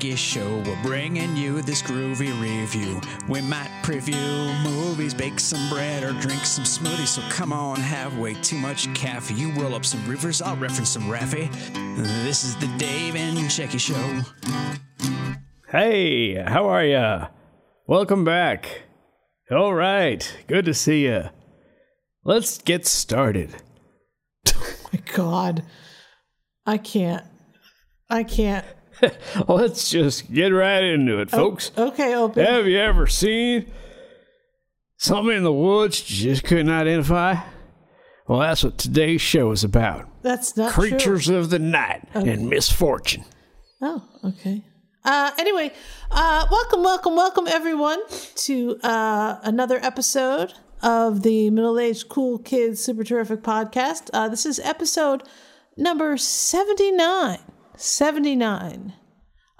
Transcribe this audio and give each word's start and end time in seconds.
Dave 0.00 0.12
and 0.12 0.18
Shecky 0.18 0.18
Show. 0.18 0.62
We're 0.70 0.82
bringing 0.82 1.36
you 1.36 1.62
this 1.62 1.82
groovy 1.82 2.32
review. 2.40 3.00
We 3.28 3.40
might 3.42 3.70
preview 3.82 4.62
movies, 4.62 5.12
bake 5.12 5.38
some 5.38 5.68
bread, 5.68 6.02
or 6.02 6.12
drink 6.20 6.44
some 6.44 6.64
smoothies. 6.64 7.08
So 7.08 7.22
come 7.28 7.52
on, 7.52 7.76
have 7.76 8.18
way 8.18 8.34
too 8.34 8.56
much 8.56 8.92
caffeine. 8.94 9.36
You 9.36 9.52
roll 9.52 9.74
up 9.74 9.84
some 9.84 10.04
rivers, 10.08 10.40
I'll 10.40 10.56
reference 10.56 10.90
some 10.90 11.04
Raffi. 11.04 11.50
This 12.24 12.44
is 12.44 12.56
the 12.56 12.66
Dave 12.78 13.16
and 13.16 13.36
Shecky 13.38 13.78
Show. 13.78 14.22
Hey, 15.68 16.34
how 16.34 16.68
are 16.68 16.84
ya? 16.84 17.28
Welcome 17.86 18.24
back. 18.24 18.82
All 19.50 19.74
right, 19.74 20.36
good 20.46 20.64
to 20.64 20.74
see 20.74 21.06
ya. 21.06 21.30
Let's 22.24 22.58
get 22.58 22.86
started. 22.86 23.56
oh 24.54 24.76
my 24.92 25.00
god 25.14 25.62
i 26.66 26.78
can't 26.78 27.24
i 28.08 28.22
can't 28.22 28.64
Let's 29.48 29.90
just 29.90 30.32
get 30.32 30.48
right 30.48 30.82
into 30.82 31.20
it, 31.20 31.30
folks. 31.30 31.70
okay 31.76 32.14
open 32.14 32.44
Have 32.44 32.66
you 32.66 32.78
ever 32.78 33.06
seen 33.06 33.70
something 34.96 35.36
in 35.36 35.42
the 35.44 35.52
woods 35.52 36.08
you 36.10 36.30
just 36.32 36.44
couldn't 36.44 36.70
identify? 36.70 37.36
Well, 38.28 38.40
that's 38.40 38.62
what 38.62 38.78
today's 38.78 39.20
show 39.20 39.50
is 39.50 39.64
about. 39.64 40.08
that's 40.22 40.56
not 40.56 40.72
Creatures 40.72 41.28
of 41.28 41.50
the 41.50 41.58
night 41.58 42.06
and 42.14 42.48
misfortune. 42.48 43.24
oh 43.82 44.02
okay 44.24 44.64
uh 45.04 45.30
anyway 45.38 45.72
uh 46.10 46.46
welcome 46.50 46.82
welcome 46.82 47.16
welcome 47.16 47.48
everyone 47.48 47.98
to 48.34 48.76
uh 48.82 49.38
another 49.42 49.78
episode 49.82 50.52
of 50.82 51.22
the 51.22 51.48
middle-aged 51.50 52.06
cool 52.10 52.38
kids 52.38 52.84
super 52.84 53.02
terrific 53.02 53.40
podcast 53.42 54.10
uh 54.12 54.28
this 54.28 54.44
is 54.44 54.60
episode 54.60 55.22
number 55.78 56.18
79 56.18 57.38
79 57.82 58.92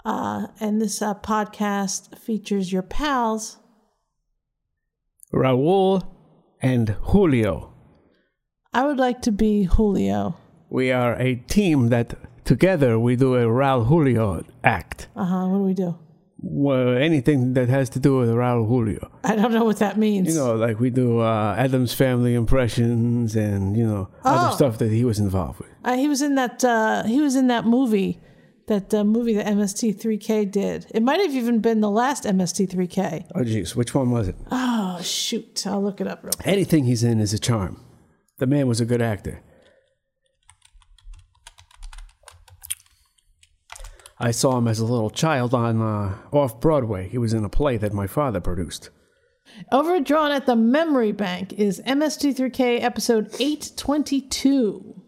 uh 0.05 0.45
and 0.59 0.79
this 0.79 1.01
uh 1.01 1.15
podcast 1.15 2.15
features 2.19 2.71
your 2.71 2.83
pals 2.83 3.57
Raul 5.33 6.03
and 6.61 6.89
Julio. 7.01 7.73
i 8.75 8.85
would 8.85 8.97
like 8.99 9.23
to 9.23 9.31
be 9.31 9.63
julio 9.63 10.37
We 10.69 10.91
are 10.91 11.15
a 11.19 11.33
team 11.47 11.89
that 11.89 12.13
together 12.45 12.99
we 12.99 13.15
do 13.15 13.33
a 13.35 13.45
Raul 13.45 13.87
Julio 13.87 14.45
act. 14.63 15.07
uh-huh 15.15 15.47
what 15.47 15.57
do 15.57 15.63
we 15.63 15.73
do 15.73 15.97
Well, 16.37 16.95
anything 16.97 17.53
that 17.55 17.69
has 17.69 17.89
to 17.89 17.99
do 17.99 18.17
with 18.19 18.29
Raul 18.29 18.67
Julio. 18.67 19.09
i 19.23 19.35
don't 19.35 19.51
know 19.51 19.63
what 19.65 19.79
that 19.79 19.97
means 19.97 20.27
You 20.27 20.35
know, 20.39 20.53
like 20.55 20.79
we 20.79 20.91
do 20.91 21.21
uh, 21.21 21.55
Addams 21.57 21.95
Family 21.95 22.35
impressions 22.35 23.35
and 23.35 23.75
you 23.75 23.85
know 23.91 24.09
Oh. 24.23 24.29
other 24.35 24.55
stuff 24.55 24.77
that 24.77 24.91
he 24.91 25.03
was 25.05 25.17
involved 25.17 25.57
with. 25.59 25.70
Uh, 25.83 25.95
he 25.95 26.07
was 26.07 26.21
in 26.21 26.35
that. 26.35 26.63
Uh, 26.63 27.03
he 27.03 27.21
was 27.21 27.35
in 27.35 27.47
that 27.47 27.65
movie, 27.65 28.21
that 28.67 28.93
uh, 28.93 29.03
movie 29.03 29.33
that 29.33 29.45
MST3K 29.47 30.51
did. 30.51 30.85
It 30.93 31.01
might 31.03 31.19
have 31.19 31.33
even 31.33 31.59
been 31.59 31.81
the 31.81 31.89
last 31.89 32.23
MST3K. 32.23 33.27
Oh, 33.35 33.39
jeez, 33.41 33.75
which 33.75 33.95
one 33.95 34.11
was 34.11 34.27
it? 34.27 34.35
Oh 34.51 34.99
shoot! 35.01 35.65
I'll 35.65 35.81
look 35.81 36.01
it 36.01 36.07
up 36.07 36.23
real 36.23 36.33
quick. 36.33 36.47
Anything 36.47 36.83
he's 36.85 37.03
in 37.03 37.19
is 37.19 37.33
a 37.33 37.39
charm. 37.39 37.83
The 38.37 38.47
man 38.47 38.67
was 38.67 38.79
a 38.79 38.85
good 38.85 39.01
actor. 39.01 39.41
I 44.19 44.29
saw 44.29 44.55
him 44.59 44.67
as 44.67 44.79
a 44.79 44.85
little 44.85 45.09
child 45.09 45.55
on 45.55 45.81
uh, 45.81 46.15
off 46.31 46.61
Broadway. 46.61 47.09
He 47.09 47.17
was 47.17 47.33
in 47.33 47.43
a 47.43 47.49
play 47.49 47.77
that 47.77 47.91
my 47.91 48.05
father 48.05 48.39
produced. 48.39 48.91
Overdrawn 49.71 50.31
at 50.31 50.45
the 50.45 50.55
Memory 50.55 51.11
Bank 51.11 51.53
is 51.53 51.81
MST3K 51.87 52.81
episode 52.83 53.33
822. 53.39 55.00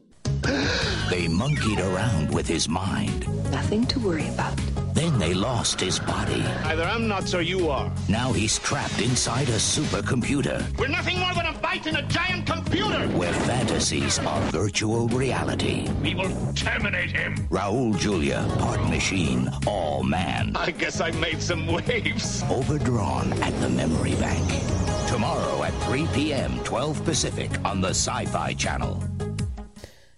They 1.13 1.27
monkeyed 1.27 1.79
around 1.79 2.33
with 2.33 2.47
his 2.47 2.67
mind. 2.67 3.27
Nothing 3.51 3.85
to 3.85 3.99
worry 3.99 4.27
about. 4.29 4.57
Then 4.95 5.19
they 5.19 5.35
lost 5.35 5.79
his 5.79 5.99
body. 5.99 6.41
Either 6.63 6.81
I'm 6.81 7.07
nuts 7.07 7.35
or 7.35 7.43
you 7.43 7.69
are. 7.69 7.91
Now 8.09 8.31
he's 8.31 8.57
trapped 8.57 8.99
inside 8.99 9.47
a 9.49 9.59
supercomputer 9.59 10.65
We're 10.79 10.87
nothing 10.87 11.19
more 11.19 11.35
than 11.35 11.45
a 11.45 11.53
bite 11.59 11.85
in 11.85 11.97
a 11.97 12.01
giant 12.07 12.47
computer. 12.47 13.07
where 13.09 13.31
fantasies 13.31 14.17
are 14.17 14.41
virtual 14.49 15.07
reality. 15.09 15.87
We 16.01 16.15
will 16.15 16.33
terminate 16.55 17.11
him. 17.11 17.47
Raul 17.49 17.95
Julia, 17.95 18.43
part 18.57 18.81
machine, 18.89 19.51
all 19.67 20.01
man. 20.01 20.55
I 20.55 20.71
guess 20.71 20.99
I 20.99 21.11
made 21.11 21.43
some 21.43 21.67
waves. 21.67 22.41
Overdrawn 22.49 23.33
at 23.43 23.53
the 23.61 23.69
memory 23.69 24.15
bank. 24.15 24.49
Tomorrow 25.07 25.61
at 25.61 25.73
3 25.83 26.07
p.m., 26.15 26.57
12 26.63 27.05
Pacific 27.05 27.51
on 27.63 27.81
the 27.81 27.89
Sci 27.89 28.25
Fi 28.25 28.53
Channel. 28.53 28.99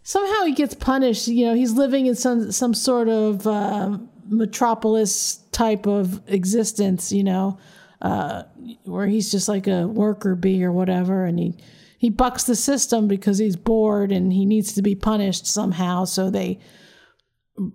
Somehow 0.08 0.46
he 0.46 0.54
gets 0.54 0.76
punished. 0.76 1.28
You 1.28 1.48
know, 1.48 1.56
he's 1.56 1.72
living 1.72 2.06
in 2.06 2.14
some 2.14 2.52
some 2.52 2.76
sort 2.76 3.10
of 3.10 3.48
uh, 3.48 3.98
metropolis 4.28 5.38
type 5.52 5.88
of 5.88 6.22
existence. 6.28 7.12
You 7.12 7.24
know, 7.24 7.58
uh, 8.04 8.44
where 8.84 9.08
he's 9.08 9.32
just 9.32 9.50
like 9.50 9.66
a 9.66 9.88
worker 9.88 10.36
bee 10.36 10.64
or 10.64 10.72
whatever, 10.72 11.26
and 11.26 11.40
he 11.40 11.58
he 11.98 12.12
bucks 12.12 12.44
the 12.44 12.56
system 12.56 13.08
because 13.08 13.40
he's 13.40 13.56
bored 13.56 14.12
and 14.12 14.32
he 14.32 14.46
needs 14.46 14.74
to 14.74 14.84
be 14.84 14.94
punished 14.94 15.48
somehow. 15.48 16.06
So 16.06 16.30
they 16.30 16.60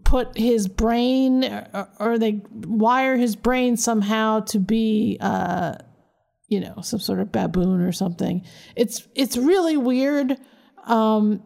put 0.04 0.38
his 0.38 0.68
brain 0.68 1.42
or, 1.98 2.16
they 2.16 2.42
wire 2.52 3.16
his 3.16 3.34
brain 3.34 3.76
somehow 3.76 4.40
to 4.40 4.60
be 4.60 5.16
uh 5.20 5.74
you 6.48 6.60
know 6.60 6.80
some 6.82 7.00
sort 7.00 7.18
of 7.18 7.32
baboon 7.32 7.80
or 7.80 7.90
something 7.90 8.44
it's 8.76 9.08
it's 9.14 9.38
really 9.38 9.78
weird 9.78 10.36
um 10.84 11.42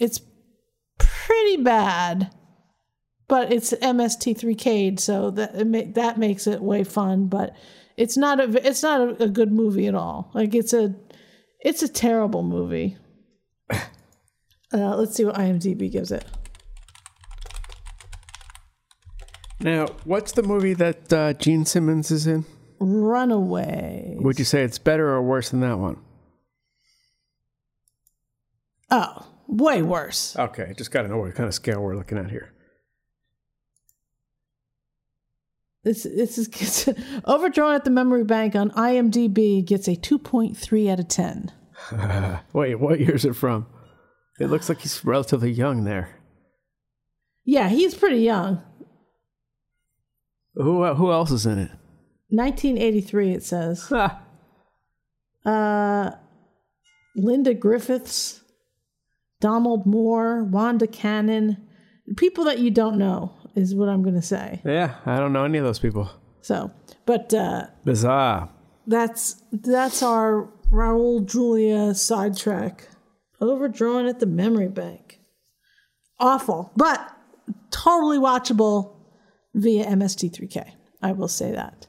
it's 0.00 0.20
pretty 0.98 1.62
bad 1.62 2.34
but 3.28 3.52
it's 3.52 3.72
mst3k 3.72 4.98
so 4.98 5.30
that 5.30 5.54
it 5.54 5.66
ma- 5.66 5.92
that 5.94 6.18
makes 6.18 6.46
it 6.46 6.60
way 6.60 6.82
fun 6.82 7.26
but 7.26 7.54
it's 8.00 8.16
not 8.16 8.40
a 8.40 8.66
it's 8.66 8.82
not 8.82 9.00
a, 9.00 9.24
a 9.24 9.28
good 9.28 9.52
movie 9.52 9.86
at 9.86 9.94
all. 9.94 10.30
Like 10.32 10.54
it's 10.54 10.72
a 10.72 10.94
it's 11.60 11.82
a 11.82 11.88
terrible 11.88 12.42
movie. 12.42 12.96
Uh, 14.72 14.94
let's 14.94 15.16
see 15.16 15.24
what 15.24 15.34
imdb 15.34 15.90
gives 15.90 16.12
it. 16.12 16.24
Now, 19.58 19.88
what's 20.04 20.30
the 20.30 20.44
movie 20.44 20.74
that 20.74 21.12
uh, 21.12 21.32
Gene 21.32 21.64
Simmons 21.64 22.12
is 22.12 22.28
in? 22.28 22.44
runaway. 22.78 24.16
Would 24.20 24.38
you 24.38 24.44
say 24.44 24.62
it's 24.62 24.78
better 24.78 25.08
or 25.08 25.20
worse 25.22 25.50
than 25.50 25.58
that 25.58 25.80
one? 25.80 25.96
oh 28.92 29.26
way 29.50 29.82
worse 29.82 30.36
Okay, 30.36 30.72
just 30.76 30.90
got 30.90 31.02
to 31.02 31.08
know 31.08 31.18
what 31.18 31.34
kind 31.34 31.48
of 31.48 31.54
scale 31.54 31.80
we're 31.80 31.96
looking 31.96 32.18
at 32.18 32.30
here. 32.30 32.52
This 35.82 36.02
this 36.02 36.36
is 36.36 36.88
overdrawn 37.26 37.74
at 37.74 37.84
the 37.84 37.90
memory 37.90 38.24
bank 38.24 38.54
on 38.54 38.70
IMDb 38.72 39.64
gets 39.64 39.88
a 39.88 39.96
2.3 39.96 40.90
out 40.90 41.00
of 41.00 41.08
10. 41.08 41.52
Wait, 42.52 42.74
what 42.74 43.00
year 43.00 43.14
is 43.14 43.24
it 43.24 43.34
from? 43.34 43.66
It 44.38 44.46
looks 44.48 44.68
like 44.68 44.80
he's 44.80 45.04
relatively 45.04 45.50
young 45.50 45.84
there. 45.84 46.16
Yeah, 47.44 47.68
he's 47.68 47.94
pretty 47.94 48.18
young. 48.18 48.62
Who 50.54 50.84
who 50.94 51.10
else 51.10 51.30
is 51.30 51.46
in 51.46 51.58
it? 51.58 51.70
1983 52.28 53.32
it 53.32 53.42
says. 53.42 53.92
Uh 55.42 56.10
Linda 57.16 57.54
Griffiths, 57.54 58.42
Donald 59.40 59.86
Moore, 59.86 60.44
Wanda 60.44 60.86
Cannon, 60.86 61.56
people 62.16 62.44
that 62.44 62.58
you 62.58 62.70
don't 62.70 62.98
know 62.98 63.32
is 63.54 63.74
what 63.74 63.88
I'm 63.88 64.02
going 64.02 64.14
to 64.14 64.22
say. 64.22 64.60
yeah, 64.64 64.96
I 65.06 65.18
don't 65.18 65.32
know 65.32 65.44
any 65.44 65.58
of 65.58 65.64
those 65.64 65.78
people. 65.78 66.10
So, 66.42 66.70
but 67.06 67.34
uh 67.34 67.66
Bizarre. 67.84 68.48
that's 68.86 69.42
that's 69.52 70.02
our 70.02 70.48
Raul 70.70 71.24
Julia 71.26 71.94
sidetrack. 71.94 72.88
Overdrawn 73.40 74.06
at 74.06 74.20
the 74.20 74.26
memory 74.26 74.68
bank. 74.68 75.18
Awful, 76.18 76.70
but 76.76 77.00
totally 77.70 78.18
watchable 78.18 78.94
via 79.54 79.86
MST3K. 79.86 80.72
I 81.02 81.12
will 81.12 81.28
say 81.28 81.52
that. 81.52 81.86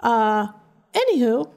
Uh, 0.00 0.46
anywho, 0.94 1.50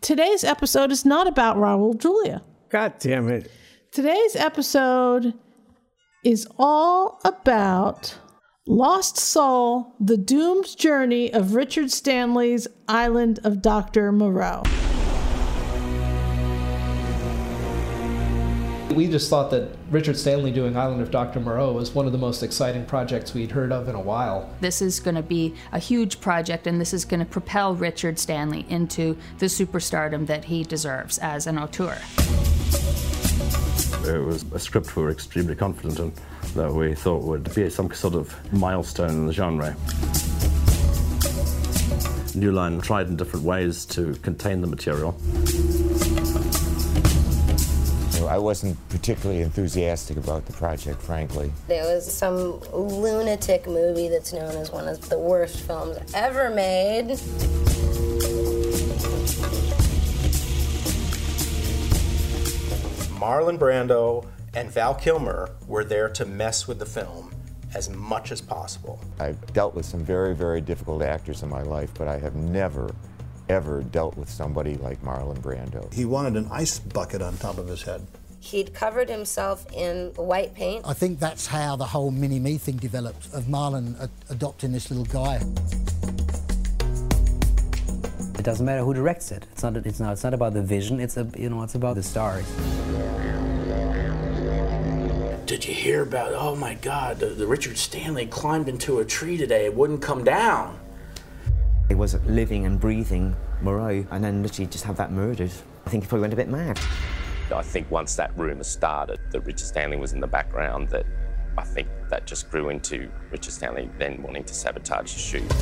today's 0.00 0.42
episode 0.44 0.90
is 0.90 1.04
not 1.04 1.26
about 1.26 1.56
Raul 1.56 1.96
Julia. 1.98 2.42
God 2.68 2.94
damn 2.98 3.28
it. 3.28 3.50
Today's 3.92 4.34
episode 4.34 5.34
is 6.24 6.48
all 6.58 7.20
about 7.24 8.18
Lost 8.66 9.16
Soul, 9.16 9.94
the 10.00 10.16
doomed 10.16 10.76
journey 10.76 11.32
of 11.32 11.54
Richard 11.54 11.92
Stanley's 11.92 12.66
Island 12.88 13.38
of 13.44 13.62
Dr. 13.62 14.10
Moreau. 14.10 14.64
We 18.96 19.08
just 19.08 19.28
thought 19.28 19.50
that 19.50 19.68
Richard 19.90 20.16
Stanley 20.16 20.50
doing 20.50 20.74
Island 20.74 21.02
of 21.02 21.10
Dr. 21.10 21.38
Moreau 21.38 21.70
was 21.72 21.94
one 21.94 22.06
of 22.06 22.12
the 22.12 22.18
most 22.18 22.42
exciting 22.42 22.86
projects 22.86 23.34
we'd 23.34 23.50
heard 23.50 23.70
of 23.70 23.88
in 23.88 23.94
a 23.94 24.00
while. 24.00 24.48
This 24.62 24.80
is 24.80 25.00
going 25.00 25.16
to 25.16 25.22
be 25.22 25.54
a 25.70 25.78
huge 25.78 26.18
project, 26.18 26.66
and 26.66 26.80
this 26.80 26.94
is 26.94 27.04
going 27.04 27.20
to 27.20 27.26
propel 27.26 27.74
Richard 27.74 28.18
Stanley 28.18 28.64
into 28.70 29.18
the 29.36 29.46
superstardom 29.46 30.26
that 30.28 30.46
he 30.46 30.64
deserves 30.64 31.18
as 31.18 31.46
an 31.46 31.58
auteur. 31.58 31.98
It 34.08 34.24
was 34.24 34.46
a 34.54 34.58
script 34.58 34.96
we 34.96 35.02
were 35.02 35.10
extremely 35.10 35.54
confident 35.54 35.98
in 35.98 36.12
that 36.54 36.72
we 36.72 36.94
thought 36.94 37.22
would 37.22 37.54
be 37.54 37.68
some 37.68 37.92
sort 37.92 38.14
of 38.14 38.34
milestone 38.54 39.10
in 39.10 39.26
the 39.26 39.32
genre. 39.34 39.76
New 42.34 42.52
Line 42.52 42.80
tried 42.80 43.08
in 43.08 43.16
different 43.16 43.44
ways 43.44 43.84
to 43.86 44.14
contain 44.22 44.62
the 44.62 44.66
material. 44.66 45.20
I 48.26 48.38
wasn't 48.38 48.76
particularly 48.88 49.42
enthusiastic 49.42 50.16
about 50.16 50.46
the 50.46 50.52
project, 50.52 51.00
frankly. 51.00 51.52
It 51.68 51.82
was 51.82 52.12
some 52.12 52.60
lunatic 52.72 53.66
movie 53.66 54.08
that's 54.08 54.32
known 54.32 54.54
as 54.56 54.70
one 54.70 54.88
of 54.88 55.08
the 55.08 55.18
worst 55.18 55.60
films 55.60 55.98
ever 56.14 56.50
made. 56.50 57.18
Marlon 63.18 63.58
Brando 63.58 64.26
and 64.54 64.70
Val 64.70 64.94
Kilmer 64.94 65.50
were 65.66 65.84
there 65.84 66.08
to 66.10 66.24
mess 66.24 66.66
with 66.66 66.78
the 66.78 66.86
film 66.86 67.32
as 67.74 67.90
much 67.90 68.32
as 68.32 68.40
possible. 68.40 69.00
I've 69.18 69.52
dealt 69.52 69.74
with 69.74 69.84
some 69.84 70.04
very, 70.04 70.34
very 70.34 70.60
difficult 70.60 71.02
actors 71.02 71.42
in 71.42 71.48
my 71.48 71.62
life, 71.62 71.90
but 71.94 72.08
I 72.08 72.18
have 72.18 72.34
never, 72.34 72.90
ever 73.48 73.82
dealt 73.82 74.16
with 74.16 74.28
somebody 74.28 74.76
like 74.76 75.02
Marlon 75.02 75.38
Brando. 75.38 75.92
He 75.92 76.04
wanted 76.04 76.36
an 76.36 76.48
ice 76.50 76.78
bucket 76.78 77.22
on 77.22 77.36
top 77.38 77.58
of 77.58 77.68
his 77.68 77.82
head. 77.82 78.06
He'd 78.40 78.74
covered 78.74 79.08
himself 79.08 79.66
in 79.72 80.12
white 80.14 80.54
paint. 80.54 80.84
I 80.86 80.92
think 80.92 81.18
that's 81.18 81.46
how 81.46 81.74
the 81.76 81.86
whole 81.86 82.10
mini 82.10 82.38
me 82.38 82.58
thing 82.58 82.76
developed 82.76 83.26
of 83.32 83.44
Marlon 83.44 83.98
a- 84.00 84.10
adopting 84.30 84.72
this 84.72 84.90
little 84.90 85.06
guy. 85.06 85.40
It 88.38 88.44
doesn't 88.44 88.64
matter 88.64 88.84
who 88.84 88.94
directs 88.94 89.32
it. 89.32 89.46
It's 89.50 89.62
not. 89.62 89.76
It's 89.76 89.98
not. 89.98 90.12
It's 90.12 90.22
not 90.22 90.34
about 90.34 90.54
the 90.54 90.62
vision. 90.62 91.00
It's 91.00 91.16
a. 91.16 91.28
You 91.36 91.50
know. 91.50 91.62
It's 91.64 91.74
about 91.74 91.96
the 91.96 92.02
stars. 92.02 92.46
Did 95.46 95.66
you 95.66 95.74
hear 95.74 96.02
about? 96.02 96.32
Oh 96.34 96.54
my 96.54 96.74
God! 96.74 97.18
The, 97.18 97.26
the 97.26 97.46
Richard 97.46 97.78
Stanley 97.78 98.26
climbed 98.26 98.68
into 98.68 99.00
a 99.00 99.04
tree 99.04 99.36
today. 99.36 99.64
It 99.64 99.74
wouldn't 99.74 100.02
come 100.02 100.22
down. 100.22 100.78
He 101.88 101.94
was 101.94 102.20
living 102.26 102.66
and 102.66 102.80
breathing 102.80 103.36
Moreau, 103.60 104.04
and 104.10 104.22
then 104.24 104.42
literally 104.42 104.68
just 104.68 104.84
have 104.84 104.96
that 104.96 105.12
murdered. 105.12 105.52
I 105.86 105.90
think 105.90 106.02
he 106.02 106.08
probably 106.08 106.22
went 106.22 106.32
a 106.32 106.36
bit 106.36 106.48
mad. 106.48 106.80
I 107.54 107.62
think 107.62 107.88
once 107.92 108.16
that 108.16 108.36
rumour 108.36 108.64
started 108.64 109.20
that 109.30 109.40
Richard 109.40 109.66
Stanley 109.66 109.96
was 109.96 110.12
in 110.12 110.20
the 110.20 110.26
background, 110.26 110.88
that 110.88 111.06
I 111.56 111.62
think 111.62 111.86
that 112.10 112.26
just 112.26 112.50
grew 112.50 112.70
into 112.70 113.08
Richard 113.30 113.52
Stanley 113.52 113.88
then 113.98 114.20
wanting 114.20 114.42
to 114.44 114.52
sabotage 114.52 115.14
the 115.14 115.20
shoot. 115.20 115.52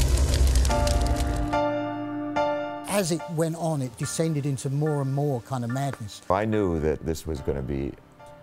As 2.89 3.13
it 3.13 3.21
went 3.33 3.57
on, 3.57 3.83
it 3.83 3.95
descended 3.99 4.47
into 4.47 4.71
more 4.71 5.03
and 5.03 5.13
more 5.13 5.43
kind 5.43 5.63
of 5.63 5.71
madness. 5.71 6.23
I 6.31 6.47
knew 6.47 6.81
that 6.81 7.05
this 7.05 7.27
was 7.27 7.41
going 7.41 7.59
to 7.59 7.63
be 7.63 7.93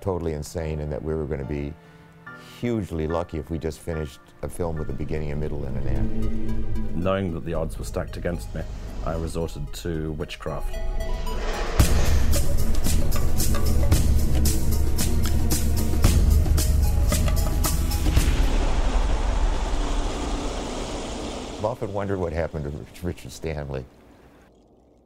totally 0.01 0.33
insane 0.33 0.81
and 0.81 0.92
that 0.92 1.01
we 1.01 1.16
were 1.16 1.25
going 1.25 1.39
to 1.39 1.45
be 1.45 1.74
hugely 2.59 3.07
lucky 3.07 3.38
if 3.38 3.49
we 3.49 3.57
just 3.57 3.79
finished 3.79 4.19
a 4.41 4.49
film 4.49 4.75
with 4.75 4.89
a 4.89 4.93
beginning, 4.93 5.31
a 5.31 5.35
middle, 5.35 5.63
and 5.65 5.77
an 5.77 5.88
end. 5.88 6.95
Knowing 6.95 7.33
that 7.33 7.45
the 7.45 7.53
odds 7.53 7.77
were 7.77 7.85
stacked 7.85 8.17
against 8.17 8.53
me, 8.53 8.61
I 9.05 9.15
resorted 9.15 9.71
to 9.73 10.11
witchcraft. 10.13 10.75
I've 21.57 21.65
often 21.65 21.94
wondered 21.94 22.17
what 22.17 22.33
happened 22.33 22.65
to 22.95 23.05
Richard 23.05 23.31
Stanley. 23.31 23.85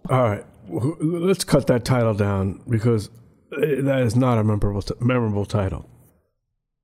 All 0.10 0.24
right, 0.24 0.46
let's 0.70 1.44
cut 1.44 1.68
that 1.68 1.84
title 1.84 2.14
down 2.14 2.62
because 2.70 3.10
uh, 3.52 3.60
that 3.60 4.02
is 4.04 4.16
not 4.16 4.38
a 4.38 4.44
memorable, 4.44 4.84
memorable 5.00 5.46
title. 5.46 5.90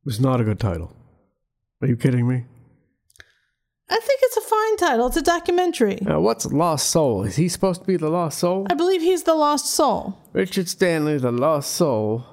It's 0.05 0.19
not 0.19 0.41
a 0.41 0.43
good 0.43 0.59
title. 0.59 0.95
Are 1.81 1.87
you 1.87 1.95
kidding 1.95 2.27
me? 2.27 2.45
I 3.89 3.99
think 3.99 4.19
it's 4.23 4.37
a 4.37 4.41
fine 4.41 4.77
title. 4.77 5.07
It's 5.07 5.17
a 5.17 5.21
documentary. 5.21 5.99
Now, 6.01 6.21
what's 6.21 6.45
Lost 6.45 6.89
Soul? 6.89 7.23
Is 7.23 7.35
he 7.35 7.49
supposed 7.49 7.81
to 7.81 7.87
be 7.87 7.97
the 7.97 8.09
Lost 8.09 8.39
Soul? 8.39 8.65
I 8.69 8.73
believe 8.73 9.01
he's 9.01 9.23
the 9.23 9.35
lost 9.35 9.65
soul. 9.67 10.17
Richard 10.31 10.69
Stanley, 10.69 11.17
the 11.17 11.31
Lost 11.31 11.73
Soul. 11.73 12.25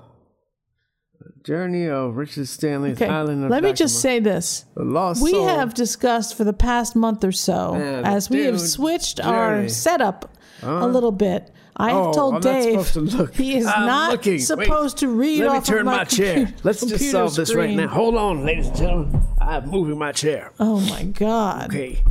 Journey 1.44 1.88
of 1.88 2.16
Richard 2.16 2.46
Stanley's 2.46 3.00
Okay, 3.00 3.10
Island 3.10 3.44
of 3.44 3.50
let 3.50 3.62
me 3.62 3.72
just 3.72 4.00
say 4.00 4.18
this. 4.20 4.66
The 4.76 4.84
Lost 4.84 5.22
we 5.22 5.30
Soul. 5.32 5.46
have 5.48 5.74
discussed 5.74 6.36
for 6.36 6.44
the 6.44 6.52
past 6.52 6.94
month 6.94 7.24
or 7.24 7.32
so, 7.32 7.74
Yeah, 7.76 8.02
the 8.02 8.06
as 8.08 8.28
we 8.30 8.40
have 8.44 8.58
dude 8.58 8.68
switched 8.68 9.18
our 9.20 9.56
journey. 9.56 9.68
setup 9.68 10.30
Huh? 10.60 10.80
a 10.84 10.86
little 10.88 11.12
bit. 11.12 11.50
I 11.78 11.90
have 11.90 11.96
Oh, 12.06 12.12
told 12.12 12.34
I'm 12.34 12.40
not 12.40 12.42
Dave 12.42 12.86
supposed 12.86 12.92
to 13.12 13.16
look. 13.18 13.34
he 13.36 13.56
is 13.56 13.66
I'm 13.66 13.86
not 13.86 14.10
looking. 14.12 14.38
supposed 14.40 14.96
Wait. 15.02 15.08
to 15.08 15.14
read 15.14 15.40
Let 15.44 15.52
me 15.52 15.58
off 15.58 15.64
turn 15.66 15.78
of 15.80 15.84
my, 15.86 15.96
my 15.98 16.04
chair. 16.04 16.34
computer- 16.34 16.60
Let's 16.64 16.80
just 16.80 16.92
computer 16.92 17.12
solve 17.12 17.34
this 17.36 17.54
right 17.54 17.70
now. 17.76 17.86
Hold 17.88 18.16
on, 18.16 18.44
ladies 18.44 18.66
and 18.68 18.76
gentlemen. 18.76 19.22
I'm 19.40 19.68
moving 19.68 19.96
my 19.98 20.12
chair. 20.12 20.52
Oh 20.58 20.80
my 20.80 21.04
God. 21.04 21.70
Okay. 21.70 22.02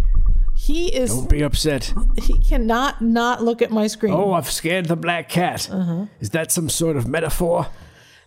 He 0.55 0.87
is. 0.87 1.13
Don't 1.13 1.29
be 1.29 1.41
upset. 1.43 1.93
He 2.17 2.37
cannot 2.39 3.01
not 3.01 3.43
look 3.43 3.61
at 3.61 3.69
my 3.69 3.87
screen. 3.87 4.13
Oh, 4.13 4.33
I've 4.33 4.49
scared 4.49 4.85
the 4.87 4.95
black 4.95 5.29
cat. 5.29 5.69
Uh-huh. 5.71 6.05
Is 6.19 6.31
that 6.31 6.51
some 6.51 6.67
sort 6.69 6.95
of 6.97 7.07
metaphor? 7.07 7.67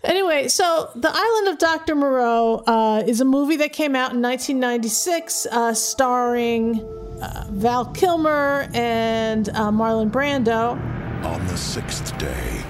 Anyway, 0.05 0.49
so 0.49 0.91
The 0.95 1.11
Island 1.13 1.49
of 1.49 1.59
Dr. 1.59 1.95
Moreau 1.95 2.63
uh, 2.67 3.03
is 3.07 3.21
a 3.21 3.25
movie 3.25 3.57
that 3.57 3.73
came 3.75 3.95
out 3.97 4.13
in 4.13 4.23
1996, 4.23 5.47
uh, 5.51 5.75
starring 5.75 6.81
uh, 7.21 7.47
Val 7.51 7.85
Kilmer 7.87 8.69
and 8.73 9.49
uh, 9.51 9.71
Marlon 9.71 10.11
Brando. 10.11 10.79
On 11.25 11.47
the 11.47 11.57
sixth 11.57 12.17
day, 12.19 12.63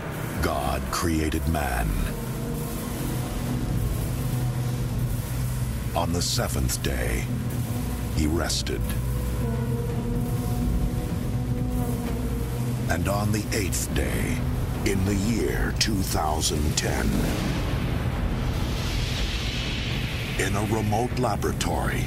God 0.42 0.83
created 0.90 1.47
man. 1.49 1.88
On 5.95 6.12
the 6.12 6.21
seventh 6.21 6.83
day, 6.83 7.25
he 8.16 8.26
rested. 8.26 8.80
And 12.88 13.09
on 13.09 13.30
the 13.30 13.45
eighth 13.52 13.95
day, 13.95 14.37
in 14.85 15.04
the 15.04 15.14
year 15.14 15.73
2010, 15.78 17.07
in 20.45 20.57
a 20.57 20.75
remote 20.75 21.16
laboratory, 21.21 22.04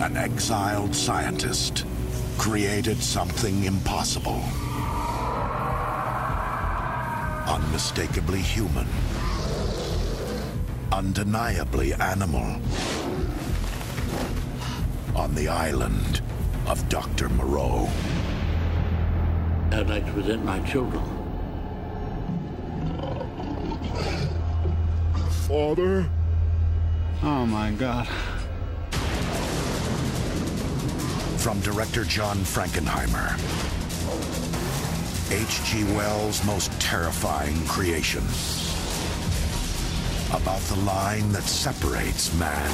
an 0.00 0.16
exiled 0.16 0.94
scientist 0.94 1.84
created 2.38 2.96
something 2.96 3.64
impossible. 3.64 4.42
Unmistakably 7.50 8.38
human. 8.38 8.86
Undeniably 10.92 11.92
animal. 11.94 12.60
On 15.16 15.34
the 15.34 15.48
island 15.48 16.20
of 16.68 16.88
Dr. 16.88 17.28
Moreau. 17.30 17.88
I'd 19.72 19.88
like 19.88 20.06
to 20.06 20.12
present 20.12 20.44
my 20.44 20.60
children. 20.60 21.02
Father? 25.48 26.08
Oh 27.24 27.46
my 27.46 27.72
God. 27.72 28.06
From 31.40 31.58
director 31.62 32.04
John 32.04 32.36
Frankenheimer. 32.38 33.79
H.G. 35.30 35.84
Wells' 35.94 36.44
most 36.44 36.72
terrifying 36.80 37.64
creation. 37.66 38.24
About 40.34 40.60
the 40.62 40.74
line 40.84 41.30
that 41.30 41.44
separates 41.44 42.34
man 42.36 42.70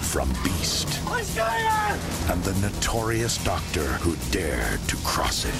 from 0.00 0.30
beast. 0.42 0.88
What's 1.04 1.34
going 1.34 1.66
on? 1.66 1.98
And 2.30 2.42
the 2.42 2.54
notorious 2.66 3.36
doctor 3.44 3.84
who 4.00 4.16
dared 4.30 4.80
to 4.88 4.96
cross 5.04 5.44
it. 5.44 5.54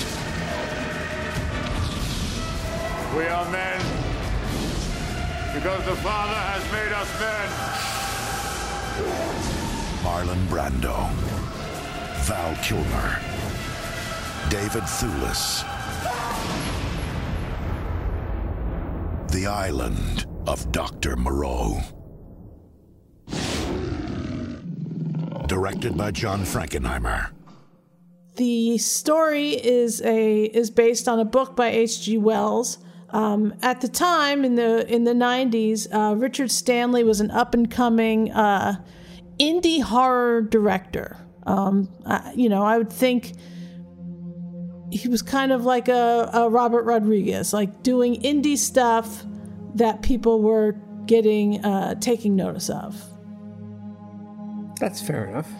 We 3.15 3.27
are 3.27 3.51
men 3.51 3.81
because 5.53 5.85
the 5.85 5.97
Father 5.97 6.35
has 6.35 6.63
made 6.73 6.93
us 6.93 7.21
men. 7.21 7.49
Marlon 10.03 10.47
Brando. 10.49 11.11
Val 12.25 12.55
Kilmer. 12.63 13.21
David 14.49 14.85
Thewlis. 14.85 15.74
The 19.35 19.47
Island 19.49 20.27
of 20.47 20.71
Dr. 20.71 21.17
Moreau. 21.17 21.81
Directed 25.49 25.97
by 25.97 26.13
John 26.13 26.43
Frankenheimer. 26.43 27.33
The 28.37 28.79
story 28.79 29.55
is 29.55 30.01
a 30.03 30.45
is 30.45 30.71
based 30.71 31.09
on 31.09 31.19
a 31.19 31.25
book 31.25 31.57
by 31.57 31.71
H.G. 31.71 32.17
Wells. 32.19 32.79
Um, 33.11 33.55
at 33.61 33.81
the 33.81 33.89
time 33.89 34.45
in 34.45 34.55
the 34.55 34.87
in 34.87 35.03
the 35.03 35.15
90s, 35.15 35.93
uh, 35.93 36.15
Richard 36.15 36.53
Stanley 36.53 37.03
was 37.03 37.21
an 37.21 37.33
up 37.33 37.55
and 37.55 37.69
coming 37.69 38.31
uh, 38.31 38.77
indie 39.41 39.83
horror 39.83 40.43
director. 40.43 41.17
Um, 41.45 41.89
you 42.37 42.49
know, 42.49 42.63
I 42.63 42.79
would 42.79 42.93
think 42.93 43.33
he 44.95 45.09
was 45.09 45.23
kind 45.23 45.51
of 45.51 45.65
like 45.65 45.89
a, 45.89 46.31
a 46.33 46.49
Robert 46.49 46.85
Rodriguez, 46.85 47.53
like 47.53 47.83
doing 47.83 48.21
indie 48.23 48.57
stuff 48.57 49.25
that 49.75 50.03
people 50.03 50.41
were 50.41 50.77
getting 51.07 51.63
uh, 51.65 51.97
taking 51.97 52.37
notice 52.37 52.71
of. 52.71 53.03
That's 54.79 55.05
fair 55.05 55.27
enough. 55.27 55.51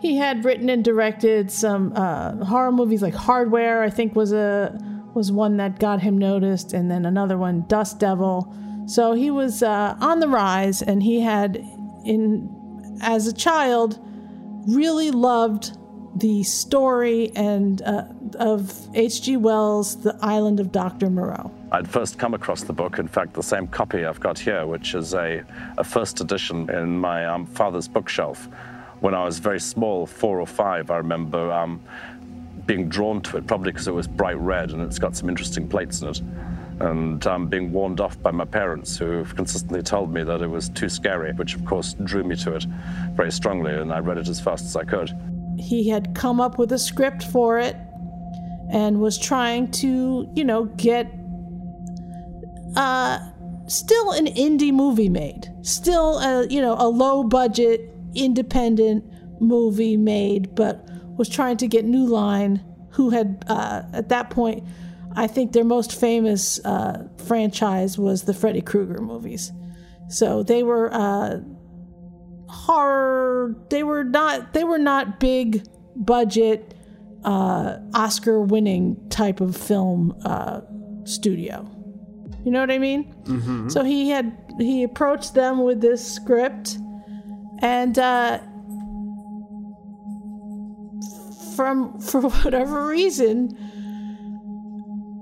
He 0.00 0.16
had 0.16 0.44
written 0.44 0.68
and 0.68 0.84
directed 0.84 1.50
some 1.52 1.92
uh, 1.94 2.44
horror 2.44 2.72
movies 2.72 3.02
like 3.02 3.14
Hardware, 3.14 3.84
I 3.84 3.90
think 3.90 4.16
was 4.16 4.32
a 4.32 4.76
was 5.14 5.30
one 5.30 5.58
that 5.58 5.78
got 5.78 6.00
him 6.00 6.18
noticed, 6.18 6.72
and 6.72 6.90
then 6.90 7.06
another 7.06 7.38
one, 7.38 7.64
Dust 7.68 8.00
Devil. 8.00 8.52
So 8.86 9.12
he 9.12 9.30
was 9.30 9.62
uh, 9.62 9.96
on 10.00 10.18
the 10.18 10.26
rise, 10.26 10.82
and 10.82 11.02
he 11.02 11.20
had, 11.20 11.56
in 12.04 12.98
as 13.00 13.28
a 13.28 13.32
child, 13.32 14.00
really 14.66 15.12
loved 15.12 15.76
the 16.14 16.42
story 16.42 17.32
and 17.34 17.82
uh, 17.82 18.04
of 18.38 18.88
H.G. 18.94 19.36
Wells' 19.38 19.96
The 19.96 20.16
Island 20.20 20.60
of 20.60 20.72
Dr. 20.72 21.08
Moreau. 21.10 21.50
I'd 21.70 21.88
first 21.88 22.18
come 22.18 22.34
across 22.34 22.62
the 22.62 22.72
book, 22.72 22.98
in 22.98 23.08
fact, 23.08 23.34
the 23.34 23.42
same 23.42 23.66
copy 23.66 24.04
I've 24.04 24.20
got 24.20 24.38
here, 24.38 24.66
which 24.66 24.94
is 24.94 25.14
a, 25.14 25.42
a 25.78 25.84
first 25.84 26.20
edition 26.20 26.68
in 26.70 26.98
my 26.98 27.24
um, 27.24 27.46
father's 27.46 27.88
bookshelf. 27.88 28.48
When 29.00 29.14
I 29.14 29.24
was 29.24 29.38
very 29.38 29.58
small, 29.58 30.06
four 30.06 30.38
or 30.38 30.46
five, 30.46 30.90
I 30.90 30.98
remember 30.98 31.50
um, 31.50 31.80
being 32.66 32.88
drawn 32.88 33.20
to 33.22 33.38
it, 33.38 33.46
probably 33.46 33.72
because 33.72 33.88
it 33.88 33.94
was 33.94 34.06
bright 34.06 34.38
red 34.38 34.70
and 34.70 34.82
it's 34.82 34.98
got 34.98 35.16
some 35.16 35.28
interesting 35.28 35.66
plates 35.66 36.02
in 36.02 36.08
it. 36.08 36.20
And 36.80 37.26
um, 37.26 37.46
being 37.46 37.72
warned 37.72 38.00
off 38.00 38.20
by 38.20 38.32
my 38.32 38.44
parents, 38.44 38.96
who 38.96 39.24
consistently 39.24 39.82
told 39.82 40.12
me 40.12 40.24
that 40.24 40.42
it 40.42 40.48
was 40.48 40.68
too 40.68 40.88
scary, 40.88 41.32
which 41.32 41.54
of 41.54 41.64
course 41.64 41.94
drew 42.04 42.24
me 42.24 42.34
to 42.36 42.56
it 42.56 42.64
very 43.12 43.30
strongly, 43.30 43.72
and 43.74 43.92
I 43.92 44.00
read 44.00 44.18
it 44.18 44.28
as 44.28 44.40
fast 44.40 44.64
as 44.64 44.76
I 44.76 44.84
could. 44.84 45.12
He 45.62 45.88
had 45.88 46.14
come 46.14 46.40
up 46.40 46.58
with 46.58 46.72
a 46.72 46.78
script 46.78 47.22
for 47.22 47.58
it 47.58 47.76
and 48.72 49.00
was 49.00 49.18
trying 49.18 49.70
to, 49.70 50.28
you 50.34 50.44
know, 50.44 50.64
get 50.64 51.06
uh, 52.76 53.18
still 53.66 54.12
an 54.12 54.26
indie 54.26 54.72
movie 54.72 55.08
made, 55.08 55.52
still 55.62 56.18
a 56.18 56.46
you 56.48 56.60
know 56.60 56.74
a 56.78 56.88
low 56.88 57.22
budget 57.22 57.90
independent 58.14 59.04
movie 59.40 59.96
made, 59.96 60.54
but 60.54 60.86
was 61.16 61.28
trying 61.28 61.56
to 61.58 61.68
get 61.68 61.84
New 61.84 62.06
Line, 62.06 62.64
who 62.90 63.10
had 63.10 63.44
uh, 63.48 63.82
at 63.92 64.08
that 64.08 64.30
point, 64.30 64.64
I 65.14 65.26
think 65.26 65.52
their 65.52 65.64
most 65.64 65.98
famous 65.98 66.64
uh, 66.64 67.08
franchise 67.26 67.98
was 67.98 68.22
the 68.22 68.34
Freddy 68.34 68.62
Krueger 68.62 69.00
movies. 69.00 69.52
So 70.08 70.42
they 70.42 70.62
were 70.62 70.92
uh, 70.92 71.38
horror. 72.52 73.56
They 73.70 73.82
were 73.82 74.04
not. 74.04 74.52
They 74.52 74.64
were 74.64 74.78
not 74.78 75.18
big 75.18 75.66
budget, 75.96 76.74
uh, 77.24 77.78
Oscar-winning 77.94 79.08
type 79.08 79.40
of 79.40 79.56
film 79.56 80.14
uh, 80.24 80.60
studio. 81.04 81.68
You 82.44 82.50
know 82.50 82.60
what 82.60 82.70
I 82.70 82.78
mean? 82.78 83.14
Mm-hmm. 83.24 83.68
So 83.68 83.84
he 83.84 84.10
had 84.10 84.36
he 84.58 84.82
approached 84.82 85.34
them 85.34 85.64
with 85.64 85.80
this 85.80 86.06
script, 86.06 86.78
and 87.60 87.98
uh, 87.98 88.38
from 91.56 91.98
for 92.00 92.20
whatever 92.44 92.86
reason, 92.86 93.56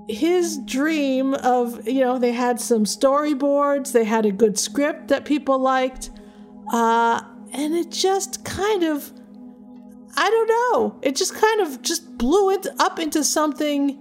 his 0.09 0.57
dream 0.65 1.33
of 1.35 1.87
you 1.87 2.01
know 2.01 2.19
they 2.19 2.33
had 2.33 2.59
some 2.59 2.83
storyboards, 2.83 3.93
they 3.93 4.03
had 4.03 4.25
a 4.25 4.31
good 4.31 4.57
script 4.57 5.07
that 5.09 5.23
people 5.25 5.59
liked, 5.59 6.09
uh, 6.71 7.21
and 7.53 7.75
it 7.75 7.91
just 7.91 8.43
kind 8.43 8.83
of 8.83 9.11
I 10.17 10.29
don't 10.29 10.47
know, 10.47 10.99
it 11.01 11.15
just 11.15 11.35
kind 11.35 11.61
of 11.61 11.81
just 11.81 12.17
blew 12.17 12.51
it 12.51 12.67
up 12.79 12.99
into 12.99 13.23
something 13.23 13.97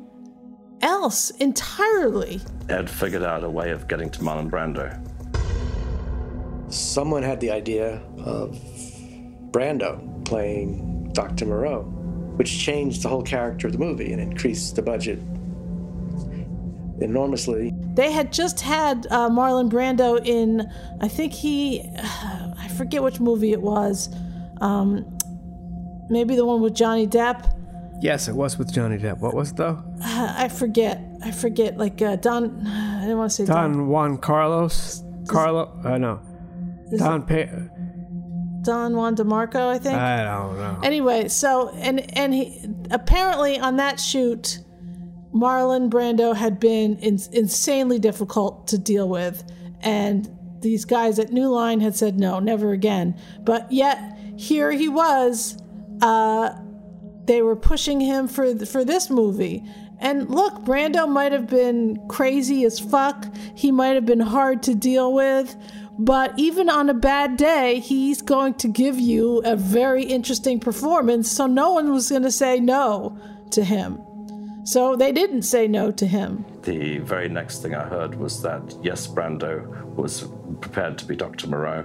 else 0.81 1.31
entirely. 1.31 2.41
Ed 2.69 2.91
figured 2.91 3.23
out 3.23 3.45
a 3.45 3.51
way 3.51 3.71
of 3.71 3.87
getting 3.87 4.11
to 4.11 4.21
Marlon 4.21 4.51
Brando. 4.51 4.97
Someone 6.73 7.23
had 7.23 7.41
the 7.41 7.51
idea 7.51 8.03
of 8.19 8.57
Brando 9.51 10.25
playing 10.25 11.13
Dr. 11.13 11.47
Moreau, 11.47 11.83
which 12.37 12.59
changed 12.59 13.03
the 13.03 13.09
whole 13.09 13.23
character 13.23 13.67
of 13.67 13.73
the 13.73 13.79
movie 13.79 14.13
and 14.13 14.21
increased 14.21 14.77
the 14.77 14.83
budget 14.83 15.19
enormously. 17.01 17.73
They 17.95 18.13
had 18.13 18.33
just 18.33 18.61
had 18.61 19.07
uh, 19.11 19.29
Marlon 19.29 19.71
Brando 19.71 20.25
in, 20.25 20.71
I 21.01 21.09
think 21.09 21.33
he, 21.33 21.83
I 21.97 22.40
forget 22.81 23.03
which 23.03 23.21
movie 23.21 23.53
it 23.53 23.61
was. 23.61 24.09
Um, 24.63 25.19
maybe 26.09 26.35
the 26.35 26.47
one 26.47 26.63
with 26.63 26.75
Johnny 26.75 27.07
Depp. 27.07 27.55
Yes, 28.01 28.27
it 28.27 28.35
was 28.35 28.57
with 28.57 28.73
Johnny 28.73 28.97
Depp. 28.97 29.19
What 29.19 29.35
was 29.35 29.51
it 29.51 29.57
though? 29.57 29.85
I 30.03 30.49
forget. 30.49 30.99
I 31.23 31.31
forget. 31.31 31.77
Like 31.77 32.01
uh, 32.01 32.17
Don. 32.17 32.67
I 32.67 33.03
didn't 33.03 33.19
want 33.19 33.31
to 33.33 33.37
say 33.37 33.45
Don. 33.45 33.73
Don 33.73 33.89
Juan 33.89 34.17
Carlos. 34.17 35.05
Carlo. 35.29 35.79
Uh, 35.85 35.99
no. 35.99 36.21
Is 36.91 37.01
Don 37.01 37.23
Pe- 37.23 37.51
Don 38.63 38.97
Juan 38.97 39.15
DeMarco, 39.15 39.69
I 39.69 39.79
think. 39.79 39.95
I 39.95 40.25
don't 40.25 40.57
know. 40.57 40.81
Anyway, 40.83 41.29
so 41.29 41.69
and 41.75 42.01
and 42.17 42.33
he 42.33 42.67
apparently 42.91 43.59
on 43.59 43.77
that 43.77 44.01
shoot, 44.01 44.59
Marlon 45.35 45.91
Brando 45.91 46.35
had 46.35 46.59
been 46.59 46.97
in, 46.97 47.19
insanely 47.33 47.99
difficult 47.99 48.69
to 48.69 48.79
deal 48.79 49.07
with, 49.07 49.45
and 49.83 50.35
these 50.61 50.85
guys 50.85 51.19
at 51.19 51.33
New 51.33 51.49
Line 51.49 51.81
had 51.81 51.95
said 51.95 52.19
no, 52.19 52.39
never 52.39 52.73
again. 52.73 53.19
But 53.41 53.71
yet 53.71 54.19
here 54.37 54.71
he 54.71 54.89
was. 54.89 55.57
Uh, 56.01 56.55
they 57.25 57.43
were 57.43 57.57
pushing 57.57 58.01
him 58.01 58.29
for 58.29 58.65
for 58.67 58.85
this 58.85 59.11
movie. 59.11 59.65
And 60.01 60.31
look, 60.31 60.55
Brando 60.65 61.07
might 61.07 61.33
have 61.33 61.47
been 61.47 62.03
crazy 62.09 62.65
as 62.65 62.81
fuck. 62.81 63.27
He 63.55 63.71
might 63.71 63.95
have 63.95 64.07
been 64.07 64.21
hard 64.21 64.63
to 64.65 64.75
deal 64.75 65.13
with. 65.13 65.55
But 65.99 66.33
even 66.39 66.71
on 66.71 66.89
a 66.89 66.95
bad 66.95 67.37
day, 67.37 67.81
he's 67.81 68.23
going 68.23 68.55
to 68.55 68.69
give 68.69 68.99
you 68.99 69.43
a 69.45 69.55
very 69.55 70.03
interesting 70.05 70.59
performance. 70.59 71.31
So 71.31 71.47
no 71.47 71.73
one 71.73 71.93
was 71.93 72.09
going 72.09 72.23
to 72.23 72.33
say 72.33 72.59
no 72.59 73.19
to 73.51 73.63
him. 73.63 74.01
So 74.65 74.97
they 74.97 75.13
didn't 75.13 75.43
say 75.43 75.69
no 75.69 75.91
to 75.93 76.07
him. 76.07 76.47
The 76.63 76.99
very 76.99 77.29
next 77.29 77.63
thing 77.63 77.75
I 77.75 77.85
heard 77.89 78.15
was 78.15 78.43
that, 78.43 78.77
yes, 78.83 79.07
Brando 79.07 79.67
was 79.95 80.29
prepared 80.61 80.99
to 80.99 81.07
be 81.07 81.17
Dr. 81.17 81.49
Moreau. 81.49 81.85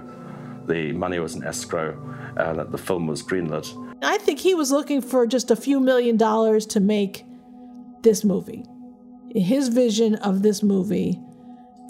The 0.66 0.92
money 0.92 1.18
was 1.18 1.34
in 1.34 1.44
escrow, 1.44 1.96
and 2.36 2.58
that 2.58 2.72
the 2.72 2.78
film 2.78 3.06
was 3.06 3.22
greenlit. 3.22 3.72
I 4.02 4.18
think 4.18 4.38
he 4.38 4.54
was 4.54 4.70
looking 4.70 5.00
for 5.00 5.26
just 5.26 5.50
a 5.50 5.56
few 5.56 5.80
million 5.80 6.16
dollars 6.16 6.66
to 6.66 6.80
make 6.80 7.24
this 8.02 8.24
movie, 8.24 8.64
his 9.34 9.68
vision 9.68 10.16
of 10.16 10.42
this 10.42 10.62
movie, 10.62 11.18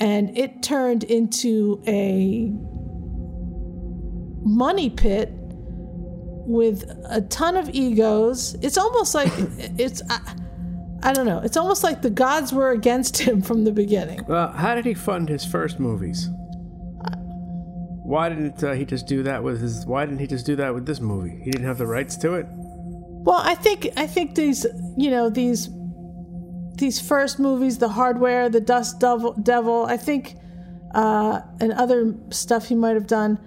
and 0.01 0.37
it 0.39 0.63
turned 0.63 1.03
into 1.05 1.83
a 1.87 2.53
money 4.47 4.91
pit 4.91 5.31
with 6.47 6.89
a 7.07 7.21
ton 7.23 7.57
of 7.57 7.69
egos. 7.71 8.55
It's 8.63 8.79
almost 8.79 9.15
like 9.15 9.33
it's. 9.79 10.01
I, 10.09 10.21
I 11.07 11.13
don't 11.13 11.25
know. 11.25 11.39
It's 11.39 11.57
almost 11.57 11.85
like 11.85 12.03
the 12.03 12.11
gods 12.11 12.53
were 12.53 12.71
against 12.73 13.17
him 13.19 13.41
from 13.41 13.63
the 13.63 13.71
beginning. 13.71 14.25
Well, 14.27 14.51
how 14.51 14.75
did 14.75 14.85
he 14.85 14.93
fund 14.93 15.29
his 15.29 15.45
first 15.45 15.79
movies? 15.79 16.29
Why 18.03 18.29
didn't 18.29 18.63
uh, 18.63 18.73
he 18.73 18.85
just 18.85 19.07
do 19.07 19.23
that 19.23 19.45
with 19.45 19.61
his? 19.61 19.87
Why 19.87 20.05
didn't 20.05 20.19
he 20.19 20.27
just 20.27 20.47
do 20.47 20.57
that 20.57 20.75
with 20.75 20.85
this 20.85 21.01
movie? 21.01 21.41
He 21.45 21.53
didn't 21.53 21.67
have 21.67 21.79
the 21.79 21.87
rights 21.87 22.17
to 22.19 22.35
it. 22.35 22.47
Well, 22.51 23.41
I 23.41 23.55
think 23.55 23.89
I 23.97 24.09
think 24.09 24.35
these 24.35 24.67
you 24.97 25.13
know 25.13 25.31
these 25.31 25.71
these 26.75 27.01
first 27.01 27.39
movies, 27.39 27.79
the 27.79 27.89
Hardware, 27.89 28.49
the 28.49 28.61
Dust 28.61 28.99
Devil, 28.99 29.35
Devil 29.35 29.87
I 29.87 29.97
think, 29.97 30.35
uh, 30.93 31.41
and 31.61 31.73
other 31.73 32.17
stuff 32.31 32.67
he 32.67 32.75
might 32.75 32.95
have 32.95 33.07
done. 33.07 33.39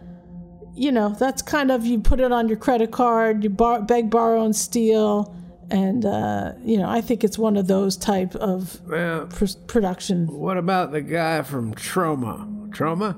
You 0.76 0.94
know, 0.94 1.10
that's 1.10 1.42
kind 1.42 1.72
of 1.72 1.86
you 1.86 2.00
put 2.00 2.22
it 2.22 2.32
on 2.32 2.48
your 2.48 2.58
credit 2.58 2.92
card, 2.92 3.44
you 3.44 3.50
bar- 3.50 3.82
beg, 3.82 4.10
borrow, 4.10 4.46
and 4.46 4.56
steal, 4.56 5.36
and 5.72 6.06
uh, 6.06 6.54
you 6.64 6.78
know 6.78 6.90
I 6.90 7.02
think 7.02 7.24
it's 7.24 7.38
one 7.38 7.58
of 7.58 7.68
those 7.68 7.98
type 7.98 8.36
of 8.36 8.80
Well, 8.88 9.28
pr- 9.28 9.46
production. 9.68 10.28
What 10.28 10.58
about 10.58 10.92
the 10.92 11.02
guy 11.02 11.42
from 11.44 11.74
Troma? 11.76 12.70
Troma? 12.70 13.16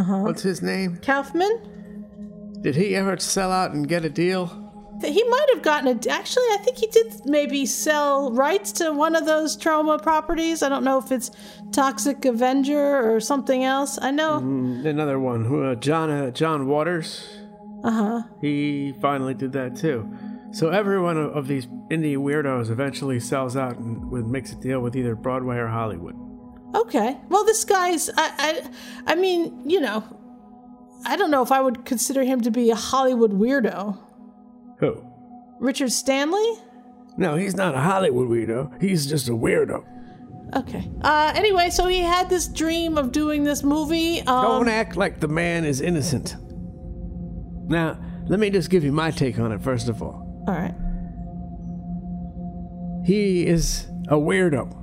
Uh-huh. 0.00 0.18
What's 0.22 0.42
his 0.42 0.62
name? 0.62 0.96
Kaufman? 1.02 1.68
Did 2.62 2.76
he 2.76 2.94
ever 2.96 3.18
sell 3.18 3.50
out 3.50 3.72
and 3.72 3.88
get 3.88 4.04
a 4.04 4.08
deal? 4.10 4.58
He 5.02 5.24
might 5.24 5.46
have 5.54 5.62
gotten 5.62 5.88
a. 5.88 6.08
Actually, 6.10 6.44
I 6.52 6.58
think 6.62 6.76
he 6.76 6.86
did 6.86 7.12
maybe 7.24 7.66
sell 7.66 8.30
rights 8.32 8.70
to 8.72 8.92
one 8.92 9.16
of 9.16 9.26
those 9.26 9.56
Troma 9.56 10.00
properties. 10.00 10.62
I 10.62 10.68
don't 10.68 10.84
know 10.84 10.98
if 10.98 11.10
it's 11.10 11.30
Toxic 11.72 12.24
Avenger 12.24 13.12
or 13.12 13.18
something 13.18 13.64
else. 13.64 13.98
I 14.00 14.12
know. 14.12 14.38
Mm, 14.40 14.84
Another 14.86 15.18
one, 15.18 15.44
who, 15.44 15.64
uh, 15.64 15.74
John 15.74 16.08
uh, 16.10 16.30
John 16.30 16.68
Waters. 16.68 17.26
Uh 17.82 17.90
huh. 17.90 18.22
He 18.40 18.94
finally 19.00 19.34
did 19.34 19.52
that 19.54 19.74
too. 19.74 20.08
So 20.52 20.68
every 20.68 21.00
one 21.00 21.16
of, 21.16 21.48
these 21.48 21.66
indie 21.90 22.16
weirdos 22.16 22.70
eventually 22.70 23.18
sells 23.20 23.56
out 23.56 23.78
and 23.78 24.30
makes 24.30 24.52
a 24.52 24.56
deal 24.56 24.80
with 24.80 24.94
either 24.94 25.14
Broadway 25.14 25.56
or 25.56 25.66
Hollywood. 25.66 26.14
Okay. 26.74 27.16
Well, 27.28 27.44
this 27.44 27.64
guy's. 27.64 28.10
I, 28.10 28.14
I. 28.16 28.70
I 29.06 29.14
mean, 29.14 29.68
you 29.68 29.80
know, 29.80 30.04
I 31.06 31.16
don't 31.16 31.30
know 31.30 31.42
if 31.42 31.52
I 31.52 31.60
would 31.60 31.84
consider 31.84 32.22
him 32.22 32.40
to 32.42 32.50
be 32.50 32.70
a 32.70 32.74
Hollywood 32.74 33.32
weirdo. 33.32 33.98
Who? 34.78 35.04
Richard 35.58 35.92
Stanley. 35.92 36.54
No, 37.16 37.36
he's 37.36 37.54
not 37.54 37.74
a 37.74 37.80
Hollywood 37.80 38.28
weirdo. 38.28 38.80
He's 38.80 39.06
just 39.06 39.28
a 39.28 39.32
weirdo. 39.32 39.84
Okay. 40.54 40.90
Uh, 41.02 41.32
anyway, 41.34 41.70
so 41.70 41.86
he 41.86 42.00
had 42.00 42.28
this 42.28 42.46
dream 42.46 42.98
of 42.98 43.12
doing 43.12 43.44
this 43.44 43.62
movie. 43.62 44.20
Um, 44.20 44.44
Don't 44.44 44.68
act 44.68 44.96
like 44.96 45.20
the 45.20 45.28
man 45.28 45.64
is 45.64 45.80
innocent. 45.80 46.36
Now, 47.68 47.98
let 48.26 48.38
me 48.38 48.50
just 48.50 48.70
give 48.70 48.84
you 48.84 48.92
my 48.92 49.10
take 49.10 49.38
on 49.38 49.52
it 49.52 49.62
first 49.62 49.88
of 49.88 50.02
all. 50.02 50.31
All 50.46 50.54
right. 50.54 50.74
He 53.04 53.46
is 53.46 53.86
a 54.08 54.16
weirdo. 54.16 54.78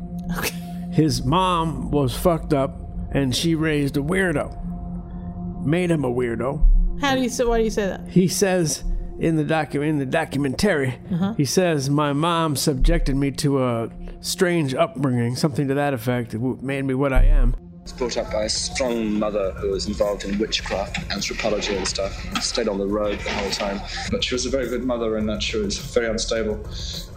His 0.93 1.23
mom 1.23 1.91
was 1.91 2.15
fucked 2.15 2.53
up 2.53 2.77
and 3.11 3.35
she 3.35 3.55
raised 3.55 3.97
a 3.97 4.01
weirdo. 4.01 5.65
Made 5.65 5.91
him 5.91 6.03
a 6.03 6.11
weirdo. 6.11 7.01
How 7.01 7.15
do 7.15 7.21
you 7.21 7.29
say? 7.29 7.45
Why 7.45 7.57
do 7.59 7.63
you 7.63 7.69
say 7.69 7.87
that? 7.87 8.07
He 8.09 8.27
says 8.27 8.83
in 9.19 9.35
the 9.37 9.43
docu- 9.43 9.85
in 9.87 9.99
the 9.99 10.05
documentary, 10.05 10.99
Uh-huh. 11.11 11.33
he 11.35 11.45
says 11.45 11.89
my 11.89 12.11
mom 12.13 12.55
subjected 12.55 13.15
me 13.15 13.31
to 13.31 13.63
a 13.63 13.89
strange 14.21 14.73
upbringing, 14.73 15.35
something 15.35 15.67
to 15.69 15.73
that 15.75 15.93
effect. 15.93 16.33
It 16.33 16.41
made 16.61 16.83
me 16.85 16.93
what 16.93 17.13
I 17.13 17.23
am. 17.25 17.55
Brought 17.91 18.17
up 18.17 18.31
by 18.31 18.43
a 18.43 18.49
strong 18.49 19.17
mother 19.17 19.51
who 19.53 19.71
was 19.71 19.87
involved 19.87 20.23
in 20.25 20.37
witchcraft, 20.37 20.97
and 20.97 21.11
anthropology, 21.11 21.75
and 21.75 21.87
stuff. 21.87 22.13
Stayed 22.43 22.67
on 22.67 22.77
the 22.77 22.87
road 22.87 23.19
the 23.19 23.31
whole 23.31 23.51
time. 23.51 23.81
But 24.11 24.23
she 24.23 24.35
was 24.35 24.45
a 24.45 24.49
very 24.49 24.67
good 24.67 24.83
mother 24.83 25.17
in 25.17 25.25
that 25.27 25.41
she 25.41 25.57
was 25.57 25.77
very 25.77 26.07
unstable 26.07 26.65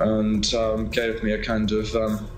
and 0.01 0.53
um, 0.55 0.89
gave 0.89 1.23
me 1.23 1.33
a 1.33 1.43
kind 1.43 1.71
of 1.73 1.95
um, 1.95 2.29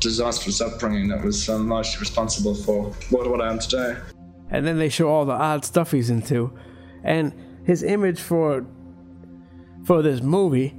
disastrous 0.00 0.60
upbringing 0.60 1.08
that 1.08 1.24
was 1.24 1.48
um, 1.48 1.68
largely 1.68 2.00
responsible 2.00 2.54
for 2.54 2.84
what, 3.10 3.28
what 3.28 3.40
I 3.40 3.50
am 3.50 3.58
today. 3.58 3.96
and 4.50 4.66
then 4.66 4.78
they 4.78 4.88
show 4.88 5.08
all 5.08 5.24
the 5.24 5.32
odd 5.32 5.64
stuff 5.64 5.92
he's 5.92 6.10
into 6.10 6.52
and 7.02 7.32
his 7.64 7.82
image 7.82 8.20
for 8.20 8.66
for 9.84 10.02
this 10.02 10.20
movie 10.20 10.74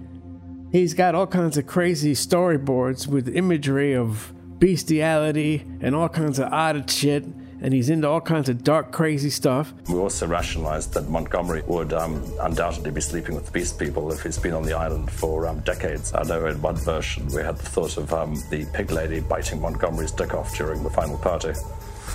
he's 0.72 0.94
got 0.94 1.16
all 1.16 1.28
kinds 1.28 1.58
of 1.58 1.66
crazy 1.66 2.14
storyboards 2.14 3.08
with 3.08 3.28
imagery 3.36 3.96
of 3.96 4.34
bestiality 4.60 5.66
and 5.82 5.96
all 5.96 6.10
kinds 6.10 6.40
of 6.40 6.52
odd 6.52 6.90
shit 6.90 7.26
and 7.62 7.74
he's 7.74 7.90
into 7.90 8.08
all 8.08 8.20
kinds 8.20 8.50
of 8.50 8.64
dark 8.64 8.92
crazy 8.92 9.30
stuff 9.30 9.74
We 9.88 9.96
also 9.96 10.28
rationalized 10.28 10.94
that 10.94 11.10
Montgomery 11.10 11.64
would 11.68 11.94
um, 11.94 12.22
undoubtedly 12.42 12.92
be 12.92 13.02
sleeping 13.02 13.36
with 13.36 13.46
the 13.46 13.52
Beast 13.52 13.80
People 13.80 14.12
if 14.12 14.22
he's 14.22 14.38
been 14.38 14.54
on 14.54 14.64
the 14.64 14.74
island 14.74 15.10
for 15.10 15.48
um, 15.48 15.62
decades. 15.62 16.14
I 16.14 16.24
know 16.24 16.46
in 16.46 16.62
one 16.62 16.76
version 16.76 17.28
we 17.28 17.42
had 17.42 17.58
the 17.58 17.66
thought 17.66 17.98
of 17.98 18.14
um, 18.14 18.36
the 18.50 18.66
pig 18.74 18.92
lady 18.92 19.22
biting 19.22 19.62
Montgomery's 19.62 20.12
dick 20.12 20.34
off 20.34 20.56
during 20.58 20.84
the 20.84 20.90
final 20.90 21.18
party, 21.18 21.54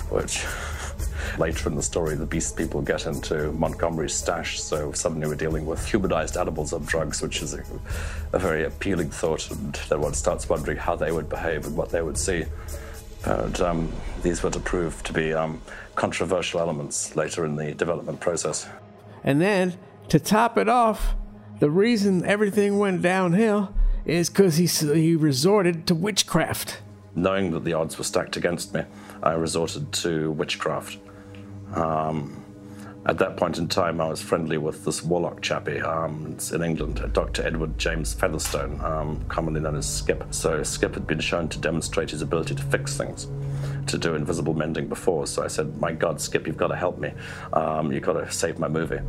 which 0.09 0.45
later 1.37 1.69
in 1.69 1.75
the 1.75 1.83
story 1.83 2.15
the 2.15 2.25
Beast 2.25 2.55
People 2.57 2.81
get 2.81 3.05
into 3.05 3.51
Montgomery's 3.53 4.13
stash, 4.13 4.59
so 4.61 4.91
suddenly 4.91 5.27
we're 5.27 5.35
dealing 5.35 5.65
with 5.65 5.85
humanized 5.85 6.37
animals 6.37 6.73
on 6.73 6.83
drugs, 6.83 7.21
which 7.21 7.41
is 7.41 7.53
a, 7.53 7.63
a 8.33 8.39
very 8.39 8.63
appealing 8.65 9.09
thought, 9.09 9.49
and 9.51 9.73
then 9.89 10.01
one 10.01 10.13
starts 10.13 10.49
wondering 10.49 10.77
how 10.77 10.95
they 10.95 11.11
would 11.11 11.29
behave 11.29 11.65
and 11.65 11.75
what 11.75 11.89
they 11.89 12.01
would 12.01 12.17
see. 12.17 12.45
And 13.25 13.59
um, 13.61 13.91
these 14.23 14.41
were 14.43 14.51
to 14.51 14.59
prove 14.59 15.03
to 15.03 15.13
be 15.13 15.33
um, 15.33 15.61
controversial 15.95 16.59
elements 16.59 17.15
later 17.15 17.45
in 17.45 17.55
the 17.55 17.73
development 17.73 18.19
process. 18.19 18.67
and 19.23 19.41
then 19.41 19.77
to 20.07 20.19
top 20.19 20.57
it 20.57 20.69
off 20.69 21.15
the 21.59 21.69
reason 21.69 22.25
everything 22.25 22.79
went 22.79 23.01
downhill 23.01 23.73
is 24.05 24.29
because 24.29 24.55
he, 24.55 24.65
he 24.65 25.15
resorted 25.15 25.85
to 25.85 25.93
witchcraft 25.93 26.79
Knowing 27.15 27.51
that 27.51 27.63
the 27.63 27.73
odds 27.73 27.97
were 27.97 28.03
stacked 28.03 28.37
against 28.37 28.73
me, 28.73 28.83
I 29.21 29.33
resorted 29.33 29.91
to 29.91 30.31
witchcraft. 30.31 30.97
Um, 31.75 32.39
at 33.05 33.17
that 33.19 33.37
point 33.37 33.57
in 33.57 33.67
time, 33.67 34.01
I 34.01 34.09
was 34.09 34.21
friendly 34.21 34.57
with 34.57 34.83
this 34.83 35.03
warlock 35.03 35.41
chappie 35.41 35.79
um, 35.81 36.37
in 36.53 36.61
England, 36.61 37.01
Dr. 37.13 37.43
Edward 37.43 37.77
James 37.77 38.13
Featherstone, 38.13 38.79
um, 38.81 39.23
commonly 39.29 39.61
known 39.61 39.77
as 39.77 39.87
Skip. 39.87 40.25
So 40.31 40.61
Skip 40.63 40.95
had 40.95 41.07
been 41.07 41.19
shown 41.19 41.47
to 41.49 41.59
demonstrate 41.59 42.11
his 42.11 42.21
ability 42.21 42.55
to 42.55 42.63
fix 42.63 42.97
things, 42.97 43.27
to 43.87 43.97
do 43.97 44.15
invisible 44.15 44.53
mending 44.53 44.87
before. 44.87 45.27
So 45.27 45.43
I 45.43 45.47
said, 45.47 45.79
"My 45.79 45.93
God, 45.93 46.19
Skip, 46.19 46.45
you've 46.45 46.57
got 46.57 46.67
to 46.67 46.75
help 46.75 46.99
me. 46.99 47.13
Um, 47.53 47.91
you've 47.91 48.03
got 48.03 48.13
to 48.13 48.29
save 48.31 48.59
my 48.59 48.67
movie." 48.67 48.99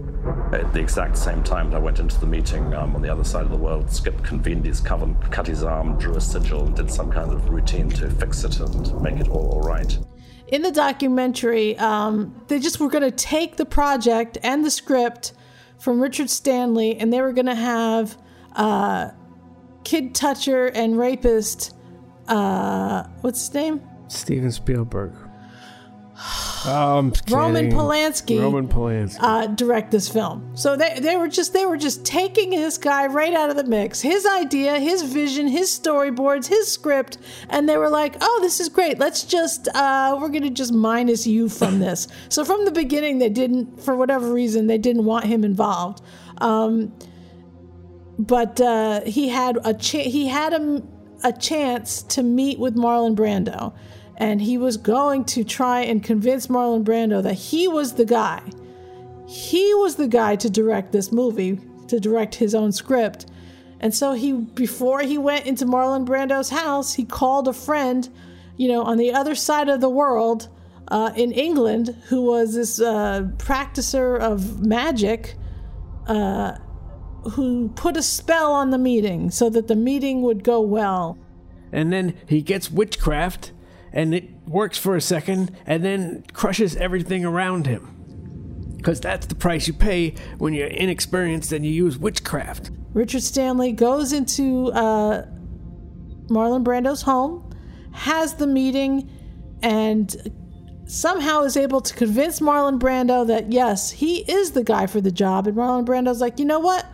At 0.52 0.72
the 0.72 0.80
exact 0.80 1.18
same 1.18 1.42
time 1.42 1.70
that 1.70 1.76
I 1.76 1.80
went 1.80 1.98
into 1.98 2.18
the 2.20 2.26
meeting 2.26 2.72
um, 2.74 2.94
on 2.94 3.02
the 3.02 3.10
other 3.10 3.24
side 3.24 3.44
of 3.44 3.50
the 3.50 3.56
world, 3.56 3.90
Skip 3.90 4.22
convened 4.22 4.64
his 4.64 4.80
coven, 4.80 5.16
cut 5.30 5.48
his 5.48 5.64
arm, 5.64 5.98
drew 5.98 6.14
a 6.14 6.20
sigil, 6.20 6.64
and 6.64 6.76
did 6.76 6.90
some 6.90 7.10
kind 7.10 7.32
of 7.32 7.50
routine 7.50 7.90
to 7.90 8.08
fix 8.08 8.44
it 8.44 8.60
and 8.60 9.02
make 9.02 9.18
it 9.18 9.28
all 9.28 9.50
all 9.50 9.62
right. 9.62 9.98
In 10.50 10.62
the 10.62 10.72
documentary, 10.72 11.78
um, 11.78 12.34
they 12.48 12.58
just 12.58 12.80
were 12.80 12.88
going 12.88 13.04
to 13.04 13.10
take 13.10 13.56
the 13.56 13.64
project 13.64 14.36
and 14.42 14.64
the 14.64 14.70
script 14.70 15.32
from 15.78 16.00
Richard 16.00 16.28
Stanley, 16.28 16.96
and 16.96 17.12
they 17.12 17.20
were 17.20 17.32
going 17.32 17.46
to 17.46 17.54
have 17.54 18.18
uh, 18.54 19.10
kid 19.84 20.14
toucher 20.14 20.66
and 20.66 20.98
rapist. 20.98 21.74
Uh, 22.26 23.04
what's 23.20 23.46
his 23.46 23.54
name? 23.54 23.80
Steven 24.08 24.50
Spielberg. 24.50 25.12
I'm 26.66 27.12
Roman. 27.28 27.70
Polanski. 27.72 28.40
Roman 28.40 28.68
Polanski. 28.68 29.16
uh, 29.20 29.46
direct 29.46 29.90
this 29.90 30.08
film. 30.08 30.54
So 30.54 30.76
they, 30.76 30.98
they 31.00 31.16
were 31.16 31.28
just 31.28 31.52
they 31.54 31.64
were 31.64 31.78
just 31.78 32.04
taking 32.04 32.50
this 32.50 32.76
guy 32.76 33.06
right 33.06 33.32
out 33.32 33.48
of 33.48 33.56
the 33.56 33.64
mix. 33.64 34.00
His 34.00 34.26
idea, 34.26 34.78
his 34.78 35.02
vision, 35.02 35.48
his 35.48 35.70
storyboards, 35.70 36.46
his 36.46 36.70
script, 36.70 37.16
and 37.48 37.66
they 37.68 37.78
were 37.78 37.88
like, 37.88 38.16
"Oh, 38.20 38.38
this 38.42 38.60
is 38.60 38.68
great. 38.68 38.98
Let's 38.98 39.24
just 39.24 39.68
uh, 39.74 40.18
we're 40.20 40.28
gonna 40.28 40.50
just 40.50 40.72
minus 40.72 41.26
you 41.26 41.48
from 41.48 41.78
this." 41.86 42.08
so 42.28 42.44
from 42.44 42.64
the 42.66 42.72
beginning, 42.72 43.18
they 43.18 43.30
didn't, 43.30 43.80
for 43.80 43.96
whatever 43.96 44.30
reason, 44.32 44.66
they 44.66 44.78
didn't 44.78 45.04
want 45.06 45.24
him 45.24 45.44
involved. 45.44 46.02
Um, 46.38 46.92
but 48.18 48.60
uh, 48.60 49.00
he 49.02 49.28
had 49.30 49.58
a 49.64 49.72
cha- 49.72 49.98
he 50.10 50.26
had 50.28 50.52
a, 50.52 50.82
a 51.24 51.32
chance 51.32 52.02
to 52.02 52.22
meet 52.22 52.58
with 52.58 52.76
Marlon 52.76 53.16
Brando, 53.16 53.72
and 54.20 54.42
he 54.42 54.58
was 54.58 54.76
going 54.76 55.24
to 55.24 55.42
try 55.42 55.80
and 55.80 56.04
convince 56.04 56.46
Marlon 56.46 56.84
Brando 56.84 57.22
that 57.22 57.34
he 57.34 57.66
was 57.66 57.94
the 57.94 58.04
guy. 58.04 58.42
He 59.26 59.72
was 59.74 59.96
the 59.96 60.08
guy 60.08 60.36
to 60.36 60.50
direct 60.50 60.92
this 60.92 61.10
movie, 61.10 61.58
to 61.88 61.98
direct 61.98 62.34
his 62.34 62.54
own 62.54 62.70
script. 62.70 63.26
And 63.80 63.94
so 63.94 64.12
he 64.12 64.34
before 64.34 65.00
he 65.00 65.16
went 65.16 65.46
into 65.46 65.64
Marlon 65.64 66.06
Brando's 66.06 66.50
house, 66.50 66.92
he 66.92 67.04
called 67.04 67.48
a 67.48 67.54
friend, 67.54 68.06
you 68.58 68.68
know, 68.68 68.82
on 68.82 68.98
the 68.98 69.10
other 69.12 69.34
side 69.34 69.70
of 69.70 69.80
the 69.80 69.88
world 69.88 70.48
uh, 70.88 71.12
in 71.16 71.32
England, 71.32 71.96
who 72.08 72.20
was 72.22 72.54
this 72.54 72.78
uh, 72.78 73.22
practicer 73.38 74.18
of 74.20 74.64
magic. 74.64 75.34
Uh, 76.06 76.56
who 77.32 77.68
put 77.76 77.98
a 77.98 78.02
spell 78.02 78.50
on 78.50 78.70
the 78.70 78.78
meeting 78.78 79.30
so 79.30 79.50
that 79.50 79.68
the 79.68 79.76
meeting 79.76 80.22
would 80.22 80.42
go 80.42 80.58
well. 80.58 81.18
and 81.70 81.92
then 81.92 82.14
he 82.26 82.40
gets 82.40 82.70
witchcraft 82.70 83.52
and 83.92 84.14
it 84.14 84.30
works 84.46 84.78
for 84.78 84.96
a 84.96 85.00
second 85.00 85.56
and 85.66 85.84
then 85.84 86.24
crushes 86.32 86.76
everything 86.76 87.24
around 87.24 87.66
him 87.66 87.96
because 88.76 89.00
that's 89.00 89.26
the 89.26 89.34
price 89.34 89.66
you 89.66 89.72
pay 89.74 90.14
when 90.38 90.54
you're 90.54 90.66
inexperienced 90.66 91.52
and 91.52 91.66
you 91.66 91.72
use 91.72 91.98
witchcraft 91.98 92.70
Richard 92.92 93.22
Stanley 93.22 93.72
goes 93.72 94.12
into 94.12 94.72
uh, 94.72 95.24
Marlon 96.26 96.64
Brando's 96.64 97.02
home, 97.02 97.54
has 97.92 98.34
the 98.34 98.46
meeting, 98.46 99.08
and 99.62 100.16
somehow 100.86 101.42
is 101.42 101.56
able 101.56 101.80
to 101.80 101.94
convince 101.94 102.40
Marlon 102.40 102.80
Brando 102.80 103.26
that 103.28 103.52
yes, 103.52 103.90
he 103.90 104.18
is 104.30 104.52
the 104.52 104.64
guy 104.64 104.86
for 104.86 105.00
the 105.00 105.12
job. 105.12 105.46
And 105.46 105.56
Marlon 105.56 105.84
Brando's 105.84 106.20
like, 106.20 106.38
you 106.38 106.44
know 106.44 106.58
what? 106.58 106.84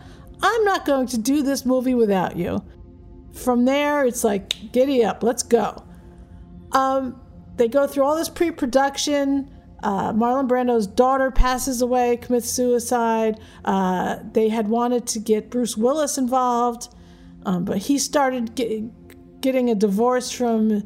I'm 0.41 0.63
not 0.65 0.85
going 0.85 1.07
to 1.07 1.17
do 1.17 1.41
this 1.41 1.65
movie 1.65 1.95
without 1.95 2.37
you. 2.37 2.63
From 3.33 3.65
there, 3.65 4.05
it's 4.05 4.23
like, 4.23 4.71
giddy 4.71 5.03
up, 5.03 5.23
let's 5.23 5.43
go. 5.43 5.83
Um, 6.71 7.19
they 7.55 7.67
go 7.67 7.87
through 7.87 8.03
all 8.03 8.15
this 8.15 8.29
pre 8.29 8.51
production. 8.51 9.51
Uh, 9.83 10.11
Marlon 10.11 10.47
Brando's 10.47 10.87
daughter 10.87 11.29
passes 11.31 11.81
away, 11.81 12.17
commits 12.17 12.49
suicide. 12.49 13.39
Uh, 13.63 14.17
they 14.33 14.49
had 14.49 14.67
wanted 14.67 15.05
to 15.07 15.19
get 15.19 15.51
Bruce 15.51 15.77
Willis 15.77 16.17
involved, 16.17 16.89
um, 17.45 17.63
but 17.63 17.77
he 17.77 17.99
started 17.99 18.55
get, 18.55 19.39
getting 19.41 19.69
a 19.69 19.75
divorce 19.75 20.31
from 20.31 20.83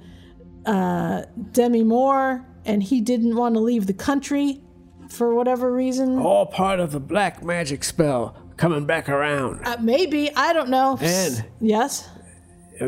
uh, 0.66 1.24
Demi 1.54 1.84
Moore, 1.84 2.46
and 2.66 2.84
he 2.84 3.00
didn't 3.00 3.36
want 3.36 3.56
to 3.56 3.62
leave 3.62 3.88
the 3.88 3.94
country 3.94 4.62
for 5.10 5.34
whatever 5.36 5.74
reason. 5.74 6.20
all 6.20 6.46
part 6.46 6.80
of 6.80 6.92
the 6.92 7.00
black 7.00 7.44
magic 7.44 7.84
spell 7.84 8.36
coming 8.58 8.86
back 8.86 9.10
around. 9.10 9.66
Uh, 9.66 9.78
maybe 9.82 10.34
I 10.36 10.52
don't 10.54 10.70
know. 10.70 10.98
And- 11.02 11.46
yes, 11.62 12.10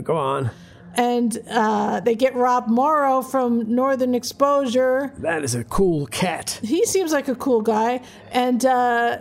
go 0.03 0.15
on. 0.17 0.51
And 0.95 1.38
uh, 1.49 1.99
they 2.01 2.15
get 2.15 2.36
Rob 2.36 2.67
Morrow 2.67 3.21
from 3.21 3.73
Northern 3.73 4.13
Exposure. 4.13 5.13
That 5.17 5.43
is 5.43 5.56
a 5.56 5.63
cool 5.63 6.06
cat. 6.08 6.60
He 6.63 6.86
seems 6.86 7.12
like 7.12 7.27
a 7.27 7.36
cool 7.36 7.62
guy, 7.62 8.01
and 8.32 8.63
uh, 8.65 9.19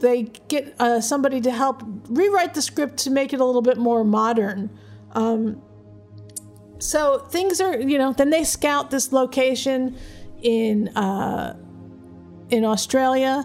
they 0.00 0.24
get 0.48 0.74
uh, 0.78 1.00
somebody 1.00 1.40
to 1.42 1.50
help 1.50 1.82
rewrite 2.08 2.54
the 2.54 2.62
script 2.62 2.96
to 2.98 3.10
make 3.10 3.32
it 3.32 3.40
a 3.40 3.44
little 3.44 3.62
bit 3.62 3.76
more 3.76 4.02
modern. 4.02 4.70
Um, 5.12 5.60
so 6.78 7.18
things 7.30 7.60
are, 7.60 7.78
you 7.78 7.98
know, 7.98 8.12
then 8.12 8.30
they 8.30 8.44
scout 8.44 8.90
this 8.90 9.12
location 9.12 9.96
in 10.42 10.88
uh, 10.96 11.56
in 12.48 12.64
Australia. 12.64 13.44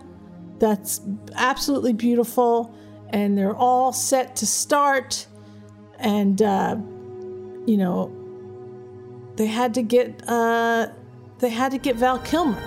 That's 0.60 1.01
absolutely 1.36 1.91
beautiful, 1.91 2.73
and 3.10 3.38
they're 3.38 3.55
all 3.55 3.91
set 3.91 4.38
to 4.38 4.45
start. 4.45 5.27
And 5.99 6.41
uh, 6.41 6.77
you 7.65 7.77
know, 7.77 8.12
they 9.36 9.47
had 9.47 9.73
to 9.75 9.81
get 9.81 10.27
uh, 10.27 10.88
they 11.39 11.49
had 11.49 11.71
to 11.71 11.77
get 11.77 11.95
Val 11.95 12.19
Kilmer. 12.19 12.62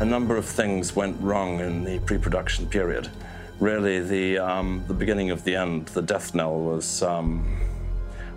A 0.00 0.04
number 0.04 0.36
of 0.36 0.44
things 0.44 0.96
went 0.96 1.20
wrong 1.20 1.60
in 1.60 1.84
the 1.84 1.98
pre-production 2.00 2.66
period. 2.66 3.08
Really, 3.60 4.00
the 4.00 4.38
um, 4.38 4.84
the 4.88 4.94
beginning 4.94 5.30
of 5.30 5.44
the 5.44 5.54
end, 5.56 5.86
the 5.86 6.02
death 6.02 6.34
knell 6.34 6.58
was 6.58 7.02
um, 7.02 7.44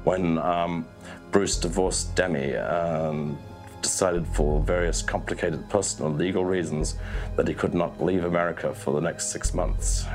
when 0.04 0.38
um, 0.38 0.86
Bruce 1.32 1.58
divorced 1.58 2.16
Demi 2.16 2.54
and 2.54 3.38
decided 3.82 4.28
for 4.28 4.62
various 4.62 5.02
complicated 5.02 5.70
personal 5.70 6.12
legal 6.12 6.44
reasons 6.44 6.96
that 7.36 7.48
he 7.48 7.54
could 7.54 7.74
not 7.74 8.04
leave 8.04 8.26
America 8.26 8.74
for 8.74 8.92
the 8.92 9.02
next 9.02 9.32
six 9.32 9.54
months. 9.54 10.06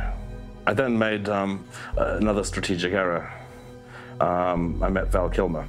I 0.67 0.73
then 0.75 0.99
made 0.99 1.29
um, 1.29 1.65
another 1.97 2.45
strategic 2.45 2.93
error. 2.93 3.33
Um, 4.21 4.83
I 4.83 4.91
met 4.91 5.11
Val 5.11 5.31
Kilmer. 5.31 5.67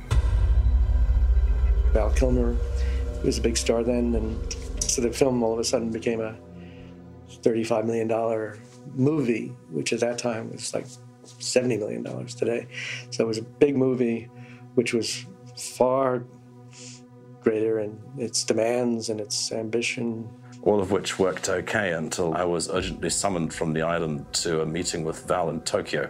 Val 1.94 2.12
Kilmer 2.12 2.56
was 3.24 3.38
a 3.38 3.42
big 3.42 3.58
star 3.58 3.84
then, 3.84 4.14
and 4.16 4.54
so 4.84 5.02
the 5.02 5.12
film 5.12 5.42
all 5.42 5.54
of 5.54 5.60
a 5.60 5.64
sudden 5.64 5.90
became 5.90 6.20
a 6.20 6.36
$35 7.30 7.86
million 7.86 8.60
movie, 8.94 9.48
which 9.70 9.94
at 9.94 10.00
that 10.02 10.18
time 10.18 10.52
was 10.52 10.74
like 10.74 10.86
$70 11.26 11.80
million 11.80 12.04
today. 12.28 12.68
So 13.10 13.24
it 13.24 13.28
was 13.28 13.38
a 13.38 13.44
big 13.44 13.78
movie, 13.78 14.30
which 14.76 14.94
was 14.94 15.26
far 15.58 16.24
greater 17.42 17.80
in 17.80 18.00
its 18.18 18.44
demands 18.44 19.10
and 19.10 19.20
its 19.20 19.52
ambition. 19.52 20.30
All 20.64 20.80
of 20.80 20.92
which 20.92 21.18
worked 21.18 21.50
okay 21.50 21.94
until 21.94 22.36
I 22.36 22.44
was 22.44 22.70
urgently 22.70 23.10
summoned 23.10 23.54
from 23.54 23.74
the 23.74 23.82
island 23.82 24.32
to 24.34 24.62
a 24.62 24.66
meeting 24.66 25.04
with 25.04 25.26
Val 25.28 25.50
in 25.50 25.62
Tokyo, 25.62 26.08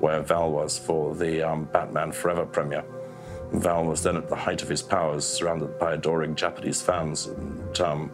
where 0.00 0.20
Val 0.20 0.50
was 0.50 0.78
for 0.78 1.14
the 1.14 1.42
um, 1.42 1.64
Batman 1.72 2.12
Forever 2.12 2.44
premiere. 2.44 2.84
Val 3.52 3.84
was 3.84 4.02
then 4.02 4.16
at 4.16 4.28
the 4.28 4.36
height 4.36 4.62
of 4.62 4.68
his 4.68 4.82
powers, 4.82 5.24
surrounded 5.24 5.78
by 5.78 5.94
adoring 5.94 6.34
Japanese 6.34 6.82
fans 6.82 7.26
and 7.26 7.80
um, 7.80 8.12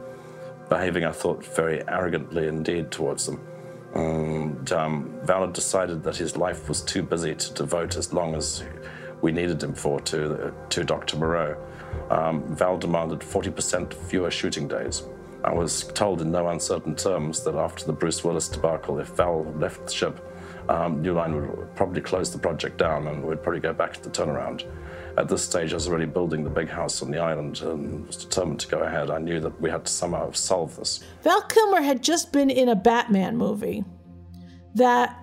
behaving, 0.69 1.05
I 1.05 1.13
thought, 1.13 1.45
very 1.45 1.87
arrogantly 1.89 2.47
indeed 2.47 2.91
towards 2.91 3.27
them. 3.27 3.41
And 3.95 4.73
um, 4.73 5.19
Val 5.25 5.43
had 5.43 5.53
decided 5.53 6.03
that 6.05 6.17
his 6.17 6.37
life 6.37 6.69
was 6.69 6.81
too 6.83 7.03
busy 7.03 7.35
to 7.35 7.55
devote 7.55 7.97
as 7.97 8.13
long 8.13 8.35
as 8.35 8.65
we 9.21 9.33
needed 9.33 9.63
him 9.63 9.75
for 9.75 10.01
to, 10.01 10.55
to 10.71 10.85
Dr. 10.85 11.17
Moreau. 11.17 11.57
Um, 12.11 12.43
Val 12.55 12.79
demanded 12.79 13.21
40% 13.21 13.93
fewer 13.93 14.31
shooting 14.31 14.69
days. 14.69 15.03
I 15.45 15.53
was 15.53 15.85
told 15.95 16.23
in 16.23 16.31
no 16.31 16.49
uncertain 16.49 16.95
terms 16.95 17.43
that 17.45 17.55
after 17.55 17.85
the 17.85 17.93
Bruce 17.93 18.23
Willis 18.23 18.49
debacle, 18.49 18.99
if 19.01 19.09
Val 19.09 19.45
left 19.59 19.87
the 19.87 19.93
ship, 19.93 20.25
um, 20.69 21.03
New 21.03 21.15
Line 21.15 21.35
would 21.35 21.75
probably 21.75 22.01
close 22.01 22.33
the 22.33 22.39
project 22.39 22.79
down 22.79 23.09
and 23.09 23.25
we'd 23.25 23.43
probably 23.43 23.61
go 23.61 23.73
back 23.73 23.93
to 23.95 24.03
the 24.03 24.11
turnaround. 24.11 24.65
At 25.19 25.29
this 25.29 25.43
stage, 25.45 25.73
I 25.73 25.75
was 25.75 25.89
already 25.89 26.07
building 26.07 26.45
the 26.45 26.51
big 26.51 26.69
house 26.69 27.03
on 27.03 27.11
the 27.11 27.19
island 27.19 27.61
and 27.63 28.07
was 28.07 28.17
determined 28.17 28.61
to 28.61 28.69
go 28.69 28.79
ahead. 28.79 29.11
I 29.11 29.19
knew 29.19 29.41
that 29.41 29.61
we 29.61 29.69
had 29.69 29.85
to 29.85 29.93
somehow 29.93 30.31
solve 30.31 30.77
this. 30.77 31.01
Val 31.23 31.43
Kilmer 31.43 31.83
had 31.83 32.03
just 32.03 32.33
been 32.33 32.49
in 32.49 32.69
a 32.69 32.77
Batman 32.77 33.37
movie 33.37 33.85
that 34.75 35.19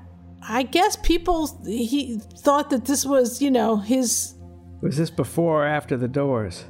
I 0.47 0.63
guess 0.63 0.97
people 0.97 1.59
he 1.65 2.17
thought 2.17 2.69
that 2.69 2.85
this 2.85 3.05
was, 3.05 3.41
you 3.41 3.51
know, 3.51 3.77
his 3.77 4.35
Was 4.81 4.97
this 4.97 5.09
before 5.09 5.63
or 5.63 5.67
after 5.67 5.97
the 5.97 6.07
doors? 6.07 6.65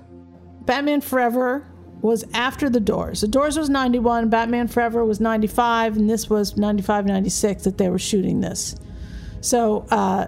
Batman 0.61 1.01
Forever 1.01 1.67
was 2.01 2.23
after 2.33 2.69
the 2.69 2.79
Doors. 2.79 3.21
The 3.21 3.27
Doors 3.27 3.57
was 3.57 3.69
91, 3.69 4.29
Batman 4.29 4.67
Forever 4.67 5.03
was 5.03 5.19
95, 5.19 5.97
and 5.97 6.09
this 6.09 6.29
was 6.29 6.57
95, 6.57 7.05
96 7.05 7.63
that 7.63 7.77
they 7.77 7.89
were 7.89 7.99
shooting 7.99 8.41
this. 8.41 8.75
So, 9.41 9.85
uh, 9.91 10.27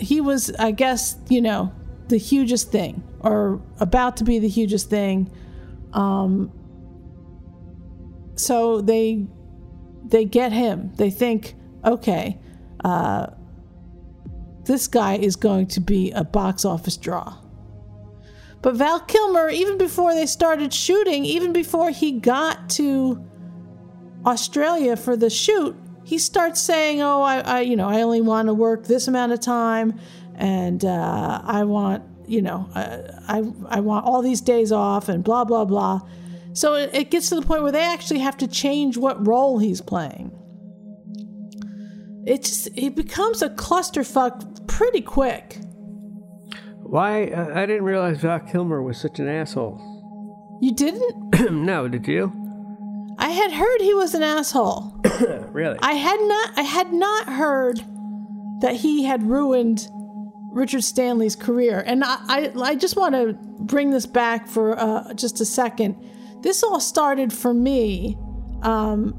he 0.00 0.20
was, 0.20 0.50
I 0.58 0.72
guess, 0.72 1.16
you 1.28 1.40
know, 1.40 1.72
the 2.08 2.16
hugest 2.18 2.70
thing, 2.70 3.02
or 3.20 3.60
about 3.78 4.16
to 4.18 4.24
be 4.24 4.38
the 4.38 4.48
hugest 4.48 4.90
thing. 4.90 5.30
Um, 5.92 6.52
so 8.34 8.80
they 8.80 9.26
they 10.04 10.24
get 10.24 10.52
him. 10.52 10.92
They 10.96 11.10
think, 11.10 11.54
okay, 11.84 12.38
uh, 12.84 13.28
this 14.64 14.88
guy 14.88 15.14
is 15.16 15.36
going 15.36 15.68
to 15.68 15.80
be 15.80 16.10
a 16.10 16.24
box 16.24 16.64
office 16.64 16.96
draw. 16.96 17.36
But 18.62 18.76
Val 18.76 19.00
Kilmer, 19.00 19.50
even 19.50 19.76
before 19.76 20.14
they 20.14 20.26
started 20.26 20.72
shooting, 20.72 21.24
even 21.24 21.52
before 21.52 21.90
he 21.90 22.12
got 22.12 22.70
to 22.70 23.22
Australia 24.24 24.96
for 24.96 25.16
the 25.16 25.28
shoot, 25.28 25.76
he 26.04 26.18
starts 26.18 26.60
saying, 26.60 27.02
"Oh, 27.02 27.22
I, 27.22 27.40
I 27.40 27.60
you 27.60 27.76
know, 27.76 27.88
I 27.88 28.02
only 28.02 28.20
want 28.20 28.46
to 28.46 28.54
work 28.54 28.86
this 28.86 29.08
amount 29.08 29.32
of 29.32 29.40
time, 29.40 29.98
and 30.36 30.84
uh, 30.84 31.42
I 31.44 31.64
want, 31.64 32.04
you 32.26 32.40
know, 32.40 32.68
I, 32.74 33.38
I, 33.38 33.52
I 33.68 33.80
want 33.80 34.06
all 34.06 34.22
these 34.22 34.40
days 34.40 34.70
off, 34.70 35.08
and 35.08 35.24
blah 35.24 35.44
blah 35.44 35.64
blah." 35.64 36.00
So 36.52 36.74
it, 36.74 36.90
it 36.92 37.10
gets 37.10 37.30
to 37.30 37.34
the 37.34 37.42
point 37.42 37.62
where 37.62 37.72
they 37.72 37.84
actually 37.84 38.20
have 38.20 38.36
to 38.38 38.46
change 38.46 38.96
what 38.96 39.26
role 39.26 39.58
he's 39.58 39.80
playing. 39.80 40.30
It 42.26 42.44
just 42.44 42.68
it 42.76 42.94
becomes 42.94 43.42
a 43.42 43.48
clusterfuck 43.48 44.68
pretty 44.68 45.00
quick. 45.00 45.58
Why? 46.92 47.28
Uh, 47.28 47.58
I 47.58 47.64
didn't 47.64 47.84
realize 47.84 48.18
Val 48.18 48.38
Kilmer 48.40 48.82
was 48.82 48.98
such 48.98 49.18
an 49.18 49.26
asshole. 49.26 50.58
You 50.60 50.74
didn't? 50.74 51.50
no, 51.50 51.88
did 51.88 52.06
you? 52.06 52.30
I 53.18 53.30
had 53.30 53.50
heard 53.50 53.80
he 53.80 53.94
was 53.94 54.12
an 54.12 54.22
asshole. 54.22 55.00
really? 55.52 55.78
I 55.80 55.94
had 55.94 56.20
not 56.20 56.58
I 56.58 56.60
had 56.60 56.92
not 56.92 57.28
heard 57.28 57.78
that 58.60 58.76
he 58.76 59.04
had 59.04 59.22
ruined 59.22 59.88
Richard 60.50 60.84
Stanley's 60.84 61.34
career. 61.34 61.82
And 61.86 62.04
I 62.04 62.18
I, 62.28 62.52
I 62.62 62.74
just 62.74 62.94
want 62.94 63.14
to 63.14 63.38
bring 63.60 63.88
this 63.88 64.04
back 64.04 64.46
for 64.46 64.78
uh, 64.78 65.14
just 65.14 65.40
a 65.40 65.46
second. 65.46 65.96
This 66.42 66.62
all 66.62 66.78
started 66.78 67.32
for 67.32 67.54
me. 67.54 68.18
Um, 68.60 69.14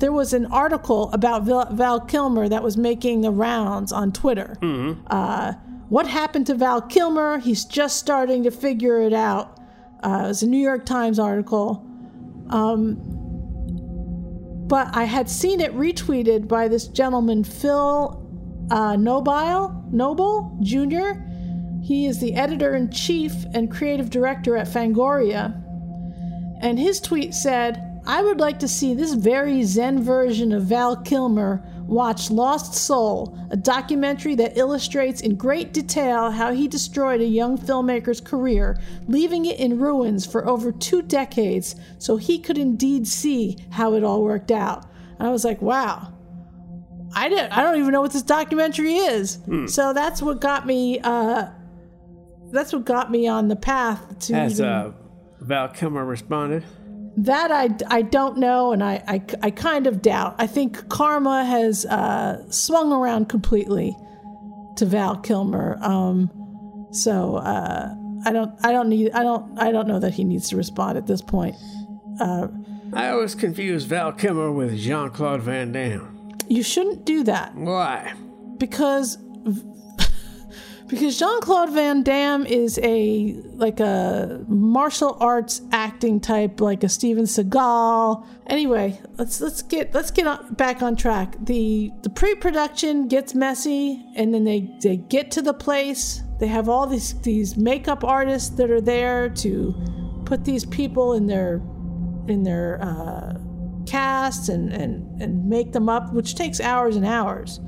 there 0.00 0.12
was 0.12 0.34
an 0.34 0.44
article 0.44 1.10
about 1.14 1.44
Val, 1.44 1.74
Val 1.74 2.00
Kilmer 2.00 2.46
that 2.46 2.62
was 2.62 2.76
making 2.76 3.22
the 3.22 3.30
rounds 3.30 3.90
on 3.90 4.12
Twitter. 4.12 4.58
Uh, 5.06 5.54
what 5.88 6.06
happened 6.06 6.46
to 6.48 6.54
Val 6.54 6.82
Kilmer? 6.82 7.38
He's 7.38 7.64
just 7.64 7.98
starting 7.98 8.42
to 8.44 8.50
figure 8.50 9.00
it 9.00 9.12
out. 9.12 9.58
Uh, 10.02 10.22
it 10.24 10.28
was 10.28 10.42
a 10.42 10.46
New 10.46 10.58
York 10.58 10.86
Times 10.86 11.18
article. 11.18 11.84
Um, 12.50 12.96
but 14.68 14.94
I 14.94 15.04
had 15.04 15.30
seen 15.30 15.60
it 15.60 15.74
retweeted 15.74 16.46
by 16.46 16.68
this 16.68 16.86
gentleman, 16.88 17.42
Phil 17.42 18.22
uh, 18.70 18.96
Nobile, 18.96 19.84
Noble 19.90 20.58
Jr. 20.62 21.20
He 21.82 22.04
is 22.06 22.20
the 22.20 22.34
editor 22.34 22.74
in 22.74 22.90
chief 22.90 23.32
and 23.54 23.70
creative 23.70 24.10
director 24.10 24.56
at 24.56 24.68
Fangoria. 24.68 25.54
And 26.60 26.78
his 26.78 27.00
tweet 27.00 27.34
said, 27.34 28.02
I 28.06 28.22
would 28.22 28.40
like 28.40 28.58
to 28.60 28.68
see 28.68 28.94
this 28.94 29.14
very 29.14 29.62
zen 29.62 30.02
version 30.02 30.52
of 30.52 30.64
Val 30.64 30.96
Kilmer 30.96 31.64
watch 31.88 32.30
Lost 32.30 32.74
Soul, 32.74 33.36
a 33.50 33.56
documentary 33.56 34.34
that 34.36 34.56
illustrates 34.58 35.22
in 35.22 35.34
great 35.36 35.72
detail 35.72 36.30
how 36.30 36.52
he 36.52 36.68
destroyed 36.68 37.20
a 37.20 37.26
young 37.26 37.56
filmmaker's 37.58 38.20
career, 38.20 38.78
leaving 39.08 39.46
it 39.46 39.58
in 39.58 39.78
ruins 39.78 40.26
for 40.26 40.46
over 40.46 40.70
two 40.70 41.02
decades 41.02 41.74
so 41.98 42.16
he 42.18 42.38
could 42.38 42.58
indeed 42.58 43.08
see 43.08 43.56
how 43.70 43.94
it 43.94 44.04
all 44.04 44.22
worked 44.22 44.50
out. 44.50 44.84
And 45.18 45.26
I 45.26 45.30
was 45.30 45.44
like, 45.44 45.60
wow. 45.62 46.12
I 47.14 47.30
didn't 47.30 47.52
I 47.56 47.62
don't 47.62 47.78
even 47.78 47.90
know 47.90 48.02
what 48.02 48.12
this 48.12 48.22
documentary 48.22 48.94
is. 48.96 49.38
So 49.68 49.94
that's 49.94 50.20
what 50.20 50.42
got 50.42 50.66
me 50.66 51.00
uh 51.00 51.46
that's 52.52 52.70
what 52.72 52.84
got 52.84 53.10
me 53.10 53.26
on 53.26 53.48
the 53.48 53.56
path 53.56 54.18
to 54.26 54.34
Has 54.34 54.60
even- 54.60 54.70
uh, 54.70 54.92
Val 55.40 55.68
Kilmer 55.68 56.04
responded? 56.04 56.64
That 57.18 57.50
I, 57.50 57.70
I 57.88 58.02
don't 58.02 58.38
know, 58.38 58.72
and 58.72 58.82
I, 58.82 59.02
I, 59.08 59.22
I 59.42 59.50
kind 59.50 59.86
of 59.86 60.02
doubt. 60.02 60.36
I 60.38 60.46
think 60.46 60.88
karma 60.88 61.44
has 61.44 61.84
uh, 61.86 62.48
swung 62.50 62.92
around 62.92 63.28
completely 63.28 63.96
to 64.76 64.86
Val 64.86 65.16
Kilmer. 65.16 65.78
Um, 65.82 66.30
so 66.92 67.36
uh, 67.36 67.92
I 68.24 68.32
don't 68.32 68.54
I 68.64 68.70
don't 68.70 68.88
need 68.88 69.10
I 69.12 69.24
don't 69.24 69.58
I 69.58 69.72
don't 69.72 69.88
know 69.88 69.98
that 69.98 70.14
he 70.14 70.24
needs 70.24 70.48
to 70.50 70.56
respond 70.56 70.96
at 70.96 71.06
this 71.06 71.20
point. 71.20 71.56
Uh, 72.20 72.48
I 72.92 73.08
always 73.10 73.34
confuse 73.34 73.84
Val 73.84 74.12
Kilmer 74.12 74.52
with 74.52 74.76
Jean 74.78 75.10
Claude 75.10 75.42
Van 75.42 75.72
Damme. 75.72 76.36
You 76.48 76.62
shouldn't 76.62 77.04
do 77.04 77.24
that. 77.24 77.54
Why? 77.56 78.14
Because 78.58 79.18
because 80.88 81.18
Jean-Claude 81.18 81.70
Van 81.70 82.02
Damme 82.02 82.46
is 82.46 82.78
a 82.82 83.34
like 83.54 83.78
a 83.78 84.44
martial 84.48 85.16
arts 85.20 85.60
acting 85.70 86.18
type 86.20 86.60
like 86.60 86.82
a 86.82 86.88
Steven 86.88 87.24
Seagal. 87.24 88.26
Anyway, 88.46 88.98
let's 89.18 89.40
let's 89.40 89.62
get 89.62 89.94
let's 89.94 90.10
get 90.10 90.26
on, 90.26 90.54
back 90.54 90.82
on 90.82 90.96
track. 90.96 91.36
The 91.40 91.90
the 92.02 92.10
pre-production 92.10 93.08
gets 93.08 93.34
messy 93.34 94.02
and 94.16 94.32
then 94.32 94.44
they 94.44 94.70
they 94.80 94.96
get 94.96 95.30
to 95.32 95.42
the 95.42 95.54
place. 95.54 96.22
They 96.40 96.46
have 96.46 96.68
all 96.68 96.86
these 96.86 97.20
these 97.20 97.56
makeup 97.56 98.02
artists 98.02 98.50
that 98.56 98.70
are 98.70 98.80
there 98.80 99.28
to 99.28 100.22
put 100.24 100.44
these 100.44 100.64
people 100.64 101.12
in 101.12 101.26
their 101.26 101.60
in 102.28 102.42
their 102.44 102.78
uh, 102.82 103.38
casts 103.86 104.48
and, 104.48 104.72
and 104.72 105.20
and 105.20 105.48
make 105.48 105.72
them 105.72 105.88
up, 105.88 106.14
which 106.14 106.34
takes 106.34 106.60
hours 106.60 106.96
and 106.96 107.04
hours. 107.04 107.60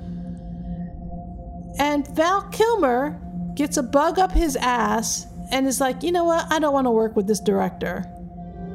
And 1.78 2.06
Val 2.08 2.42
Kilmer 2.50 3.20
gets 3.54 3.76
a 3.76 3.82
bug 3.82 4.18
up 4.18 4.32
his 4.32 4.56
ass 4.56 5.26
and 5.50 5.66
is 5.66 5.80
like, 5.80 6.02
you 6.02 6.12
know 6.12 6.24
what? 6.24 6.50
I 6.50 6.58
don't 6.58 6.72
want 6.72 6.86
to 6.86 6.90
work 6.90 7.16
with 7.16 7.26
this 7.26 7.40
director. 7.40 8.04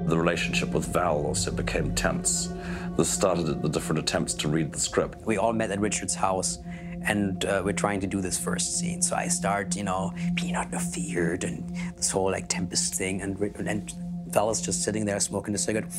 The 0.05 0.17
relationship 0.17 0.69
with 0.69 0.85
Val 0.85 1.25
also 1.25 1.51
became 1.51 1.95
tense. 1.95 2.53
This 2.97 3.09
started 3.09 3.49
at 3.49 3.61
the 3.61 3.69
different 3.69 3.99
attempts 3.99 4.33
to 4.35 4.47
read 4.47 4.71
the 4.71 4.79
script. 4.79 5.25
We 5.25 5.37
all 5.37 5.53
met 5.53 5.71
at 5.71 5.79
Richard's 5.79 6.15
house 6.15 6.59
and 7.01 7.43
uh, 7.45 7.61
we're 7.63 7.73
trying 7.73 7.99
to 8.01 8.07
do 8.07 8.21
this 8.21 8.39
first 8.39 8.79
scene. 8.79 9.01
So 9.01 9.15
I 9.15 9.27
start, 9.27 9.75
you 9.75 9.83
know, 9.83 10.13
being 10.33 10.53
not 10.53 10.73
feared 10.81 11.43
and 11.43 11.75
this 11.95 12.09
whole 12.09 12.31
like 12.31 12.47
Tempest 12.47 12.95
thing. 12.95 13.21
And, 13.21 13.39
and 13.67 13.93
Val 14.27 14.49
is 14.49 14.61
just 14.61 14.83
sitting 14.83 15.05
there 15.05 15.19
smoking 15.19 15.55
a 15.55 15.57
cigarette. 15.57 15.91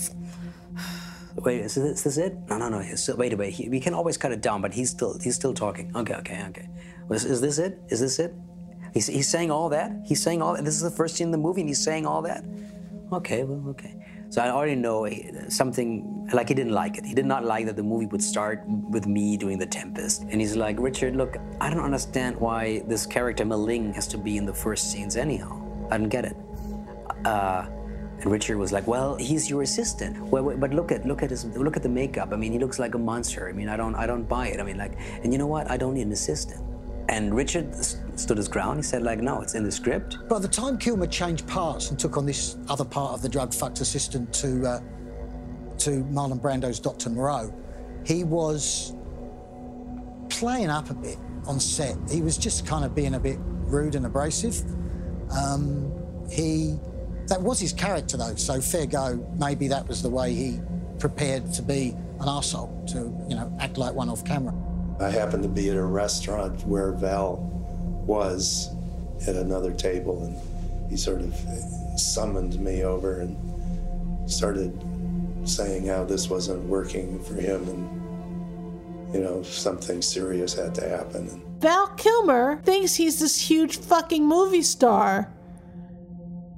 Wait, 1.39 1.61
is 1.61 1.75
this, 1.75 1.99
is 1.99 2.05
this 2.05 2.17
it? 2.17 2.37
No, 2.49 2.59
no, 2.59 2.69
no. 2.69 2.83
Still, 2.95 3.17
wait, 3.17 3.37
wait. 3.37 3.53
He, 3.53 3.69
we 3.69 3.79
can 3.79 3.95
always 3.95 4.17
cut 4.17 4.33
it 4.33 4.41
down, 4.41 4.63
but 4.63 4.73
he's 4.73 4.91
still 4.91 5.19
he's 5.19 5.35
still 5.35 5.55
talking. 5.55 5.93
Okay, 5.95 6.15
okay, 6.15 6.45
okay. 6.49 6.69
Is, 7.11 7.25
is 7.25 7.41
this 7.41 7.59
it? 7.59 7.79
Is 7.89 8.01
this 8.01 8.19
it? 8.19 8.35
He's, 8.95 9.07
he's 9.07 9.29
saying 9.29 9.51
all 9.51 9.69
that. 9.69 9.93
He's 10.07 10.23
saying 10.23 10.41
all. 10.41 10.57
This 10.57 10.75
is 10.75 10.81
the 10.81 10.91
first 10.91 11.17
scene 11.17 11.29
in 11.29 11.31
the 11.31 11.39
movie, 11.39 11.61
and 11.61 11.69
he's 11.69 11.85
saying 11.85 12.07
all 12.07 12.23
that. 12.23 12.45
Okay, 13.13 13.45
well, 13.45 13.63
okay. 13.71 13.95
So 14.31 14.43
I 14.43 14.51
already 14.51 14.75
know 14.75 15.09
something. 15.49 16.29
Like 16.33 16.49
he 16.49 16.55
didn't 16.55 16.73
like 16.73 16.97
it. 16.99 17.05
He 17.05 17.15
did 17.15 17.27
not 17.27 17.45
like 17.45 17.67
that 17.67 17.77
the 17.77 17.83
movie 17.83 18.07
would 18.07 18.23
start 18.23 18.65
with 18.67 19.07
me 19.07 19.37
doing 19.37 19.59
the 19.59 19.67
Tempest. 19.67 20.23
And 20.23 20.41
he's 20.41 20.57
like, 20.57 20.81
Richard, 20.81 21.15
look, 21.15 21.37
I 21.61 21.71
don't 21.71 21.85
understand 21.85 22.37
why 22.41 22.83
this 22.89 23.07
character 23.07 23.45
M'Ling 23.45 23.95
has 23.95 24.09
to 24.09 24.19
be 24.19 24.37
in 24.37 24.47
the 24.47 24.55
first 24.55 24.91
scenes 24.91 25.17
anyhow. 25.17 25.63
I 25.91 25.99
don't 25.99 26.09
get 26.09 26.25
it. 26.25 26.37
Uh, 27.25 27.67
and 28.21 28.27
Richard 28.27 28.57
was 28.57 28.73
like, 28.73 28.87
"Well, 28.87 29.17
he's 29.17 29.49
your 29.51 29.63
assistant. 29.63 30.19
Well, 30.19 30.57
but 30.57 30.73
look 30.73 30.91
at 30.91 31.05
look 31.07 31.23
at 31.23 31.31
his 31.31 31.45
look 31.45 31.77
at 31.77 31.83
the 31.83 31.89
makeup. 31.89 32.31
I 32.33 32.37
mean, 32.37 32.53
he 32.53 32.59
looks 32.59 32.79
like 32.79 32.95
a 32.95 32.99
monster. 32.99 33.49
I 33.49 33.53
mean, 33.53 33.69
I 33.69 33.77
don't 33.77 33.95
I 33.95 34.07
don't 34.07 34.29
buy 34.29 34.49
it. 34.49 34.61
I 34.61 34.63
mean, 34.63 34.79
like, 34.79 34.99
and 35.23 35.33
you 35.33 35.39
know 35.39 35.47
what? 35.47 35.71
I 35.71 35.77
don't 35.77 35.95
need 35.95 36.07
an 36.07 36.13
assistant." 36.13 36.63
And 37.09 37.35
Richard 37.37 37.73
st- 37.75 38.19
stood 38.19 38.37
his 38.37 38.49
ground. 38.49 38.79
He 38.79 38.83
said, 38.83 39.03
"Like, 39.03 39.21
no, 39.21 39.41
it's 39.43 39.55
in 39.55 39.65
the 39.65 39.71
script." 39.71 40.17
By 40.29 40.39
the 40.39 40.49
time 40.49 40.79
Kilmer 40.79 41.07
changed 41.07 41.47
parts 41.47 41.91
and 41.91 41.99
took 41.99 42.17
on 42.17 42.27
this 42.27 42.57
other 42.69 42.85
part 42.85 43.13
of 43.13 43.23
the 43.23 43.29
drug 43.29 43.53
fucked 43.53 43.81
assistant 43.81 44.33
to 44.35 44.67
uh, 44.67 44.81
to 45.79 45.91
Marlon 46.05 46.41
Brando's 46.41 46.81
Dr. 46.81 47.11
Moreau, 47.11 47.53
he 48.05 48.25
was 48.25 48.95
playing 50.31 50.71
up 50.71 50.91
a 50.91 50.95
bit 50.95 51.19
on 51.47 51.61
set. 51.61 51.97
He 52.11 52.23
was 52.23 52.37
just 52.37 52.67
kind 52.67 52.85
of 52.85 52.95
being 52.95 53.15
a 53.15 53.21
bit 53.21 53.39
rude 53.41 53.95
and 53.95 54.07
abrasive. 54.07 54.63
Um, 55.31 55.93
he 56.31 56.79
that 57.29 57.41
was 57.43 57.61
his 57.61 57.73
character, 57.73 58.17
though, 58.17 58.35
so 58.35 58.61
fair 58.61 58.87
go. 58.87 59.27
Maybe 59.39 59.69
that 59.69 59.87
was 59.89 60.03
the 60.03 60.11
way 60.11 60.33
he 60.33 60.61
prepared 60.99 61.53
to 61.55 61.63
be 61.63 61.91
an 62.21 62.27
arsehole, 62.27 62.87
to, 62.93 62.99
you 63.29 63.37
know, 63.37 63.55
act 63.61 63.79
like 63.79 63.95
one 63.95 64.09
off 64.09 64.25
camera. 64.25 64.55
I 65.01 65.11
happened 65.11 65.43
to 65.43 65.49
be 65.49 65.71
at 65.71 65.77
a 65.77 65.85
restaurant 65.85 66.67
where 66.67 66.93
Val 66.93 67.37
was 68.07 68.71
at 69.27 69.35
another 69.35 69.73
table, 69.73 70.23
and 70.25 70.91
he 70.91 70.97
sort 70.97 71.21
of 71.21 71.35
summoned 71.97 72.59
me 72.61 72.85
over 72.85 73.21
and 73.21 73.37
started 74.31 74.73
saying 75.45 75.87
how 75.87 76.05
this 76.05 76.29
wasn't 76.29 76.63
working 76.65 77.23
for 77.23 77.35
him 77.35 77.69
and, 77.69 79.15
you 79.15 79.21
know, 79.21 79.43
something 79.43 80.03
serious 80.03 80.55
had 80.55 80.75
to 80.75 80.89
happen. 80.89 81.43
Val 81.61 81.87
Kilmer 81.97 82.61
thinks 82.65 82.95
he's 82.95 83.21
this 83.21 83.39
huge 83.41 83.79
fucking 83.79 84.27
movie 84.27 84.63
star. 84.63 85.33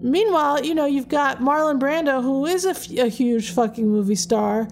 Meanwhile, 0.01 0.65
you 0.65 0.75
know, 0.75 0.87
you've 0.87 1.09
got 1.09 1.39
Marlon 1.41 1.81
Brando, 1.81 2.23
who 2.23 2.47
is 2.47 2.65
a, 2.65 2.71
f- 2.71 2.91
a 2.91 3.09
huge 3.09 3.51
fucking 3.51 3.89
movie 3.89 4.15
star. 4.15 4.69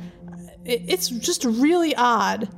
It, 0.65 0.83
it's 0.87 1.09
just 1.09 1.45
really 1.45 1.95
odd. 1.97 2.49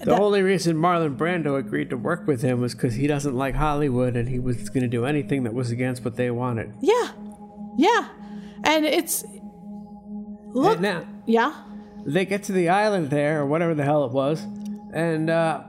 The 0.00 0.06
that- 0.06 0.20
only 0.20 0.42
reason 0.42 0.76
Marlon 0.76 1.16
Brando 1.16 1.58
agreed 1.58 1.90
to 1.90 1.96
work 1.96 2.26
with 2.26 2.42
him 2.42 2.60
was 2.60 2.74
because 2.74 2.94
he 2.94 3.06
doesn't 3.06 3.34
like 3.34 3.54
Hollywood 3.54 4.16
and 4.16 4.28
he 4.28 4.38
was 4.38 4.68
going 4.70 4.82
to 4.82 4.88
do 4.88 5.04
anything 5.04 5.44
that 5.44 5.54
was 5.54 5.70
against 5.70 6.04
what 6.04 6.16
they 6.16 6.30
wanted. 6.30 6.74
Yeah. 6.80 7.12
Yeah. 7.76 8.08
And 8.64 8.84
it's. 8.86 9.24
Look. 10.52 10.74
And 10.74 10.82
now, 10.82 11.06
yeah. 11.26 11.54
They 12.06 12.24
get 12.24 12.42
to 12.44 12.52
the 12.52 12.68
island 12.68 13.10
there, 13.10 13.40
or 13.40 13.46
whatever 13.46 13.74
the 13.74 13.82
hell 13.84 14.04
it 14.04 14.12
was, 14.12 14.42
and 14.92 15.30
uh, 15.30 15.62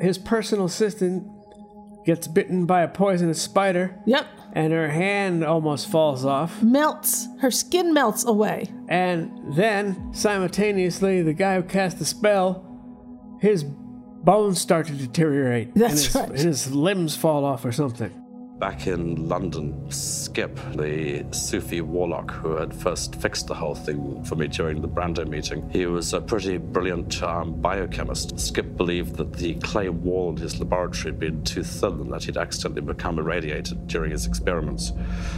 his 0.00 0.18
personal 0.18 0.66
assistant 0.66 1.26
gets 2.04 2.26
bitten 2.26 2.66
by 2.66 2.82
a 2.82 2.88
poisonous 2.88 3.40
spider. 3.40 3.98
Yep. 4.06 4.26
And 4.52 4.72
her 4.72 4.88
hand 4.88 5.44
almost 5.44 5.88
falls 5.88 6.24
off. 6.24 6.62
Melts. 6.62 7.28
Her 7.40 7.50
skin 7.50 7.94
melts 7.94 8.24
away. 8.24 8.66
And 8.88 9.54
then, 9.54 10.12
simultaneously, 10.12 11.22
the 11.22 11.34
guy 11.34 11.56
who 11.56 11.62
cast 11.62 11.98
the 11.98 12.04
spell, 12.04 12.66
his 13.40 13.62
bones 13.62 14.60
start 14.60 14.88
to 14.88 14.92
deteriorate. 14.92 15.74
That's 15.74 15.92
and 15.92 16.00
his, 16.00 16.14
right. 16.14 16.28
And 16.30 16.38
his 16.38 16.74
limbs 16.74 17.16
fall 17.16 17.44
off 17.44 17.64
or 17.64 17.72
something. 17.72 18.12
Back 18.60 18.86
in 18.86 19.26
London, 19.26 19.90
Skip, 19.90 20.54
the 20.74 21.24
Sufi 21.30 21.80
warlock 21.80 22.30
who 22.30 22.56
had 22.56 22.74
first 22.74 23.14
fixed 23.14 23.46
the 23.46 23.54
whole 23.54 23.74
thing 23.74 24.22
for 24.22 24.36
me 24.36 24.48
during 24.48 24.82
the 24.82 24.88
Brando 24.88 25.26
meeting, 25.26 25.66
he 25.70 25.86
was 25.86 26.12
a 26.12 26.20
pretty 26.20 26.58
brilliant 26.58 27.22
um, 27.22 27.58
biochemist. 27.58 28.38
Skip 28.38 28.76
believed 28.76 29.16
that 29.16 29.32
the 29.32 29.54
clay 29.54 29.88
wall 29.88 30.28
in 30.28 30.36
his 30.36 30.60
laboratory 30.60 31.12
had 31.12 31.18
been 31.18 31.42
too 31.42 31.62
thin 31.62 31.92
and 31.92 32.12
that 32.12 32.24
he'd 32.24 32.36
accidentally 32.36 32.82
become 32.82 33.18
irradiated 33.18 33.86
during 33.86 34.10
his 34.10 34.26
experiments. 34.26 34.92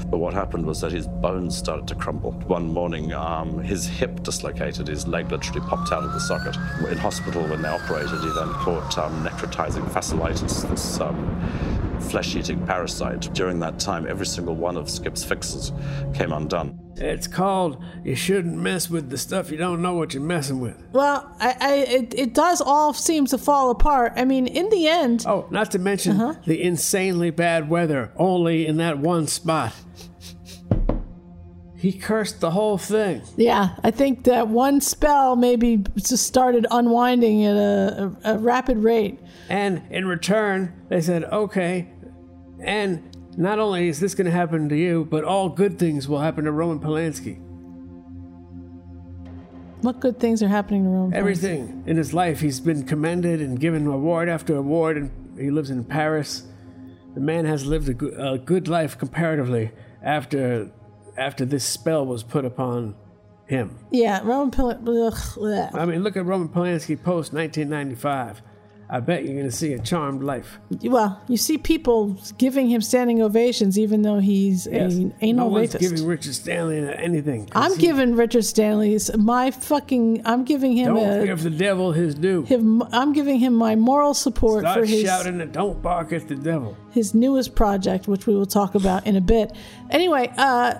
But 0.06 0.18
what 0.18 0.34
happened 0.34 0.66
was 0.66 0.80
that 0.80 0.90
his 0.90 1.06
bones 1.06 1.56
started 1.56 1.86
to 1.86 1.94
crumble. 1.94 2.32
One 2.32 2.72
morning, 2.72 3.12
um, 3.12 3.62
his 3.62 3.86
hip 3.86 4.24
dislocated, 4.24 4.88
his 4.88 5.06
leg 5.06 5.30
literally 5.30 5.60
popped 5.68 5.92
out 5.92 6.02
of 6.02 6.12
the 6.12 6.18
socket. 6.18 6.56
In 6.90 6.98
hospital, 6.98 7.42
when 7.44 7.62
they 7.62 7.68
operated, 7.68 8.18
he 8.18 8.32
then 8.34 8.52
caught 8.54 8.98
um, 8.98 9.24
necrotizing 9.24 9.88
fasciitis, 9.92 10.68
this 10.68 11.00
um, 11.00 11.91
flesh 12.02 12.36
eating 12.36 12.64
parasite. 12.66 13.32
During 13.32 13.58
that 13.60 13.78
time, 13.78 14.06
every 14.06 14.26
single 14.26 14.54
one 14.54 14.76
of 14.76 14.90
Skip's 14.90 15.24
fixes 15.24 15.72
came 16.14 16.32
undone. 16.32 16.78
It's 16.96 17.26
called 17.26 17.82
You 18.04 18.14
Shouldn't 18.14 18.56
Mess 18.56 18.90
with 18.90 19.10
the 19.10 19.16
Stuff 19.18 19.50
You 19.50 19.56
Don't 19.56 19.80
Know 19.80 19.94
What 19.94 20.12
You're 20.14 20.22
Messing 20.22 20.60
With. 20.60 20.76
Well, 20.92 21.34
I, 21.40 21.56
I 21.60 21.72
it, 21.74 22.14
it 22.14 22.34
does 22.34 22.60
all 22.60 22.92
seem 22.92 23.26
to 23.26 23.38
fall 23.38 23.70
apart. 23.70 24.12
I 24.16 24.24
mean, 24.24 24.46
in 24.46 24.68
the 24.68 24.88
end. 24.88 25.24
Oh, 25.26 25.46
not 25.50 25.70
to 25.72 25.78
mention 25.78 26.20
uh-huh. 26.20 26.40
the 26.46 26.62
insanely 26.62 27.30
bad 27.30 27.68
weather 27.68 28.12
only 28.16 28.66
in 28.66 28.76
that 28.76 28.98
one 28.98 29.26
spot. 29.26 29.72
He 31.82 31.92
cursed 31.92 32.40
the 32.40 32.52
whole 32.52 32.78
thing. 32.78 33.22
Yeah, 33.36 33.70
I 33.82 33.90
think 33.90 34.22
that 34.24 34.46
one 34.46 34.80
spell 34.80 35.34
maybe 35.34 35.84
just 35.96 36.24
started 36.28 36.64
unwinding 36.70 37.44
at 37.44 37.56
a, 37.56 38.16
a, 38.24 38.34
a 38.34 38.38
rapid 38.38 38.78
rate. 38.78 39.18
And 39.48 39.82
in 39.90 40.06
return, 40.06 40.72
they 40.88 41.00
said, 41.00 41.24
okay, 41.24 41.90
and 42.60 43.16
not 43.36 43.58
only 43.58 43.88
is 43.88 44.00
this 44.00 44.14
going 44.14 44.26
to 44.26 44.30
happen 44.30 44.68
to 44.68 44.76
you, 44.76 45.06
but 45.10 45.24
all 45.24 45.48
good 45.48 45.78
things 45.78 46.08
will 46.08 46.20
happen 46.20 46.44
to 46.44 46.52
Roman 46.52 46.80
Polanski. 46.80 47.40
What 49.82 49.98
good 49.98 50.20
things 50.20 50.42
are 50.42 50.48
happening 50.48 50.84
to 50.84 50.90
Roman? 50.90 51.14
Everything 51.14 51.82
in 51.86 51.96
his 51.96 52.14
life, 52.14 52.40
he's 52.40 52.60
been 52.60 52.84
commended 52.84 53.40
and 53.40 53.58
given 53.58 53.86
award 53.86 54.28
after 54.28 54.54
award, 54.54 54.96
and 54.96 55.10
he 55.38 55.50
lives 55.50 55.70
in 55.70 55.84
Paris. 55.84 56.44
The 57.14 57.20
man 57.20 57.44
has 57.46 57.66
lived 57.66 57.88
a 57.88 57.94
good, 57.94 58.14
a 58.18 58.38
good 58.38 58.68
life 58.68 58.96
comparatively 58.96 59.72
after 60.02 60.70
after 61.18 61.44
this 61.44 61.64
spell 61.64 62.06
was 62.06 62.22
put 62.22 62.44
upon 62.44 62.94
him. 63.46 63.78
Yeah, 63.90 64.20
Roman 64.22 64.50
Polanski. 64.50 65.74
I 65.74 65.84
mean, 65.84 66.02
look 66.02 66.16
at 66.16 66.24
Roman 66.24 66.48
Polanski 66.48 66.96
post 66.96 67.32
1995. 67.32 68.42
I 68.94 69.00
bet 69.00 69.24
you're 69.24 69.32
going 69.32 69.46
to 69.46 69.56
see 69.56 69.72
a 69.72 69.78
charmed 69.78 70.22
life. 70.22 70.58
Well, 70.84 71.18
you 71.26 71.38
see 71.38 71.56
people 71.56 72.14
giving 72.36 72.68
him 72.68 72.82
standing 72.82 73.22
ovations, 73.22 73.78
even 73.78 74.02
though 74.02 74.18
he's 74.18 74.68
Yes. 74.70 74.92
an 74.96 75.14
anal 75.22 75.46
no 75.46 75.52
one's 75.52 75.72
rapist. 75.72 75.90
giving 75.90 76.06
Richard 76.06 76.34
Stanley 76.34 76.76
anything. 76.96 77.48
I'm 77.52 77.72
he- 77.76 77.78
giving 77.86 78.14
Richard 78.16 78.44
Stanley's 78.44 79.10
my 79.16 79.50
fucking. 79.50 80.20
I'm 80.26 80.44
giving 80.44 80.76
him 80.76 80.94
Don't 80.94 81.22
a. 81.22 81.24
give 81.24 81.42
the 81.42 81.48
devil 81.48 81.92
his 81.92 82.14
due. 82.14 82.42
Him, 82.42 82.82
I'm 82.92 83.14
giving 83.14 83.38
him 83.38 83.54
my 83.54 83.76
moral 83.76 84.12
support 84.12 84.60
Start 84.64 84.80
for 84.80 84.84
his 84.84 85.00
shouting 85.06 85.40
and 85.40 85.50
don't 85.50 85.80
bark 85.80 86.12
at 86.12 86.28
the 86.28 86.34
devil. 86.36 86.76
his 86.90 87.14
newest 87.14 87.54
project, 87.54 88.06
which 88.08 88.26
we 88.26 88.34
will 88.36 88.44
talk 88.44 88.74
about 88.74 89.06
in 89.06 89.16
a 89.16 89.22
bit. 89.22 89.52
Anyway, 89.90 90.30
uh, 90.36 90.74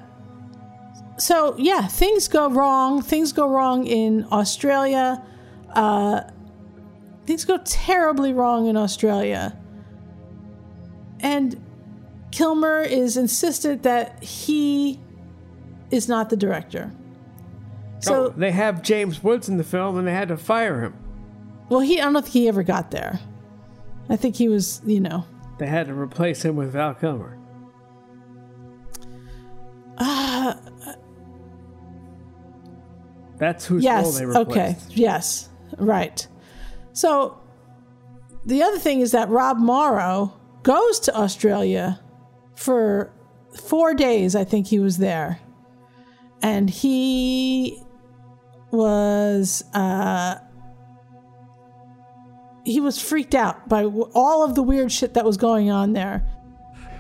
so 1.19 1.55
yeah, 1.59 1.87
things 1.87 2.29
go 2.29 2.51
wrong. 2.51 3.01
Things 3.01 3.33
go 3.33 3.49
wrong 3.49 3.87
in 3.87 4.27
Australia. 4.31 5.23
Uh, 5.73 6.23
things 7.27 7.45
go 7.45 7.59
terribly 7.65 8.33
wrong 8.33 8.67
in 8.67 8.77
Australia. 8.77 9.57
And 11.21 11.61
Kilmer 12.31 12.81
is 12.81 13.17
insistent 13.17 13.83
that 13.85 14.23
he 14.23 15.01
is 15.91 16.09
not 16.09 16.31
the 16.31 16.37
director. 16.37 16.91
So 18.01 18.27
oh, 18.27 18.29
they 18.31 18.51
have 18.51 18.83
James 18.83 19.23
Woods 19.23 19.49
in 19.49 19.59
the 19.59 19.65
film, 19.65 19.97
and 19.97 20.09
they 20.09 20.13
had 20.13 20.29
to 20.29 20.37
fire 20.37 20.81
him. 20.81 20.95
Well, 21.69 21.81
he 21.81 22.01
I 22.01 22.05
don't 22.05 22.15
think 22.15 22.29
he 22.29 22.49
ever 22.49 22.65
got 22.65 22.91
there. 22.91 23.21
I 24.09 24.17
think 24.17 24.35
he 24.35 24.49
was, 24.49 24.83
you 24.85 25.01
know. 25.01 25.25
They 25.59 25.67
had 25.67 25.87
to 25.87 25.95
replace 25.95 26.45
him 26.45 26.57
with 26.57 26.73
Val 26.73 26.95
Kilmer. 26.95 27.39
Uh, 29.97 30.55
That's 33.37 33.65
whose 33.65 33.85
yes. 33.85 34.05
role 34.05 34.13
they 34.13 34.27
replaced. 34.27 34.57
Yes, 34.57 34.81
okay. 34.91 35.01
Yes. 35.01 35.49
Right. 35.79 36.27
So 36.93 37.41
the 38.45 38.63
other 38.63 38.79
thing 38.79 39.01
is 39.01 39.13
that 39.13 39.29
Rob 39.29 39.59
Morrow 39.59 40.39
goes 40.63 41.01
to 41.01 41.17
Australia 41.17 42.01
for 42.55 43.13
four 43.55 43.95
days. 43.95 44.35
I 44.37 44.45
think 44.45 44.67
he 44.67 44.79
was 44.79 44.99
there, 44.99 45.41
and 46.43 46.69
he 46.69 47.81
was 48.71 49.65
uh, 49.75 50.37
he 52.65 52.81
was 52.81 53.01
freaked 53.01 53.35
out 53.35 53.69
by 53.69 53.85
all 53.85 54.45
of 54.45 54.55
the 54.55 54.63
weird 54.63 54.91
shit 54.93 55.15
that 55.15 55.25
was 55.25 55.37
going 55.37 55.71
on 55.71 55.93
there. 55.93 56.27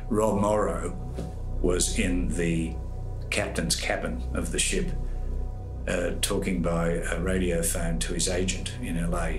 Rob 0.08 0.40
Morrow 0.40 0.96
was 1.60 1.98
in 1.98 2.28
the 2.28 2.74
captain's 3.30 3.76
cabin 3.76 4.22
of 4.34 4.52
the 4.52 4.58
ship, 4.58 4.90
uh, 5.88 6.10
talking 6.20 6.60
by 6.60 6.88
a 6.90 7.20
radio 7.20 7.62
phone 7.62 7.98
to 8.00 8.12
his 8.12 8.28
agent 8.28 8.74
in 8.82 9.10
LA, 9.10 9.36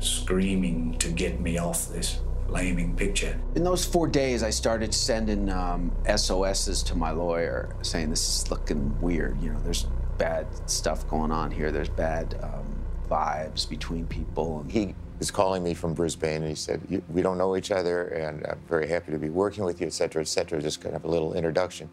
screaming 0.00 0.96
to 0.98 1.08
get 1.08 1.40
me 1.40 1.58
off 1.58 1.88
this 1.88 2.20
flaming 2.48 2.96
picture. 2.96 3.38
In 3.54 3.62
those 3.62 3.84
four 3.84 4.08
days, 4.08 4.42
I 4.42 4.50
started 4.50 4.92
sending 4.92 5.48
um, 5.50 5.92
SOSs 6.16 6.82
to 6.84 6.94
my 6.94 7.10
lawyer 7.10 7.74
saying, 7.82 8.10
This 8.10 8.26
is 8.28 8.50
looking 8.50 9.00
weird. 9.00 9.40
You 9.40 9.52
know, 9.52 9.60
there's 9.60 9.86
bad 10.18 10.46
stuff 10.68 11.08
going 11.08 11.30
on 11.30 11.50
here, 11.50 11.70
there's 11.70 11.88
bad 11.88 12.38
um, 12.42 12.66
vibes 13.08 13.68
between 13.68 14.06
people. 14.06 14.64
He 14.68 14.94
was 15.18 15.30
calling 15.30 15.62
me 15.62 15.74
from 15.74 15.94
Brisbane 15.94 16.42
and 16.42 16.48
he 16.48 16.54
said, 16.54 16.80
We 17.08 17.22
don't 17.22 17.38
know 17.38 17.56
each 17.56 17.70
other 17.70 18.08
and 18.08 18.44
I'm 18.46 18.60
very 18.68 18.88
happy 18.88 19.12
to 19.12 19.18
be 19.18 19.30
working 19.30 19.64
with 19.64 19.80
you, 19.80 19.86
et 19.86 19.92
cetera, 19.92 20.22
et 20.22 20.28
cetera. 20.28 20.60
Just 20.60 20.80
kind 20.80 20.96
of 20.96 21.04
a 21.04 21.08
little 21.08 21.34
introduction. 21.34 21.88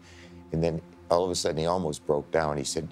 And 0.52 0.62
then 0.62 0.80
all 1.10 1.24
of 1.24 1.30
a 1.30 1.34
sudden 1.34 1.58
he 1.58 1.66
almost 1.66 2.06
broke 2.06 2.30
down. 2.30 2.56
He 2.56 2.64
said, 2.64 2.88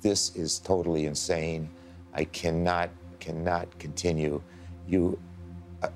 This 0.00 0.34
is 0.36 0.58
totally 0.58 1.06
insane. 1.06 1.70
I 2.12 2.24
cannot, 2.24 2.90
cannot 3.20 3.78
continue. 3.78 4.42
You, 4.88 5.18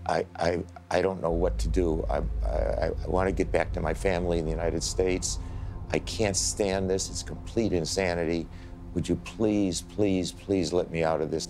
I, 0.07 0.25
I, 0.37 0.63
I 0.91 1.03
don't 1.03 1.21
know 1.21 1.31
what 1.31 1.59
to 1.59 1.69
do. 1.69 2.05
I, 2.09 2.19
I, 2.47 2.91
I 3.05 3.09
want 3.09 3.29
to 3.29 3.33
get 3.33 3.51
back 3.51 3.73
to 3.73 3.81
my 3.81 3.95
family 3.95 4.39
in 4.39 4.45
the 4.45 4.51
United 4.51 4.83
States. 4.83 5.39
I 5.91 5.99
can't 6.01 6.37
stand 6.37 6.89
this. 6.89 7.11
It's 7.11 7.23
complete 7.23 7.73
insanity. 7.73 8.47
Would 8.95 9.09
you 9.09 9.17
please, 9.17 9.83
please, 9.83 10.33
please 10.33 10.73
let 10.73 10.91
me 10.91 11.03
out 11.03 11.21
of 11.21 11.31
this? 11.31 11.49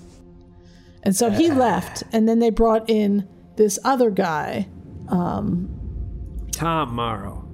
And 1.02 1.14
so 1.14 1.30
he 1.30 1.50
left, 1.50 2.02
and 2.12 2.26
then 2.26 2.38
they 2.38 2.48
brought 2.48 2.88
in 2.88 3.28
this 3.56 3.78
other 3.84 4.10
guy. 4.10 4.68
Um, 5.08 5.68
Tom 6.50 6.94
Morrow. 6.94 7.46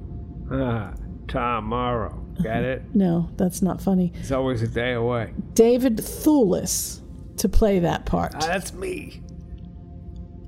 Ah, 0.52 0.94
Tom 1.26 1.64
Morrow. 1.64 2.16
Got 2.42 2.62
it? 2.62 2.82
no, 2.94 3.28
that's 3.36 3.60
not 3.60 3.82
funny. 3.82 4.12
It's 4.14 4.30
always 4.30 4.62
a 4.62 4.68
day 4.68 4.94
away. 4.94 5.34
David 5.52 5.98
Thewlis 5.98 6.99
to 7.40 7.48
play 7.48 7.78
that 7.80 8.06
part. 8.06 8.32
Ah, 8.36 8.40
that's 8.40 8.72
me. 8.72 9.22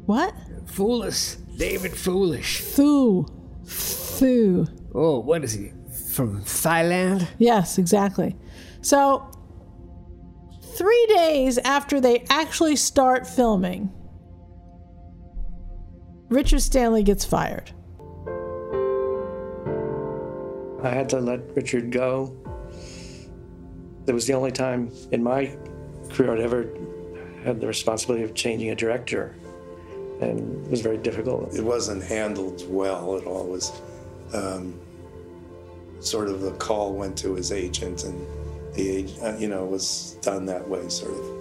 What? 0.07 0.35
Foolish. 0.67 1.37
David 1.57 1.97
Foolish. 1.97 2.61
Thu. 2.61 3.27
Thu. 3.67 4.67
Oh, 4.95 5.19
what 5.21 5.45
is 5.45 5.53
he? 5.53 5.73
From 6.13 6.43
Thailand? 6.43 7.29
Yes, 7.39 7.79
exactly. 7.79 8.37
So, 8.83 9.31
three 10.77 11.07
days 11.09 11.59
after 11.59 12.01
they 12.01 12.25
actually 12.29 12.77
start 12.77 13.27
filming, 13.27 13.91
Richard 16.29 16.61
Stanley 16.61 17.03
gets 17.03 17.25
fired. 17.25 17.71
I 20.83 20.91
had 20.91 21.09
to 21.11 21.21
let 21.21 21.41
Richard 21.55 21.91
go. 21.93 22.37
It 24.07 24.13
was 24.13 24.27
the 24.27 24.35
only 24.35 24.51
time 24.51 24.91
in 25.13 25.23
my 25.23 25.57
career 26.13 26.33
I'd 26.35 26.41
ever 26.41 26.69
had 27.45 27.61
the 27.61 27.67
responsibility 27.67 28.25
of 28.25 28.35
changing 28.35 28.71
a 28.71 28.75
director, 28.75 29.35
and 30.21 30.65
it 30.67 30.71
was 30.71 30.81
very 30.81 30.99
difficult. 30.99 31.55
It 31.55 31.65
wasn't 31.65 32.03
handled 32.03 32.65
well 32.69 33.17
at 33.17 33.25
all. 33.25 33.47
It 33.47 33.51
was 33.51 33.83
um, 34.33 34.81
sort 36.01 36.29
of 36.29 36.41
the 36.41 36.53
call 36.53 36.93
went 36.93 37.17
to 37.19 37.35
his 37.35 37.53
agent, 37.53 38.05
and 38.05 38.27
the 38.75 38.89
agent, 38.89 39.23
uh, 39.23 39.37
you 39.39 39.49
know, 39.49 39.65
was 39.65 40.17
done 40.23 40.47
that 40.47 40.69
way, 40.69 40.89
sort 40.89 41.13
of. 41.13 41.39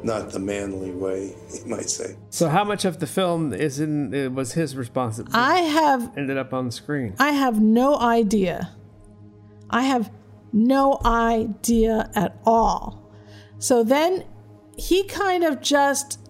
Not 0.00 0.30
the 0.30 0.38
manly 0.38 0.92
way, 0.92 1.34
you 1.54 1.66
might 1.66 1.90
say. 1.90 2.16
So, 2.30 2.48
how 2.48 2.62
much 2.62 2.84
of 2.84 3.00
the 3.00 3.06
film 3.06 3.52
is 3.52 3.80
in 3.80 4.14
it 4.14 4.32
was 4.32 4.52
his 4.52 4.76
responsibility? 4.76 5.36
I 5.36 5.58
have 5.58 6.16
ended 6.16 6.38
up 6.38 6.52
on 6.52 6.66
the 6.66 6.72
screen. 6.72 7.16
I 7.18 7.32
have 7.32 7.60
no 7.60 7.98
idea. 7.98 8.76
I 9.70 9.82
have 9.82 10.10
no 10.52 10.98
idea 11.04 12.10
at 12.14 12.38
all. 12.46 12.97
So 13.58 13.82
then 13.82 14.24
he 14.76 15.04
kind 15.04 15.44
of 15.44 15.60
just 15.60 16.20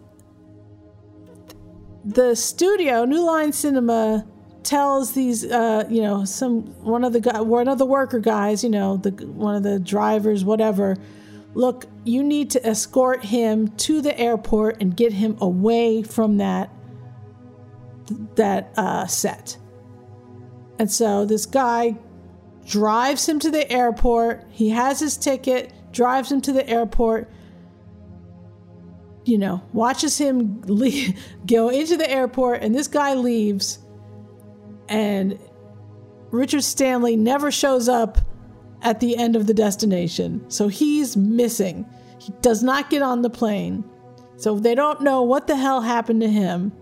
the 2.04 2.34
studio, 2.34 3.04
New 3.04 3.24
Line 3.24 3.52
Cinema, 3.52 4.26
tells 4.62 5.12
these, 5.12 5.44
uh, 5.44 5.84
you 5.88 6.02
know, 6.02 6.24
some 6.24 6.62
one 6.82 7.04
of 7.04 7.12
the 7.12 7.20
guy, 7.20 7.40
one 7.40 7.68
of 7.68 7.78
the 7.78 7.86
worker 7.86 8.18
guys, 8.18 8.64
you 8.64 8.70
know, 8.70 8.96
the 8.96 9.10
one 9.26 9.54
of 9.54 9.62
the 9.62 9.78
drivers, 9.78 10.44
whatever. 10.44 10.96
Look, 11.54 11.86
you 12.04 12.22
need 12.22 12.50
to 12.50 12.66
escort 12.66 13.24
him 13.24 13.68
to 13.68 14.00
the 14.00 14.18
airport 14.18 14.80
and 14.80 14.96
get 14.96 15.12
him 15.12 15.36
away 15.40 16.02
from 16.02 16.38
that 16.38 16.70
that 18.36 18.72
uh, 18.76 19.06
set. 19.06 19.58
And 20.78 20.90
so 20.90 21.24
this 21.24 21.46
guy 21.46 21.96
drives 22.66 23.28
him 23.28 23.38
to 23.40 23.50
the 23.50 23.70
airport. 23.70 24.44
He 24.50 24.70
has 24.70 25.00
his 25.00 25.16
ticket, 25.16 25.72
drives 25.92 26.30
him 26.30 26.40
to 26.42 26.52
the 26.52 26.68
airport. 26.68 27.30
You 29.24 29.38
know, 29.38 29.62
watches 29.72 30.16
him 30.18 30.62
leave, 30.66 31.18
go 31.46 31.68
into 31.68 31.96
the 31.96 32.10
airport, 32.10 32.62
and 32.62 32.74
this 32.74 32.88
guy 32.88 33.14
leaves. 33.14 33.78
And 34.88 35.38
Richard 36.30 36.64
Stanley 36.64 37.16
never 37.16 37.50
shows 37.50 37.88
up 37.88 38.18
at 38.82 39.00
the 39.00 39.16
end 39.16 39.36
of 39.36 39.46
the 39.46 39.54
destination. 39.54 40.48
So 40.50 40.68
he's 40.68 41.16
missing. 41.16 41.86
He 42.18 42.32
does 42.40 42.62
not 42.62 42.90
get 42.90 43.02
on 43.02 43.22
the 43.22 43.30
plane. 43.30 43.84
So 44.36 44.58
they 44.58 44.74
don't 44.74 45.00
know 45.00 45.22
what 45.22 45.46
the 45.46 45.56
hell 45.56 45.80
happened 45.80 46.20
to 46.20 46.28
him. 46.28 46.72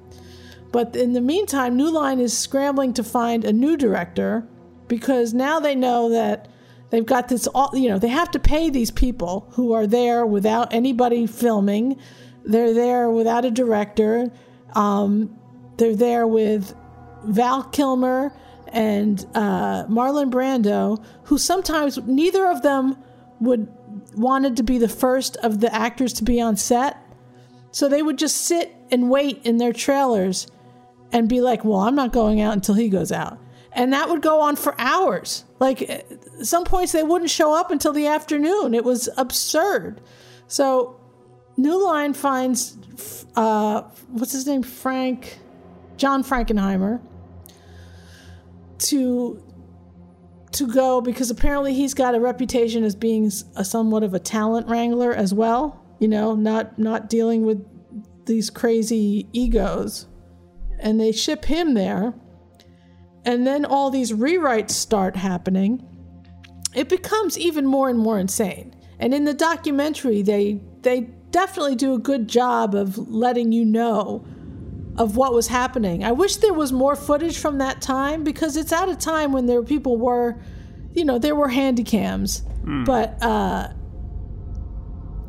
But 0.72 0.94
in 0.94 1.14
the 1.14 1.20
meantime, 1.20 1.76
New 1.76 1.90
Line 1.90 2.20
is 2.20 2.36
scrambling 2.36 2.92
to 2.94 3.04
find 3.04 3.44
a 3.44 3.52
new 3.52 3.76
director 3.76 4.46
because 4.88 5.32
now 5.32 5.58
they 5.58 5.74
know 5.74 6.10
that 6.10 6.48
they've 6.90 7.06
got 7.06 7.28
this 7.28 7.46
all, 7.48 7.70
you 7.74 7.88
know, 7.88 7.98
they 7.98 8.08
have 8.08 8.30
to 8.32 8.38
pay 8.38 8.70
these 8.70 8.90
people 8.90 9.48
who 9.52 9.72
are 9.72 9.86
there 9.86 10.26
without 10.26 10.72
anybody 10.72 11.26
filming. 11.26 11.98
They're 12.44 12.74
there 12.74 13.10
without 13.10 13.44
a 13.44 13.50
director. 13.50 14.30
Um, 14.74 15.36
they're 15.76 15.96
there 15.96 16.26
with 16.26 16.74
Val 17.24 17.64
Kilmer 17.64 18.32
and 18.68 19.24
uh, 19.34 19.86
Marlon 19.86 20.30
Brando, 20.30 21.02
who 21.24 21.38
sometimes 21.38 21.98
neither 21.98 22.46
of 22.46 22.62
them 22.62 22.96
would 23.40 23.68
wanted 24.14 24.56
to 24.56 24.62
be 24.62 24.78
the 24.78 24.88
first 24.88 25.36
of 25.38 25.60
the 25.60 25.74
actors 25.74 26.12
to 26.14 26.24
be 26.24 26.40
on 26.40 26.56
set. 26.56 26.96
So 27.70 27.88
they 27.88 28.02
would 28.02 28.18
just 28.18 28.36
sit 28.36 28.74
and 28.90 29.10
wait 29.10 29.40
in 29.44 29.58
their 29.58 29.72
trailers 29.72 30.46
and 31.12 31.28
be 31.28 31.40
like, 31.40 31.64
"Well, 31.64 31.80
I'm 31.80 31.94
not 31.94 32.12
going 32.12 32.40
out 32.40 32.54
until 32.54 32.74
he 32.74 32.88
goes 32.88 33.12
out." 33.12 33.38
And 33.76 33.92
that 33.92 34.08
would 34.08 34.22
go 34.22 34.40
on 34.40 34.56
for 34.56 34.74
hours. 34.78 35.44
Like 35.60 36.06
some 36.42 36.64
points 36.64 36.92
they 36.92 37.02
wouldn't 37.02 37.30
show 37.30 37.54
up 37.54 37.70
until 37.70 37.92
the 37.92 38.06
afternoon. 38.06 38.72
It 38.72 38.84
was 38.84 39.08
absurd. 39.18 40.00
So 40.48 40.98
New 41.58 41.84
Line 41.84 42.14
finds 42.14 43.26
uh, 43.36 43.82
what's 44.08 44.32
his 44.32 44.46
name, 44.46 44.62
Frank, 44.62 45.38
John 45.98 46.24
Frankenheimer, 46.24 47.02
to 48.78 49.42
to 50.52 50.66
go 50.66 51.02
because 51.02 51.30
apparently 51.30 51.74
he's 51.74 51.92
got 51.92 52.14
a 52.14 52.20
reputation 52.20 52.82
as 52.82 52.96
being 52.96 53.30
a 53.56 53.64
somewhat 53.64 54.02
of 54.02 54.14
a 54.14 54.18
talent 54.18 54.68
wrangler 54.68 55.12
as 55.12 55.34
well. 55.34 55.84
You 55.98 56.08
know, 56.08 56.34
not 56.34 56.78
not 56.78 57.10
dealing 57.10 57.44
with 57.44 57.62
these 58.24 58.48
crazy 58.48 59.28
egos, 59.34 60.06
and 60.78 60.98
they 60.98 61.12
ship 61.12 61.44
him 61.44 61.74
there, 61.74 62.14
and 63.26 63.46
then 63.46 63.64
all 63.64 63.90
these 63.90 64.12
rewrites 64.12 64.70
start 64.70 65.16
happening, 65.16 65.84
it 66.74 66.88
becomes 66.88 67.36
even 67.36 67.66
more 67.66 67.90
and 67.90 67.98
more 67.98 68.18
insane. 68.18 68.74
And 69.00 69.12
in 69.12 69.24
the 69.24 69.34
documentary, 69.34 70.22
they 70.22 70.60
they 70.80 71.00
definitely 71.32 71.74
do 71.74 71.92
a 71.94 71.98
good 71.98 72.28
job 72.28 72.74
of 72.74 72.96
letting 72.96 73.52
you 73.52 73.64
know 73.64 74.24
of 74.96 75.16
what 75.16 75.34
was 75.34 75.48
happening. 75.48 76.04
I 76.04 76.12
wish 76.12 76.36
there 76.36 76.54
was 76.54 76.72
more 76.72 76.96
footage 76.96 77.36
from 77.36 77.58
that 77.58 77.82
time 77.82 78.24
because 78.24 78.56
it's 78.56 78.72
at 78.72 78.88
a 78.88 78.96
time 78.96 79.32
when 79.32 79.44
there 79.44 79.62
people 79.62 79.98
were, 79.98 80.40
you 80.94 81.04
know, 81.04 81.18
there 81.18 81.34
were 81.34 81.48
handy 81.48 81.84
cams, 81.84 82.42
but 82.84 83.22
uh, 83.22 83.68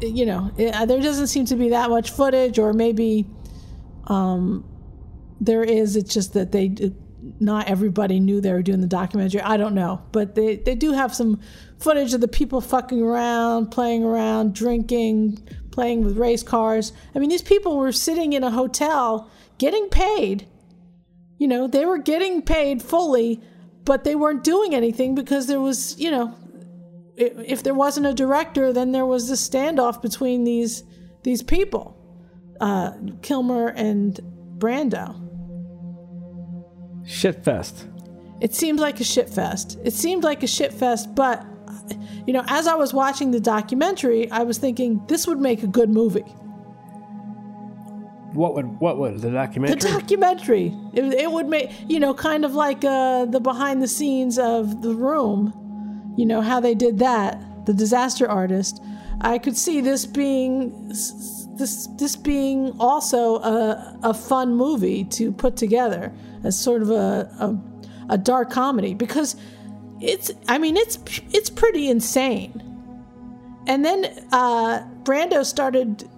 you 0.01 0.25
know, 0.25 0.51
it, 0.55 0.73
uh, 0.73 0.85
there 0.85 1.01
doesn't 1.01 1.27
seem 1.27 1.45
to 1.45 1.55
be 1.55 1.69
that 1.69 1.89
much 1.89 2.11
footage, 2.11 2.59
or 2.59 2.71
maybe 2.73 3.25
um, 4.05 4.63
there 5.41 5.63
is. 5.63 5.95
It's 5.95 6.13
just 6.13 6.33
that 6.33 6.51
they 6.51 6.67
not 7.39 7.67
everybody 7.67 8.19
knew 8.19 8.41
they 8.41 8.51
were 8.51 8.61
doing 8.61 8.81
the 8.81 8.87
documentary. 8.87 9.41
I 9.41 9.57
don't 9.57 9.75
know, 9.75 10.01
but 10.11 10.35
they 10.35 10.57
they 10.57 10.75
do 10.75 10.93
have 10.93 11.13
some 11.13 11.39
footage 11.79 12.13
of 12.13 12.21
the 12.21 12.27
people 12.27 12.61
fucking 12.61 13.01
around, 13.01 13.67
playing 13.67 14.03
around, 14.03 14.55
drinking, 14.55 15.47
playing 15.71 16.03
with 16.03 16.17
race 16.17 16.43
cars. 16.43 16.93
I 17.13 17.19
mean, 17.19 17.29
these 17.29 17.41
people 17.41 17.77
were 17.77 17.91
sitting 17.91 18.33
in 18.33 18.43
a 18.43 18.51
hotel 18.51 19.29
getting 19.57 19.89
paid. 19.89 20.47
You 21.37 21.47
know, 21.47 21.67
they 21.67 21.85
were 21.85 21.99
getting 21.99 22.41
paid 22.41 22.81
fully, 22.81 23.41
but 23.85 24.03
they 24.03 24.15
weren't 24.15 24.43
doing 24.43 24.73
anything 24.73 25.13
because 25.13 25.45
there 25.45 25.61
was, 25.61 25.99
you 25.99 26.09
know, 26.09 26.35
if 27.15 27.63
there 27.63 27.73
wasn't 27.73 28.05
a 28.05 28.13
director, 28.13 28.73
then 28.73 28.91
there 28.91 29.05
was 29.05 29.29
this 29.29 29.47
standoff 29.47 30.01
between 30.01 30.43
these 30.43 30.83
these 31.23 31.43
people, 31.43 31.97
uh, 32.61 32.91
Kilmer 33.21 33.67
and 33.67 34.19
Brando. 34.57 35.26
Shitfest. 37.07 37.93
It 38.41 38.53
seemed 38.53 38.79
like 38.79 38.99
a 38.99 39.03
shit 39.03 39.29
fest. 39.29 39.79
It 39.83 39.93
seemed 39.93 40.23
like 40.23 40.43
a 40.43 40.47
shit 40.47 40.73
fest, 40.73 41.15
but 41.15 41.45
you 42.27 42.33
know, 42.33 42.43
as 42.47 42.67
I 42.67 42.75
was 42.75 42.93
watching 42.93 43.31
the 43.31 43.39
documentary, 43.39 44.29
I 44.29 44.43
was 44.43 44.57
thinking 44.57 45.01
this 45.07 45.25
would 45.25 45.39
make 45.39 45.63
a 45.63 45.67
good 45.67 45.89
movie. 45.89 46.25
What 48.33 48.53
would 48.55 48.79
what 48.79 48.97
would 48.97 49.21
the 49.21 49.31
documentary? 49.31 49.79
The 49.79 49.87
documentary. 49.87 50.75
It, 50.93 51.05
it 51.13 51.31
would 51.31 51.47
make 51.47 51.71
you 51.87 51.99
know, 51.99 52.13
kind 52.13 52.43
of 52.43 52.53
like 52.53 52.83
uh, 52.83 53.25
the 53.25 53.39
behind 53.39 53.81
the 53.81 53.87
scenes 53.87 54.37
of 54.37 54.81
the 54.81 54.93
room. 54.93 56.13
You 56.17 56.25
know 56.25 56.41
how 56.41 56.59
they 56.59 56.75
did 56.75 56.99
that. 56.99 57.41
The 57.65 57.73
disaster 57.73 58.29
artist. 58.29 58.81
I 59.21 59.39
could 59.39 59.57
see 59.57 59.81
this 59.81 60.05
being 60.05 60.89
this 60.89 61.87
this 61.97 62.15
being 62.15 62.75
also 62.79 63.37
a, 63.37 63.97
a 64.03 64.13
fun 64.13 64.55
movie 64.55 65.05
to 65.05 65.31
put 65.31 65.55
together 65.55 66.13
as 66.43 66.59
sort 66.59 66.81
of 66.81 66.89
a, 66.89 67.29
a 67.39 67.57
a 68.09 68.17
dark 68.17 68.49
comedy 68.49 68.93
because 68.93 69.35
it's 69.99 70.31
I 70.47 70.57
mean 70.57 70.77
it's 70.77 70.99
it's 71.31 71.49
pretty 71.49 71.89
insane. 71.89 72.63
And 73.67 73.83
then 73.83 74.05
uh, 74.31 74.83
Brando 75.03 75.45
started 75.45 76.09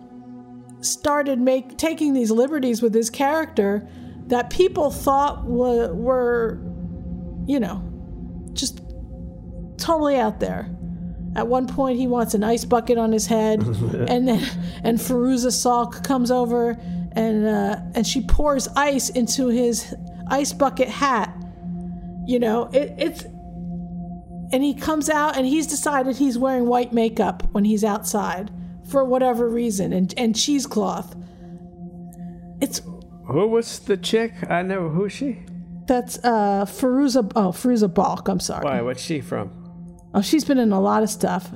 started 0.82 1.40
make 1.40 1.78
taking 1.78 2.14
these 2.14 2.32
liberties 2.32 2.82
with 2.82 2.94
his 2.94 3.10
character 3.10 3.88
that 4.28 4.50
people 4.50 4.92
thought 4.92 5.46
were, 5.46 5.94
were 5.94 6.60
you 7.48 7.60
know 7.60 7.84
just 8.54 8.82
totally 9.78 10.18
out 10.18 10.40
there. 10.40 10.70
At 11.36 11.48
one 11.48 11.68
point, 11.68 12.00
he 12.00 12.08
wants 12.08 12.34
an 12.34 12.44
ice 12.44 12.66
bucket 12.66 12.98
on 12.98 13.12
his 13.12 13.28
head, 13.28 13.62
and 13.64 14.28
then 14.28 14.46
and 14.84 15.00
Fairuza 15.00 15.52
Salk 15.52 16.04
comes 16.04 16.32
over 16.32 16.72
and 17.14 17.48
uh, 17.48 17.80
and 17.96 18.06
she 18.06 18.22
pours 18.22 18.68
ice 18.70 19.10
into 19.10 19.48
his 19.48 19.96
ice 20.30 20.54
bucket 20.54 20.88
hat. 20.90 21.36
You 22.26 22.40
know, 22.40 22.70
it, 22.74 22.94
it's 22.98 23.24
and 24.52 24.64
he 24.64 24.74
comes 24.74 25.10
out 25.10 25.38
and 25.38 25.46
he's 25.46 25.68
decided 25.68 26.16
he's 26.18 26.38
wearing 26.38 26.66
white 26.66 26.92
makeup 26.94 27.44
when 27.52 27.66
he's 27.66 27.84
outside 27.84 28.52
for 28.90 29.04
whatever 29.06 29.48
reason 29.50 29.94
and 29.94 30.14
and 30.18 30.36
cheesecloth. 30.36 31.16
It's 32.62 32.82
Who 33.28 33.48
was 33.48 33.80
the 33.80 33.98
chick? 33.98 34.34
I 34.50 34.62
know 34.64 34.90
who's 34.90 35.14
she. 35.14 35.40
that's 35.88 36.18
uh 36.24 36.66
Fairuza 36.66 37.32
oh 37.36 37.52
Fairuza 37.52 37.92
Balk. 37.94 38.28
I'm 38.28 38.40
sorry. 38.40 38.64
Why? 38.64 38.82
What's 38.82 39.02
she 39.02 39.22
from? 39.22 39.52
Oh, 40.14 40.22
she's 40.22 40.44
been 40.46 40.58
in 40.58 40.72
a 40.72 40.80
lot 40.82 41.04
of 41.04 41.10
stuff. 41.10 41.52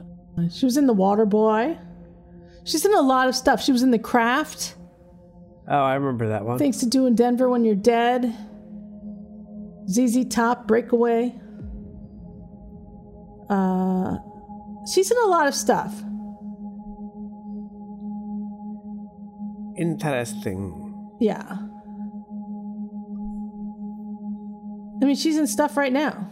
She 0.51 0.65
was 0.65 0.77
in 0.77 0.87
The 0.87 0.93
Water 0.93 1.25
Boy. 1.25 1.77
She's 2.63 2.85
in 2.85 2.93
a 2.93 3.01
lot 3.01 3.27
of 3.27 3.35
stuff. 3.35 3.61
She 3.61 3.71
was 3.71 3.83
in 3.83 3.91
The 3.91 3.99
Craft. 3.99 4.75
Oh, 5.67 5.75
I 5.77 5.95
remember 5.95 6.29
that 6.29 6.45
one. 6.45 6.57
Things 6.57 6.77
to 6.79 6.85
Do 6.87 7.05
in 7.05 7.15
Denver 7.15 7.49
When 7.49 7.65
You're 7.65 7.75
Dead. 7.75 8.35
ZZ 9.89 10.25
Top, 10.29 10.67
Breakaway. 10.67 11.39
Uh, 13.49 14.17
she's 14.91 15.11
in 15.11 15.17
a 15.17 15.27
lot 15.27 15.47
of 15.47 15.53
stuff. 15.53 15.93
Interesting. 19.77 21.15
Yeah. 21.19 21.57
I 25.01 25.05
mean, 25.05 25.15
she's 25.15 25.37
in 25.37 25.47
stuff 25.47 25.75
right 25.75 25.91
now. 25.91 26.29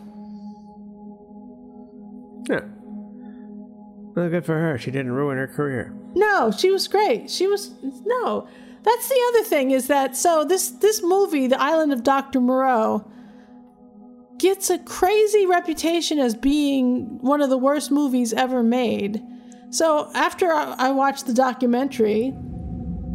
Yeah. 2.49 2.61
Well, 4.15 4.29
good 4.29 4.45
for 4.45 4.57
her. 4.57 4.77
She 4.77 4.91
didn't 4.91 5.11
ruin 5.11 5.37
her 5.37 5.47
career. 5.47 5.93
No, 6.15 6.51
she 6.51 6.69
was 6.69 6.87
great. 6.87 7.29
She 7.29 7.47
was 7.47 7.71
no. 8.05 8.47
That's 8.83 9.07
the 9.09 9.21
other 9.29 9.43
thing 9.43 9.71
is 9.71 9.87
that 9.87 10.17
so 10.17 10.43
this 10.43 10.69
this 10.69 11.01
movie, 11.03 11.47
The 11.47 11.61
Island 11.61 11.93
of 11.93 12.03
Dr. 12.03 12.41
Moreau, 12.41 13.09
gets 14.41 14.71
a 14.71 14.79
crazy 14.79 15.45
reputation 15.45 16.17
as 16.17 16.35
being 16.35 17.19
one 17.21 17.41
of 17.41 17.51
the 17.51 17.57
worst 17.57 17.91
movies 17.91 18.33
ever 18.33 18.63
made. 18.63 19.21
So 19.69 20.09
after 20.15 20.51
I, 20.51 20.89
watched 20.89 21.27
the 21.27 21.33
documentary, 21.33 22.33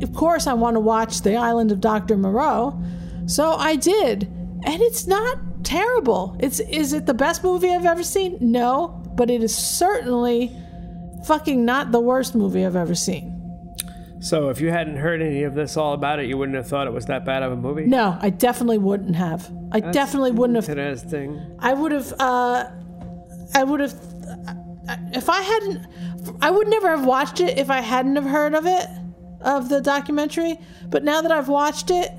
of 0.02 0.14
course 0.14 0.46
I 0.46 0.54
want 0.54 0.76
to 0.76 0.80
watch 0.80 1.22
The 1.22 1.34
Island 1.34 1.72
of 1.72 1.80
Dr. 1.80 2.16
Moreau. 2.16 2.80
So 3.26 3.54
I 3.54 3.74
did, 3.74 4.22
and 4.64 4.80
it's 4.80 5.08
not 5.08 5.64
terrible. 5.64 6.36
It's 6.38 6.60
is 6.60 6.92
it 6.92 7.06
the 7.06 7.14
best 7.14 7.42
movie 7.42 7.74
I've 7.74 7.84
ever 7.84 8.04
seen? 8.04 8.38
No, 8.40 9.02
but 9.16 9.28
it 9.28 9.42
is 9.42 9.54
certainly 9.54 10.56
fucking 11.26 11.64
not 11.64 11.90
the 11.90 12.00
worst 12.00 12.36
movie 12.36 12.64
I've 12.64 12.76
ever 12.76 12.94
seen. 12.94 13.36
So, 14.18 14.48
if 14.48 14.60
you 14.60 14.70
hadn't 14.70 14.96
heard 14.96 15.20
any 15.20 15.42
of 15.42 15.54
this 15.54 15.76
all 15.76 15.92
about 15.92 16.20
it, 16.20 16.26
you 16.26 16.38
wouldn't 16.38 16.56
have 16.56 16.66
thought 16.66 16.86
it 16.86 16.92
was 16.92 17.06
that 17.06 17.24
bad 17.24 17.42
of 17.42 17.52
a 17.52 17.56
movie. 17.56 17.84
No, 17.84 18.16
I 18.20 18.30
definitely 18.30 18.78
wouldn't 18.78 19.14
have. 19.14 19.52
I 19.72 19.80
That's 19.80 19.94
definitely 19.94 20.30
wouldn't 20.30 20.56
have. 20.56 20.68
Interesting. 20.68 21.56
I 21.58 21.74
would 21.74 21.92
have. 21.92 22.14
Uh, 22.18 22.64
I 23.54 23.62
would 23.62 23.80
have. 23.80 23.94
If 25.12 25.28
I 25.28 25.40
hadn't, 25.42 25.86
I 26.40 26.50
would 26.50 26.68
never 26.68 26.88
have 26.88 27.04
watched 27.04 27.40
it 27.40 27.58
if 27.58 27.68
I 27.70 27.80
hadn't 27.80 28.16
have 28.16 28.24
heard 28.24 28.54
of 28.54 28.64
it, 28.66 28.86
of 29.42 29.68
the 29.68 29.80
documentary. 29.82 30.58
But 30.88 31.04
now 31.04 31.20
that 31.20 31.30
I've 31.30 31.48
watched 31.48 31.90
it, 31.90 32.10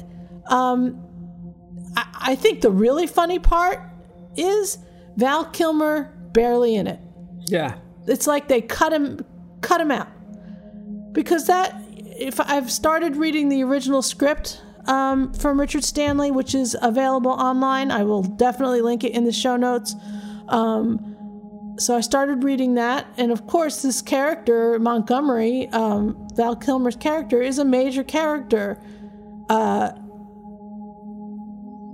um, 0.45 1.03
I, 1.95 2.05
I 2.31 2.35
think 2.35 2.61
the 2.61 2.71
really 2.71 3.07
funny 3.07 3.39
part 3.39 3.81
is 4.35 4.77
Val 5.15 5.45
Kilmer 5.45 6.13
barely 6.31 6.75
in 6.75 6.85
it. 6.85 6.99
Yeah. 7.47 7.75
It's 8.05 8.27
like 8.27 8.47
they 8.47 8.61
cut 8.61 8.93
him, 8.93 9.25
cut 9.61 9.81
him 9.81 9.89
out, 9.89 10.09
because 11.11 11.47
that. 11.47 11.85
If 12.19 12.39
I've 12.39 12.71
started 12.71 13.15
reading 13.15 13.49
the 13.49 13.63
original 13.63 14.01
script 14.01 14.59
um, 14.87 15.33
from 15.33 15.59
Richard 15.59 15.83
Stanley, 15.83 16.31
which 16.31 16.55
is 16.55 16.75
available 16.81 17.29
online, 17.31 17.91
I 17.91 18.03
will 18.03 18.23
definitely 18.23 18.81
link 18.81 19.03
it 19.03 19.11
in 19.11 19.23
the 19.23 19.31
show 19.31 19.55
notes. 19.55 19.95
Um, 20.47 21.75
so 21.77 21.95
I 21.95 22.01
started 22.01 22.43
reading 22.43 22.73
that, 22.73 23.05
and 23.17 23.31
of 23.31 23.45
course, 23.45 23.83
this 23.83 24.01
character 24.01 24.79
Montgomery, 24.79 25.67
um, 25.69 26.27
Val 26.33 26.55
Kilmer's 26.55 26.95
character, 26.95 27.39
is 27.39 27.59
a 27.59 27.65
major 27.65 28.03
character. 28.03 28.81
Uh, 29.47 29.91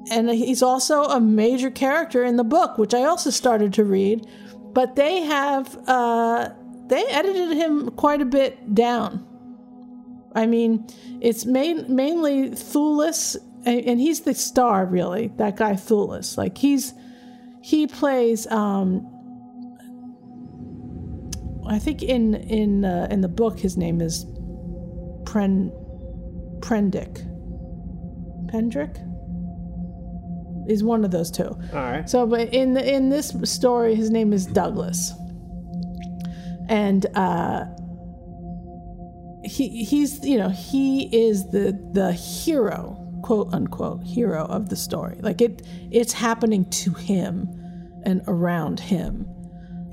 and 0.10 0.30
he's 0.30 0.64
also 0.64 1.04
a 1.04 1.20
major 1.20 1.70
character 1.70 2.24
in 2.24 2.38
the 2.38 2.46
book, 2.46 2.78
which 2.78 2.94
I 2.94 3.04
also 3.04 3.30
started 3.30 3.74
to 3.74 3.84
read. 3.84 4.26
But 4.74 4.96
they 4.96 5.22
have 5.22 5.78
uh, 5.86 6.50
they 6.88 7.04
edited 7.08 7.58
him 7.58 7.92
quite 7.92 8.22
a 8.22 8.26
bit 8.26 8.74
down. 8.74 9.28
I 10.36 10.46
mean, 10.46 10.88
it's 11.22 11.46
main, 11.46 11.94
mainly 11.94 12.50
Thewlis, 12.50 13.38
and, 13.66 14.00
he's 14.00 14.22
the 14.22 14.34
star, 14.34 14.86
really. 14.86 15.28
That 15.38 15.56
guy 15.56 15.74
Thewlis, 15.74 16.38
like 16.38 16.58
he's 16.58 16.94
he 17.62 17.88
plays. 17.88 18.46
Um, 18.48 19.10
I 21.68 21.80
think 21.80 22.04
in 22.04 22.36
in 22.36 22.84
uh, 22.84 23.08
in 23.10 23.22
the 23.22 23.30
book 23.30 23.60
his 23.60 23.78
name 23.78 24.02
is 24.02 24.26
Pren 25.24 25.72
Prendick. 26.60 27.30
Pendrick 28.48 28.98
is 30.68 30.84
one 30.84 31.04
of 31.04 31.12
those 31.12 31.32
two. 31.32 31.48
All 31.48 31.60
right. 31.74 32.10
So, 32.10 32.26
but 32.28 32.54
in 32.54 32.74
the, 32.74 32.94
in 32.94 33.10
this 33.10 33.36
story, 33.44 33.96
his 33.96 34.10
name 34.10 34.34
is 34.34 34.46
Douglas, 34.46 35.14
and 36.70 37.06
uh, 37.16 37.66
he 39.44 39.84
he's 39.84 40.24
you 40.26 40.38
know 40.38 40.50
he 40.50 41.04
is 41.16 41.50
the 41.52 41.78
the 41.94 42.12
hero, 42.14 42.98
quote 43.24 43.54
unquote 43.54 44.04
hero 44.04 44.46
of 44.46 44.70
the 44.70 44.76
story. 44.76 45.18
Like 45.22 45.41
it 45.41 45.62
it's 45.91 46.14
happening 46.14 46.70
to 46.72 46.94
him 46.94 47.48
and 48.06 48.22
around 48.28 48.80
him, 48.82 49.26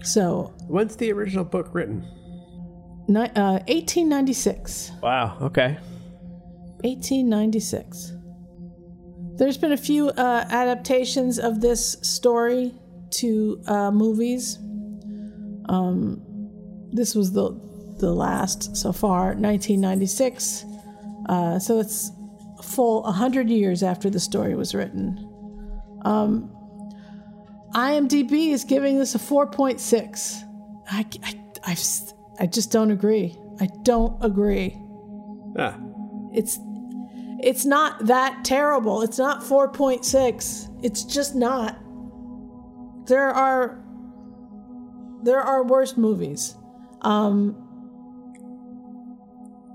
So, 0.03 0.53
when's 0.67 0.97
the 0.97 1.13
original 1.13 1.45
book 1.45 1.69
written? 1.73 2.03
ni- 3.09 3.21
uh, 3.37 3.61
1896. 3.69 4.91
Wow. 5.03 5.37
Okay. 5.43 5.77
1896. 6.83 8.13
There's 9.37 9.57
been 9.57 9.73
a 9.73 9.77
few 9.77 10.09
uh, 10.11 10.45
adaptations 10.51 11.39
of 11.39 11.61
this 11.61 11.97
story 12.03 12.75
to 13.11 13.61
uh, 13.67 13.91
movies. 13.91 14.59
Um, 15.69 16.21
this 16.93 17.15
was 17.15 17.33
the 17.33 17.51
the 18.01 18.13
last 18.13 18.77
so 18.77 18.93
far, 18.93 19.35
1996. 19.35 20.65
Uh, 21.29 21.59
so 21.59 21.79
it's 21.79 22.13
a 22.59 22.63
full 22.63 23.03
100 23.03 23.49
years 23.49 23.83
after 23.83 24.11
the 24.11 24.21
story 24.21 24.55
was 24.55 24.75
written. 24.75 25.27
Um, 26.05 26.51
IMDb 27.75 28.51
is 28.51 28.65
giving 28.65 28.99
this 28.99 29.15
a 29.15 29.19
4.6. 29.19 30.43
I, 30.91 31.07
I, 31.23 31.41
I've, 31.65 31.81
I 32.41 32.47
just 32.47 32.73
don't 32.73 32.91
agree. 32.91 33.37
I 33.61 33.69
don't 33.83 34.23
agree. 34.25 34.77
Ah. 35.59 35.79
It's 36.33 36.59
it's 37.43 37.65
not 37.65 38.07
that 38.07 38.45
terrible. 38.45 39.03
It's 39.03 39.19
not 39.19 39.43
4.6. 39.43 40.85
It's 40.85 41.05
just 41.05 41.35
not. 41.35 41.79
There 43.07 43.29
are 43.29 43.83
there 45.23 45.41
are 45.41 45.65
worse 45.65 45.97
movies. 45.97 46.55
Um 47.03 47.70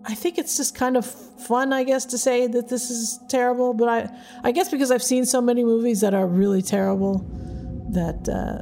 I 0.08 0.14
think 0.16 0.38
it's 0.38 0.56
just 0.58 0.76
kind 0.76 0.98
of 0.98 1.06
fun, 1.06 1.74
I 1.74 1.84
guess, 1.84 2.06
to 2.06 2.18
say 2.18 2.48
that 2.48 2.70
this 2.70 2.90
is 2.90 3.20
terrible, 3.30 3.74
but 3.74 3.90
I 3.90 4.10
I 4.44 4.52
guess 4.52 4.70
because 4.70 4.92
I've 4.92 5.04
seen 5.04 5.26
so 5.26 5.42
many 5.42 5.64
movies 5.64 6.02
that 6.02 6.14
are 6.14 6.28
really 6.28 6.62
terrible 6.62 7.26
that 7.92 8.30
uh 8.30 8.62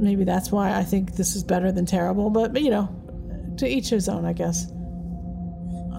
maybe 0.00 0.24
that's 0.24 0.50
why 0.52 0.74
I 0.74 0.84
think 0.84 1.16
this 1.16 1.34
is 1.34 1.42
better 1.42 1.72
than 1.72 1.86
terrible, 1.86 2.30
but, 2.30 2.60
you 2.60 2.70
know, 2.70 2.88
to 3.58 3.66
each 3.66 3.90
his 3.90 4.08
own, 4.08 4.24
I 4.24 4.32
guess. 4.32 4.70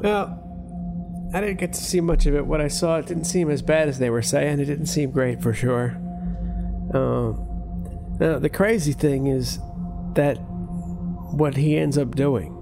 Well, 0.02 1.30
I 1.34 1.42
didn't 1.42 1.60
get 1.60 1.74
to 1.74 1.84
see 1.84 2.00
much 2.02 2.26
of 2.26 2.36
it. 2.36 2.46
What 2.46 2.62
I 2.62 2.70
saw, 2.70 2.98
it 2.98 3.08
didn't 3.08 3.26
seem 3.26 3.50
as 3.50 3.62
bad 3.62 3.90
as 3.90 4.00
they 4.00 4.10
were 4.10 4.22
saying. 4.22 4.60
It 4.60 4.66
didn't 4.66 4.88
seem 4.88 5.12
great 5.12 5.42
for 5.42 5.54
sure. 5.54 5.98
Um, 6.94 8.18
now, 8.20 8.40
the 8.40 8.50
crazy 8.50 8.94
thing 8.94 9.28
is 9.28 9.60
that 10.14 10.36
what 10.36 11.58
he 11.58 11.78
ends 11.78 11.98
up 11.98 12.16
doing. 12.16 12.56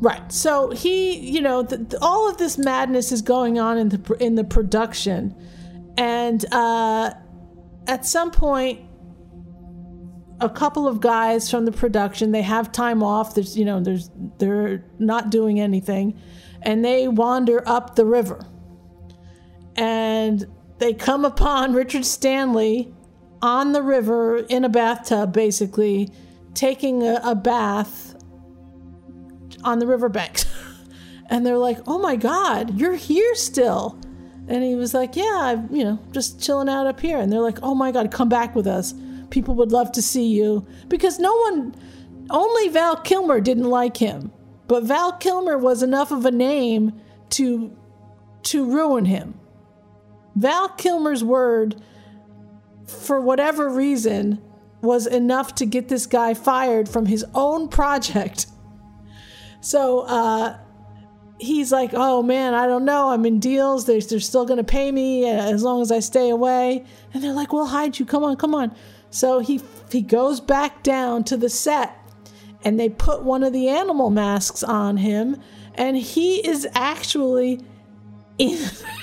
Right. 0.00 0.32
So 0.32 0.70
he, 0.70 1.18
you 1.18 1.42
know, 1.42 1.62
the, 1.62 1.76
the- 1.76 1.98
all 2.00 2.28
of 2.30 2.38
this 2.38 2.56
madness 2.56 3.12
is 3.12 3.20
going 3.22 3.58
on 3.58 3.76
in 3.78 3.90
the 3.90 4.16
in 4.18 4.34
the 4.34 4.44
production, 4.44 5.34
and 5.98 6.42
uh, 6.52 7.12
at 7.86 8.06
some 8.06 8.30
point, 8.30 8.80
a 10.40 10.48
couple 10.48 10.88
of 10.88 11.00
guys 11.00 11.50
from 11.50 11.66
the 11.66 11.72
production 11.72 12.32
they 12.32 12.40
have 12.42 12.72
time 12.72 13.02
off. 13.02 13.34
There's, 13.34 13.58
you 13.58 13.66
know, 13.66 13.78
there's 13.80 14.10
they're 14.38 14.82
not 14.98 15.30
doing 15.30 15.60
anything, 15.60 16.18
and 16.62 16.82
they 16.82 17.06
wander 17.06 17.62
up 17.68 17.94
the 17.96 18.06
river, 18.06 18.46
and 19.76 20.46
they 20.78 20.94
come 20.94 21.26
upon 21.26 21.72
Richard 21.74 22.06
Stanley 22.06 22.94
on 23.42 23.72
the 23.72 23.82
river 23.82 24.38
in 24.38 24.64
a 24.64 24.68
bathtub, 24.70 25.32
basically 25.34 26.10
taking 26.54 27.02
a, 27.02 27.20
a 27.22 27.34
bath 27.34 28.09
on 29.64 29.78
the 29.78 29.86
riverbank. 29.86 30.44
and 31.30 31.46
they're 31.46 31.58
like, 31.58 31.78
"Oh 31.86 31.98
my 31.98 32.16
God, 32.16 32.78
you're 32.78 32.96
here 32.96 33.34
still." 33.34 33.98
And 34.48 34.64
he 34.64 34.74
was 34.74 34.94
like, 34.94 35.16
"Yeah, 35.16 35.38
I'm, 35.38 35.74
you 35.74 35.84
know, 35.84 35.98
just 36.12 36.42
chilling 36.42 36.68
out 36.68 36.86
up 36.86 37.00
here." 37.00 37.18
And 37.18 37.32
they're 37.32 37.40
like, 37.40 37.58
"Oh 37.62 37.74
my 37.74 37.92
God, 37.92 38.10
come 38.10 38.28
back 38.28 38.54
with 38.54 38.66
us. 38.66 38.94
People 39.30 39.54
would 39.54 39.72
love 39.72 39.92
to 39.92 40.02
see 40.02 40.26
you." 40.26 40.66
Because 40.88 41.18
no 41.18 41.34
one, 41.36 41.74
only 42.30 42.68
Val 42.68 42.96
Kilmer 42.96 43.40
didn't 43.40 43.70
like 43.70 43.96
him, 43.96 44.32
but 44.66 44.84
Val 44.84 45.12
Kilmer 45.12 45.56
was 45.56 45.82
enough 45.82 46.10
of 46.10 46.26
a 46.26 46.30
name 46.30 47.00
to 47.30 47.76
to 48.42 48.70
ruin 48.70 49.04
him. 49.04 49.38
Val 50.34 50.68
Kilmer's 50.70 51.22
word, 51.22 51.76
for 52.86 53.20
whatever 53.20 53.68
reason, 53.68 54.40
was 54.80 55.06
enough 55.06 55.54
to 55.56 55.66
get 55.66 55.88
this 55.88 56.06
guy 56.06 56.34
fired 56.34 56.88
from 56.88 57.06
his 57.06 57.24
own 57.34 57.68
project. 57.68 58.46
So 59.60 60.00
uh, 60.00 60.58
he's 61.38 61.72
like, 61.72 61.90
"Oh 61.94 62.22
man, 62.22 62.54
I 62.54 62.66
don't 62.66 62.84
know. 62.84 63.10
I'm 63.10 63.26
in 63.26 63.40
deals. 63.40 63.86
They're, 63.86 64.00
they're 64.00 64.20
still 64.20 64.46
going 64.46 64.58
to 64.58 64.64
pay 64.64 64.92
me 64.92 65.28
uh, 65.28 65.50
as 65.50 65.62
long 65.62 65.82
as 65.82 65.92
I 65.92 66.00
stay 66.00 66.30
away." 66.30 66.84
And 67.12 67.22
they're 67.22 67.32
like, 67.32 67.52
"We'll 67.52 67.66
hide 67.66 67.98
you. 67.98 68.06
Come 68.06 68.24
on, 68.24 68.36
come 68.36 68.54
on." 68.54 68.74
So 69.10 69.40
he 69.40 69.60
he 69.90 70.02
goes 70.02 70.40
back 70.40 70.82
down 70.82 71.24
to 71.24 71.36
the 71.36 71.48
set, 71.48 71.96
and 72.64 72.78
they 72.78 72.88
put 72.88 73.22
one 73.22 73.42
of 73.42 73.52
the 73.52 73.68
animal 73.68 74.10
masks 74.10 74.62
on 74.62 74.98
him, 74.98 75.40
and 75.74 75.96
he 75.96 76.46
is 76.46 76.66
actually 76.74 77.60
in, 78.38 78.58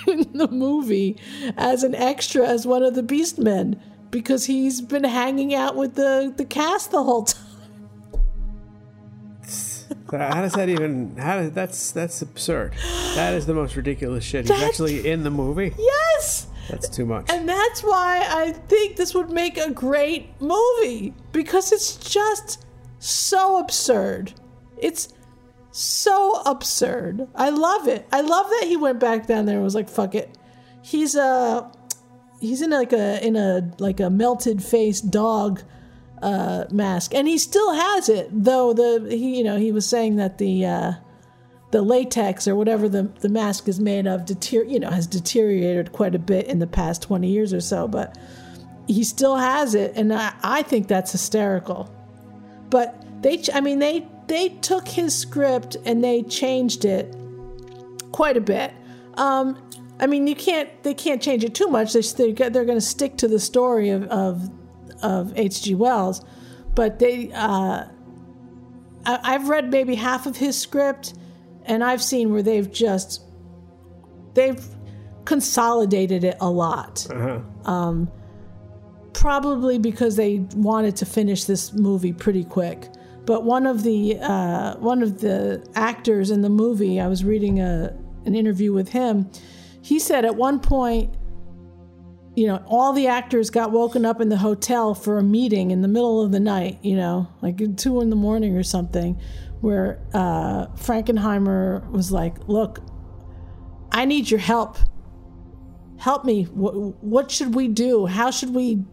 the 0.33 0.47
movie 0.51 1.19
as 1.57 1.83
an 1.83 1.95
extra 1.95 2.47
as 2.47 2.65
one 2.65 2.83
of 2.83 2.95
the 2.95 3.03
Beastmen 3.03 3.79
because 4.09 4.45
he's 4.45 4.81
been 4.81 5.03
hanging 5.03 5.53
out 5.53 5.75
with 5.75 5.95
the 5.95 6.33
the 6.35 6.45
cast 6.45 6.91
the 6.91 7.03
whole 7.03 7.23
time. 7.23 7.46
How 10.11 10.41
does 10.41 10.53
that 10.53 10.69
even? 10.69 11.15
How 11.17 11.37
does 11.37 11.51
that's 11.51 11.91
that's 11.91 12.21
absurd. 12.21 12.73
That 13.15 13.33
is 13.33 13.45
the 13.45 13.53
most 13.53 13.75
ridiculous 13.75 14.23
shit. 14.23 14.41
He's 14.41 14.49
That's- 14.49 14.69
actually 14.69 15.07
in 15.09 15.23
the 15.23 15.31
movie. 15.31 15.73
Yes. 15.77 16.47
That's 16.69 16.89
too 16.89 17.05
much. 17.05 17.29
And 17.29 17.47
that's 17.47 17.81
why 17.81 18.25
I 18.29 18.51
think 18.51 18.97
this 18.97 19.13
would 19.15 19.29
make 19.29 19.57
a 19.57 19.71
great 19.71 20.29
movie 20.41 21.13
because 21.31 21.71
it's 21.71 21.95
just 21.95 22.65
so 22.99 23.57
absurd. 23.59 24.33
It's 24.77 25.13
so 25.71 26.41
absurd. 26.45 27.27
I 27.35 27.49
love 27.49 27.87
it. 27.87 28.05
I 28.11 28.21
love 28.21 28.47
that 28.49 28.65
he 28.67 28.75
went 28.75 28.99
back 28.99 29.27
down 29.27 29.45
there 29.45 29.55
and 29.55 29.63
was 29.63 29.75
like, 29.75 29.89
"Fuck 29.89 30.15
it." 30.15 30.37
He's 30.81 31.15
uh 31.15 31.69
he's 32.41 32.61
in 32.61 32.71
like 32.71 32.93
a 32.93 33.25
in 33.25 33.35
a 33.35 33.71
like 33.79 33.99
a 33.99 34.09
melted 34.09 34.63
face 34.63 34.99
dog 35.01 35.61
uh 36.21 36.65
mask. 36.71 37.13
And 37.13 37.27
he 37.27 37.37
still 37.37 37.73
has 37.73 38.09
it 38.09 38.29
though 38.31 38.73
the 38.73 39.07
he 39.09 39.37
you 39.37 39.43
know 39.43 39.57
he 39.57 39.71
was 39.71 39.85
saying 39.85 40.15
that 40.17 40.37
the 40.37 40.65
uh 40.65 40.93
the 41.71 41.81
latex 41.81 42.47
or 42.47 42.55
whatever 42.55 42.87
the, 42.87 43.03
the 43.19 43.29
mask 43.29 43.67
is 43.67 43.79
made 43.79 44.07
of 44.07 44.25
deter- 44.25 44.63
you 44.63 44.79
know 44.79 44.89
has 44.89 45.05
deteriorated 45.05 45.91
quite 45.91 46.15
a 46.15 46.19
bit 46.19 46.47
in 46.47 46.59
the 46.59 46.67
past 46.67 47.01
20 47.01 47.27
years 47.29 47.53
or 47.53 47.59
so 47.61 47.87
but 47.87 48.17
he 48.87 49.03
still 49.03 49.35
has 49.35 49.75
it 49.75 49.91
and 49.95 50.13
I, 50.13 50.33
I 50.43 50.63
think 50.63 50.87
that's 50.87 51.11
hysterical. 51.11 51.93
But 52.69 53.03
they 53.21 53.43
i 53.53 53.61
mean 53.61 53.79
they 53.79 54.07
they 54.27 54.49
took 54.49 54.87
his 54.87 55.17
script 55.17 55.77
and 55.85 56.03
they 56.03 56.23
changed 56.23 56.85
it 56.85 57.15
quite 58.11 58.37
a 58.37 58.41
bit. 58.41 58.73
Um 59.15 59.61
i 59.99 60.07
mean 60.07 60.25
you 60.25 60.35
can't 60.35 60.69
they 60.83 60.93
can't 60.93 61.21
change 61.21 61.43
it 61.43 61.53
too 61.53 61.67
much. 61.67 61.93
They, 61.93 62.01
they're, 62.01 62.49
they're 62.49 62.65
going 62.65 62.77
to 62.77 62.81
stick 62.81 63.17
to 63.17 63.27
the 63.27 63.39
story 63.39 63.89
of 63.89 64.03
of 64.05 64.49
of 65.01 65.33
hg 65.33 65.75
wells 65.75 66.23
but 66.75 66.99
they 66.99 67.31
uh 67.33 67.85
I, 69.07 69.19
I've 69.23 69.49
read 69.49 69.71
maybe 69.71 69.95
half 69.95 70.27
of 70.27 70.37
his 70.37 70.59
script, 70.59 71.15
and 71.65 71.83
I've 71.83 72.03
seen 72.03 72.31
where 72.31 72.43
they've 72.43 72.71
just 72.71 73.23
they've 74.33 74.63
consolidated 75.25 76.23
it 76.23 76.37
a 76.39 76.49
lot. 76.49 77.07
Um, 77.65 78.11
probably 79.13 79.79
because 79.79 80.15
they 80.15 80.45
wanted 80.55 80.95
to 80.97 81.05
finish 81.05 81.45
this 81.45 81.73
movie 81.73 82.13
pretty 82.13 82.43
quick. 82.43 82.89
But 83.25 83.43
one 83.43 83.65
of 83.65 83.83
the 83.83 84.19
uh, 84.19 84.77
one 84.77 85.01
of 85.01 85.21
the 85.21 85.65
actors 85.73 86.29
in 86.29 86.41
the 86.41 86.49
movie, 86.49 86.99
I 86.99 87.07
was 87.07 87.23
reading 87.23 87.59
a 87.59 87.97
an 88.25 88.35
interview 88.35 88.73
with 88.73 88.89
him. 88.89 89.29
He 89.81 89.99
said 89.99 90.25
at 90.25 90.35
one 90.35 90.59
point, 90.59 91.13
you 92.37 92.45
know, 92.45 92.63
all 92.67 92.93
the 92.93 93.07
actors 93.07 93.49
got 93.49 93.71
woken 93.71 94.05
up 94.05 94.21
in 94.21 94.29
the 94.29 94.37
hotel 94.37 94.93
for 94.93 95.17
a 95.17 95.23
meeting 95.23 95.71
in 95.71 95.81
the 95.81 95.87
middle 95.87 96.21
of 96.21 96.31
the 96.31 96.39
night, 96.39 96.77
you 96.83 96.95
know, 96.95 97.27
like 97.41 97.57
two 97.77 97.99
in 97.99 98.11
the 98.11 98.15
morning 98.15 98.55
or 98.55 98.61
something, 98.61 99.19
where 99.61 99.99
uh, 100.13 100.67
Frankenheimer 100.75 101.89
was 101.89 102.11
like, 102.11 102.47
"Look, 102.47 102.83
I 103.91 104.05
need 104.05 104.29
your 104.29 104.39
help. 104.39 104.77
Help 105.97 106.25
me. 106.25 106.43
What, 106.43 107.03
what 107.03 107.31
should 107.31 107.55
we 107.55 107.69
do? 107.69 108.05
How 108.05 108.29
should 108.29 108.53
we? 108.53 108.83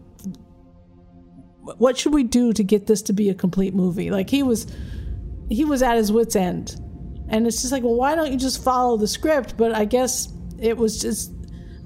What 1.77 1.99
should 1.99 2.15
we 2.15 2.23
do 2.23 2.51
to 2.51 2.63
get 2.63 2.87
this 2.87 3.03
to 3.03 3.13
be 3.13 3.29
a 3.29 3.35
complete 3.35 3.75
movie?" 3.75 4.09
Like 4.09 4.27
he 4.27 4.41
was, 4.41 4.65
he 5.51 5.65
was 5.65 5.83
at 5.83 5.97
his 5.97 6.11
wits' 6.11 6.35
end, 6.35 6.81
and 7.29 7.45
it's 7.45 7.61
just 7.61 7.71
like, 7.71 7.83
well, 7.83 7.93
why 7.93 8.15
don't 8.15 8.31
you 8.31 8.39
just 8.39 8.63
follow 8.63 8.97
the 8.97 9.07
script? 9.07 9.55
But 9.55 9.75
I 9.75 9.85
guess 9.85 10.33
it 10.57 10.77
was 10.77 10.99
just 10.99 11.31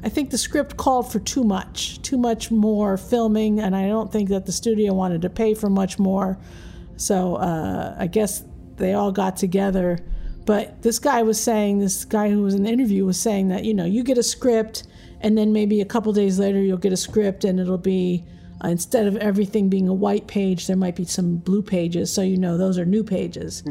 I 0.04 0.10
think 0.10 0.30
the 0.30 0.38
script 0.38 0.78
called 0.78 1.12
for 1.12 1.20
too 1.20 1.44
much, 1.44 2.02
too 2.02 2.18
much 2.18 2.52
more 2.52 2.98
filming, 2.98 3.60
and 3.60 3.76
I 3.76 3.88
don't 3.88 4.12
think 4.12 4.30
that 4.30 4.46
the 4.46 4.52
studio 4.52 4.94
wanted 4.94 5.22
to 5.24 5.30
pay 5.30 5.54
for 5.54 5.70
much 5.70 6.00
more. 6.00 6.38
So 6.96 7.36
uh, 7.36 7.96
I 7.98 8.08
guess 8.08 8.44
they 8.78 8.94
all 8.94 9.12
got 9.12 9.38
together. 9.38 10.00
But 10.46 10.82
this 10.82 11.00
guy 11.00 11.22
was 11.24 11.40
saying, 11.42 11.80
this 11.80 12.06
guy 12.06 12.30
who 12.30 12.42
was 12.42 12.56
in 12.56 12.64
the 12.64 12.70
interview 12.70 13.06
was 13.06 13.20
saying 13.20 13.50
that, 13.50 13.66
you 13.66 13.74
know, 13.74 13.86
you 13.86 14.04
get 14.04 14.18
a 14.18 14.24
script, 14.24 14.88
and 15.22 15.38
then 15.38 15.52
maybe 15.54 15.82
a 15.82 15.86
couple 15.86 16.12
days 16.14 16.40
later 16.40 16.62
you'll 16.62 16.78
get 16.78 16.94
a 16.94 16.98
script 16.98 17.44
and 17.44 17.60
it'll 17.60 17.78
be 17.78 18.24
Uh, 18.64 18.68
instead 18.70 19.08
of 19.08 19.16
everything 19.18 19.70
being 19.70 19.88
a 19.88 19.94
white 19.94 20.28
page, 20.28 20.68
there 20.68 20.76
might 20.76 20.96
be 20.96 21.06
some 21.06 21.38
blue 21.38 21.62
pages, 21.62 22.12
so 22.12 22.22
you 22.22 22.38
know 22.38 22.58
those 22.58 22.78
are 22.78 22.86
new 22.86 23.04
pages. 23.04 23.64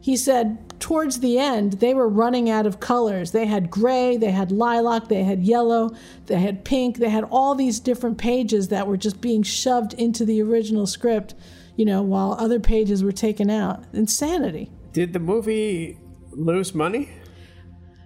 He 0.00 0.16
said 0.16 0.80
towards 0.80 1.20
the 1.20 1.38
end, 1.38 1.74
they 1.74 1.92
were 1.92 2.08
running 2.08 2.48
out 2.48 2.66
of 2.66 2.80
colors. 2.80 3.32
They 3.32 3.44
had 3.46 3.70
gray, 3.70 4.16
they 4.16 4.30
had 4.30 4.50
lilac, 4.50 5.08
they 5.08 5.24
had 5.24 5.42
yellow, 5.42 5.90
they 6.26 6.40
had 6.40 6.64
pink, 6.64 6.96
they 6.96 7.10
had 7.10 7.24
all 7.24 7.54
these 7.54 7.78
different 7.80 8.16
pages 8.16 8.68
that 8.68 8.86
were 8.86 8.96
just 8.96 9.20
being 9.20 9.42
shoved 9.42 9.92
into 9.94 10.24
the 10.24 10.40
original 10.42 10.86
script, 10.86 11.34
you 11.76 11.84
know, 11.84 12.02
while 12.02 12.32
other 12.32 12.58
pages 12.58 13.04
were 13.04 13.12
taken 13.12 13.50
out. 13.50 13.84
Insanity. 13.92 14.70
Did 14.92 15.12
the 15.12 15.20
movie 15.20 15.98
lose 16.30 16.74
money? 16.74 17.10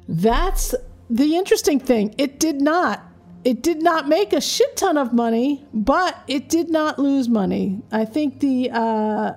That's 0.08 0.74
the 1.08 1.36
interesting 1.36 1.78
thing. 1.78 2.14
It 2.18 2.40
did 2.40 2.60
not. 2.60 3.08
It 3.44 3.62
did 3.62 3.82
not 3.82 4.08
make 4.08 4.32
a 4.32 4.40
shit 4.40 4.76
ton 4.76 4.96
of 4.96 5.12
money, 5.12 5.66
but 5.74 6.16
it 6.26 6.48
did 6.48 6.70
not 6.70 6.98
lose 6.98 7.28
money. 7.28 7.82
I 7.92 8.06
think 8.06 8.40
the 8.40 8.70
uh, 8.72 9.34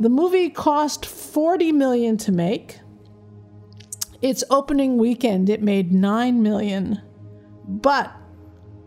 the 0.00 0.08
movie 0.08 0.50
cost 0.50 1.06
40 1.06 1.70
million 1.72 2.16
to 2.18 2.32
make. 2.32 2.80
Its 4.20 4.42
opening 4.50 4.96
weekend 4.96 5.48
it 5.48 5.62
made 5.62 5.92
9 5.92 6.42
million. 6.42 7.00
But 7.68 8.12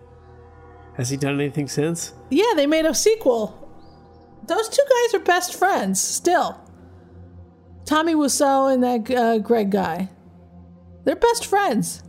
Has 0.99 1.09
he 1.09 1.17
done 1.17 1.41
anything 1.41 1.69
since? 1.69 2.13
Yeah, 2.29 2.53
they 2.57 2.67
made 2.67 2.85
a 2.85 2.93
sequel. 2.93 3.55
Those 4.47 4.69
two 4.69 4.83
guys 4.83 5.15
are 5.15 5.25
best 5.25 5.55
friends 5.55 6.01
still. 6.01 6.61
Tommy 7.85 8.15
Wiseau 8.15 8.73
and 8.75 8.83
that 8.83 9.11
uh, 9.17 9.39
Greg 9.39 9.71
guy. 9.71 10.11
They're 11.05 11.17
best 11.17 11.47
friends. 11.47 12.03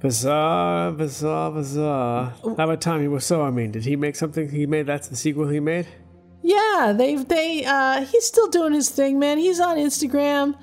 Bizarre, 0.00 0.92
bizarre, 0.92 1.52
bizarre. 1.52 2.34
How 2.42 2.52
about 2.52 2.80
Tommy 2.80 3.06
Wiseau? 3.06 3.46
I 3.46 3.50
mean, 3.50 3.70
did 3.70 3.84
he 3.84 3.94
make 3.96 4.16
something? 4.16 4.50
He 4.50 4.66
made 4.66 4.86
that's 4.86 5.08
the 5.08 5.16
sequel 5.16 5.48
he 5.48 5.60
made. 5.60 5.86
Yeah, 6.42 6.92
they've 6.96 7.26
they 7.26 7.64
uh 7.64 8.04
he's 8.04 8.24
still 8.24 8.48
doing 8.48 8.72
his 8.72 8.90
thing, 8.90 9.18
man. 9.18 9.38
He's 9.38 9.60
on 9.60 9.76
Instagram 9.78 10.58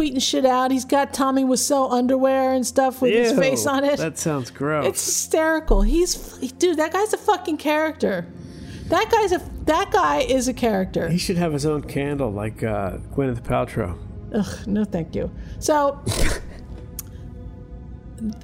tweeting 0.00 0.22
shit 0.22 0.44
out. 0.44 0.70
He's 0.70 0.84
got 0.84 1.12
Tommy 1.12 1.44
Wiseau 1.44 1.92
underwear 1.92 2.52
and 2.52 2.66
stuff 2.66 3.02
with 3.02 3.12
his 3.12 3.32
face 3.38 3.66
on 3.66 3.84
it. 3.84 3.98
That 3.98 4.18
sounds 4.18 4.50
gross. 4.50 4.86
It's 4.86 5.04
hysterical. 5.04 5.82
He's 5.82 6.14
dude, 6.52 6.78
that 6.78 6.92
guy's 6.92 7.12
a 7.12 7.18
fucking 7.18 7.58
character. 7.58 8.26
That 8.86 9.10
guy's 9.10 9.32
a 9.32 9.42
that 9.66 9.90
guy 9.92 10.20
is 10.20 10.48
a 10.48 10.54
character. 10.54 11.08
He 11.08 11.18
should 11.18 11.36
have 11.36 11.52
his 11.52 11.66
own 11.66 11.82
candle 11.82 12.32
like 12.32 12.62
uh, 12.62 12.98
Gwyneth 13.14 13.42
Paltrow. 13.42 13.98
Ugh, 14.34 14.66
no 14.66 14.84
thank 14.84 15.14
you. 15.14 15.30
So 15.58 16.00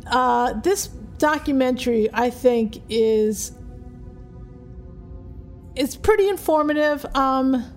uh 0.06 0.52
this 0.60 0.88
documentary 1.18 2.08
I 2.12 2.30
think 2.30 2.82
is 2.88 3.52
it's 5.74 5.96
pretty 5.96 6.28
informative. 6.28 7.06
Um 7.14 7.72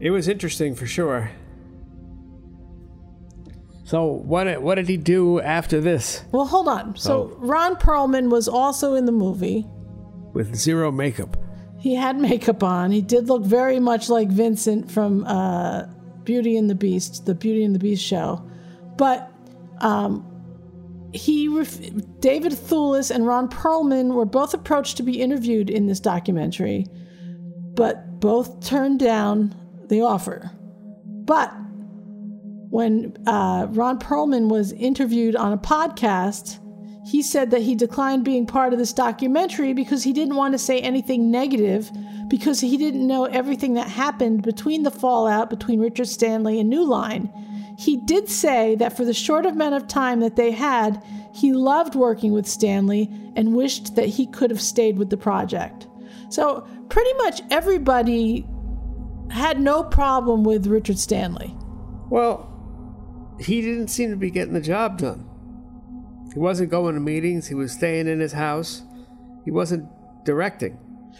It 0.00 0.10
was 0.10 0.28
interesting 0.28 0.74
for 0.76 0.86
sure. 0.86 1.32
So 3.88 4.04
what 4.04 4.60
what 4.60 4.74
did 4.74 4.86
he 4.86 4.98
do 4.98 5.40
after 5.40 5.80
this 5.80 6.22
well 6.30 6.44
hold 6.44 6.68
on. 6.68 6.94
So 6.96 7.34
Ron 7.38 7.74
Perlman 7.76 8.28
was 8.28 8.46
also 8.46 8.92
in 8.92 9.06
the 9.06 9.12
movie. 9.12 9.66
with 10.34 10.54
zero 10.54 10.92
makeup? 10.92 11.38
He 11.78 11.94
had 11.94 12.18
makeup 12.18 12.62
on. 12.62 12.90
He 12.90 13.00
did 13.00 13.28
look 13.28 13.44
very 13.44 13.80
much 13.80 14.10
like 14.10 14.28
Vincent 14.28 14.90
from 14.90 15.24
uh, 15.24 15.84
Beauty 16.24 16.58
and 16.58 16.68
the 16.68 16.74
Beast, 16.74 17.24
the 17.24 17.34
Beauty 17.34 17.64
and 17.64 17.74
the 17.74 17.78
Beast 17.78 18.04
show. 18.04 18.44
But 18.98 19.32
um, 19.78 20.26
he, 21.14 21.48
ref- 21.48 21.80
David 22.20 22.52
Thewlis 22.52 23.10
and 23.10 23.26
Ron 23.26 23.48
Perlman 23.48 24.12
were 24.12 24.26
both 24.26 24.52
approached 24.52 24.98
to 24.98 25.02
be 25.02 25.22
interviewed 25.22 25.70
in 25.70 25.86
this 25.86 26.00
documentary, 26.00 26.84
but 27.74 28.20
both 28.20 28.62
turned 28.62 29.00
down 29.00 29.54
the 29.88 30.02
offer. 30.02 30.50
But 31.06 31.54
when 32.70 33.16
uh, 33.26 33.66
Ron 33.70 33.98
Perlman 33.98 34.48
was 34.48 34.72
interviewed 34.72 35.36
on 35.36 35.52
a 35.52 35.58
podcast, 35.58 36.58
he 37.06 37.22
said 37.22 37.50
that 37.50 37.62
he 37.62 37.74
declined 37.74 38.24
being 38.24 38.46
part 38.46 38.72
of 38.72 38.78
this 38.78 38.92
documentary 38.92 39.72
because 39.72 40.02
he 40.02 40.12
didn't 40.12 40.36
want 40.36 40.52
to 40.52 40.58
say 40.58 40.80
anything 40.80 41.30
negative 41.30 41.90
because 42.28 42.60
he 42.60 42.76
didn't 42.76 43.06
know 43.06 43.24
everything 43.24 43.74
that 43.74 43.88
happened 43.88 44.42
between 44.42 44.82
the 44.82 44.90
fallout 44.90 45.48
between 45.48 45.80
Richard 45.80 46.08
Stanley 46.08 46.60
and 46.60 46.68
New 46.68 46.84
Line. 46.84 47.32
He 47.78 47.96
did 47.96 48.28
say 48.28 48.74
that 48.74 48.96
for 48.96 49.04
the 49.04 49.14
short 49.14 49.46
amount 49.46 49.76
of 49.76 49.88
time 49.88 50.20
that 50.20 50.36
they 50.36 50.50
had, 50.50 51.02
he 51.32 51.52
loved 51.52 51.94
working 51.94 52.32
with 52.32 52.46
Stanley 52.46 53.08
and 53.36 53.54
wished 53.54 53.94
that 53.94 54.08
he 54.08 54.26
could 54.26 54.50
have 54.50 54.60
stayed 54.60 54.98
with 54.98 55.08
the 55.08 55.16
project. 55.16 55.86
So, 56.28 56.66
pretty 56.90 57.14
much 57.18 57.40
everybody 57.50 58.46
had 59.30 59.60
no 59.60 59.84
problem 59.84 60.44
with 60.44 60.66
Richard 60.66 60.98
Stanley. 60.98 61.54
Well, 62.10 62.47
he 63.40 63.60
didn't 63.60 63.88
seem 63.88 64.10
to 64.10 64.16
be 64.16 64.30
getting 64.30 64.54
the 64.54 64.60
job 64.60 64.98
done. 64.98 65.28
He 66.32 66.38
wasn't 66.38 66.70
going 66.70 66.94
to 66.94 67.00
meetings. 67.00 67.48
He 67.48 67.54
was 67.54 67.72
staying 67.72 68.06
in 68.06 68.20
his 68.20 68.32
house. 68.32 68.82
He 69.44 69.50
wasn't 69.50 69.88
directing. 70.24 70.78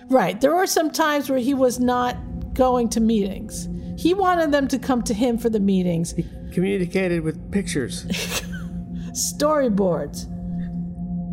Right. 0.08 0.40
There 0.40 0.54
were 0.54 0.66
some 0.66 0.90
times 0.90 1.30
where 1.30 1.38
he 1.38 1.54
was 1.54 1.80
not 1.80 2.16
going 2.54 2.88
to 2.90 3.00
meetings. 3.00 3.68
He 4.00 4.14
wanted 4.14 4.52
them 4.52 4.68
to 4.68 4.78
come 4.78 5.02
to 5.02 5.14
him 5.14 5.38
for 5.38 5.48
the 5.48 5.60
meetings. 5.60 6.12
He 6.12 6.24
communicated 6.52 7.22
with 7.22 7.50
pictures, 7.50 8.04
storyboards. 9.12 10.26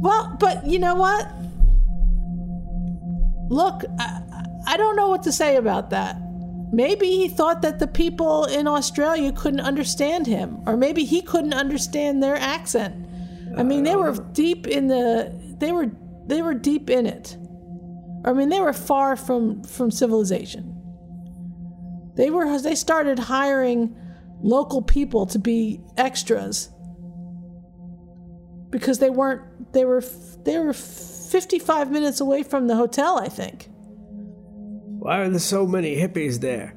Well, 0.02 0.36
but 0.40 0.66
you 0.66 0.80
know 0.80 0.96
what? 0.96 1.28
Look, 3.50 3.84
I, 4.00 4.22
I 4.68 4.78
don't 4.78 4.96
know 4.96 5.10
what 5.10 5.24
to 5.24 5.32
say 5.32 5.58
about 5.58 5.92
that. 5.92 6.18
Maybe 6.72 7.08
he 7.08 7.30
thought 7.30 7.62
that 7.62 7.80
the 7.80 7.88
people 7.88 8.46
in 8.46 8.68
Australia 8.68 9.32
couldn't 9.32 9.62
understand 9.62 10.28
him, 10.28 10.58
or 10.66 10.76
maybe 10.76 11.06
he 11.06 11.22
couldn't 11.22 11.54
understand 11.54 12.22
their 12.22 12.36
accent. 12.36 13.08
I 13.58 13.64
mean, 13.64 13.84
they 13.84 13.96
were 13.96 14.14
deep 14.34 14.68
in 14.68 14.88
the 14.88 15.32
they 15.60 15.72
were 15.72 15.92
they 16.28 16.42
were 16.42 16.54
deep 16.54 16.90
in 16.90 17.06
it. 17.06 17.38
I 18.26 18.34
mean, 18.34 18.50
they 18.50 18.60
were 18.60 18.74
far 18.74 19.16
from 19.16 19.64
from 19.64 19.92
civilization. 19.92 20.72
They 22.16 22.30
were 22.30 22.60
they 22.60 22.76
started 22.76 23.20
hiring 23.20 23.96
local 24.42 24.82
people 24.82 25.26
to 25.28 25.40
be 25.40 25.82
extras 25.98 26.70
because 28.70 29.00
they 29.00 29.10
weren't 29.10 29.72
they 29.74 29.86
were 29.86 30.04
they 30.44 30.58
were 30.58 30.74
55 30.74 31.92
minutes 31.92 32.20
away 32.20 32.44
from 32.44 32.68
the 32.68 32.76
hotel, 32.76 33.18
I 33.18 33.30
think. 33.30 33.70
Why 35.06 35.20
are 35.20 35.30
there 35.30 35.38
so 35.38 35.68
many 35.68 35.96
hippies 35.96 36.40
there? 36.40 36.74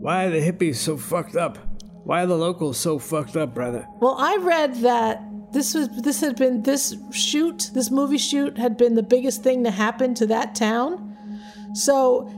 Why 0.00 0.24
are 0.24 0.30
the 0.30 0.40
hippies 0.40 0.74
so 0.74 0.96
fucked 0.96 1.36
up? 1.36 1.58
Why 2.02 2.24
are 2.24 2.26
the 2.26 2.36
locals 2.36 2.76
so 2.76 2.98
fucked 2.98 3.36
up, 3.36 3.54
brother? 3.54 3.86
Well, 4.00 4.16
I 4.18 4.36
read 4.40 4.74
that 4.78 5.22
this 5.52 5.72
was 5.72 5.88
this 6.02 6.20
had 6.20 6.34
been 6.34 6.64
this 6.64 6.96
shoot, 7.12 7.70
this 7.72 7.88
movie 7.88 8.18
shoot 8.18 8.58
had 8.58 8.76
been 8.76 8.96
the 8.96 9.04
biggest 9.04 9.44
thing 9.44 9.62
to 9.62 9.70
happen 9.70 10.12
to 10.14 10.26
that 10.26 10.56
town. 10.56 11.16
So 11.72 12.28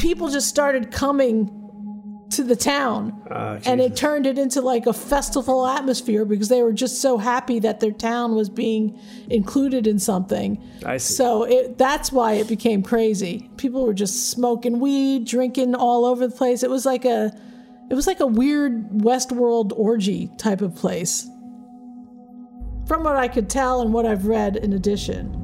people 0.00 0.28
just 0.28 0.48
started 0.48 0.90
coming 0.90 1.63
to 2.36 2.44
the 2.44 2.56
town 2.56 3.20
Ah, 3.30 3.58
and 3.64 3.80
it 3.80 3.96
turned 3.96 4.26
it 4.26 4.38
into 4.38 4.60
like 4.60 4.86
a 4.86 4.92
festival 4.92 5.66
atmosphere 5.66 6.24
because 6.24 6.48
they 6.48 6.62
were 6.62 6.72
just 6.72 7.00
so 7.00 7.18
happy 7.18 7.58
that 7.60 7.80
their 7.80 7.92
town 7.92 8.34
was 8.34 8.48
being 8.48 8.98
included 9.30 9.86
in 9.86 9.98
something. 9.98 10.62
I 10.84 10.98
see. 10.98 11.14
So 11.14 11.44
it, 11.44 11.78
that's 11.78 12.12
why 12.12 12.34
it 12.34 12.48
became 12.48 12.82
crazy. 12.82 13.50
People 13.56 13.84
were 13.86 13.94
just 13.94 14.30
smoking 14.30 14.80
weed, 14.80 15.26
drinking 15.26 15.74
all 15.74 16.04
over 16.04 16.26
the 16.26 16.34
place. 16.34 16.62
It 16.62 16.70
was 16.70 16.84
like 16.86 17.04
a 17.04 17.32
it 17.90 17.94
was 17.94 18.06
like 18.06 18.20
a 18.20 18.26
weird 18.26 18.88
Westworld 18.90 19.72
orgy 19.76 20.30
type 20.38 20.62
of 20.62 20.74
place. 20.74 21.28
From 22.86 23.02
what 23.02 23.16
I 23.16 23.28
could 23.28 23.48
tell 23.48 23.80
and 23.80 23.92
what 23.92 24.06
I've 24.06 24.26
read 24.26 24.56
in 24.56 24.72
addition. 24.72 25.43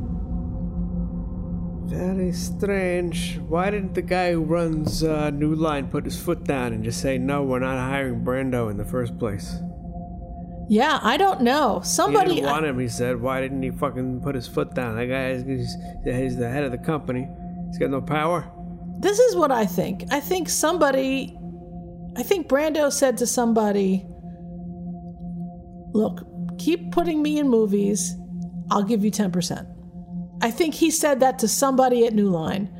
Very 1.90 2.30
strange. 2.30 3.38
Why 3.48 3.68
didn't 3.70 3.94
the 3.94 4.02
guy 4.02 4.30
who 4.30 4.44
runs 4.44 5.02
uh, 5.02 5.30
New 5.30 5.56
Line 5.56 5.88
put 5.88 6.04
his 6.04 6.16
foot 6.16 6.44
down 6.44 6.72
and 6.72 6.84
just 6.84 7.00
say, 7.00 7.18
no, 7.18 7.42
we're 7.42 7.58
not 7.58 7.78
hiring 7.78 8.24
Brando 8.24 8.70
in 8.70 8.76
the 8.76 8.84
first 8.84 9.18
place? 9.18 9.56
Yeah, 10.68 11.00
I 11.02 11.16
don't 11.16 11.40
know. 11.40 11.80
he 11.80 11.88
Somebody 11.88 12.36
didn't 12.36 12.48
want 12.48 12.64
him, 12.64 12.78
he 12.78 12.86
said. 12.86 13.20
Why 13.20 13.40
didn't 13.40 13.60
he 13.64 13.72
fucking 13.72 14.20
put 14.20 14.36
his 14.36 14.46
foot 14.46 14.72
down? 14.72 14.94
That 14.94 15.06
guy 15.06 15.30
is 15.30 15.76
he's 16.04 16.36
the 16.36 16.48
head 16.48 16.62
of 16.62 16.70
the 16.70 16.78
company. 16.78 17.28
He's 17.66 17.78
got 17.78 17.90
no 17.90 18.00
power. 18.00 18.48
This 19.00 19.18
is 19.18 19.34
what 19.34 19.50
I 19.50 19.66
think. 19.66 20.04
I 20.12 20.20
think 20.20 20.48
somebody, 20.48 21.36
I 22.16 22.22
think 22.22 22.46
Brando 22.46 22.92
said 22.92 23.18
to 23.18 23.26
somebody, 23.26 24.06
Look, 25.92 26.24
keep 26.56 26.92
putting 26.92 27.20
me 27.20 27.40
in 27.40 27.48
movies, 27.48 28.14
I'll 28.70 28.84
give 28.84 29.04
you 29.04 29.10
10%. 29.10 29.79
I 30.40 30.50
think 30.50 30.74
he 30.74 30.90
said 30.90 31.20
that 31.20 31.38
to 31.40 31.48
somebody 31.48 32.06
at 32.06 32.14
New 32.14 32.28
Line. 32.28 32.70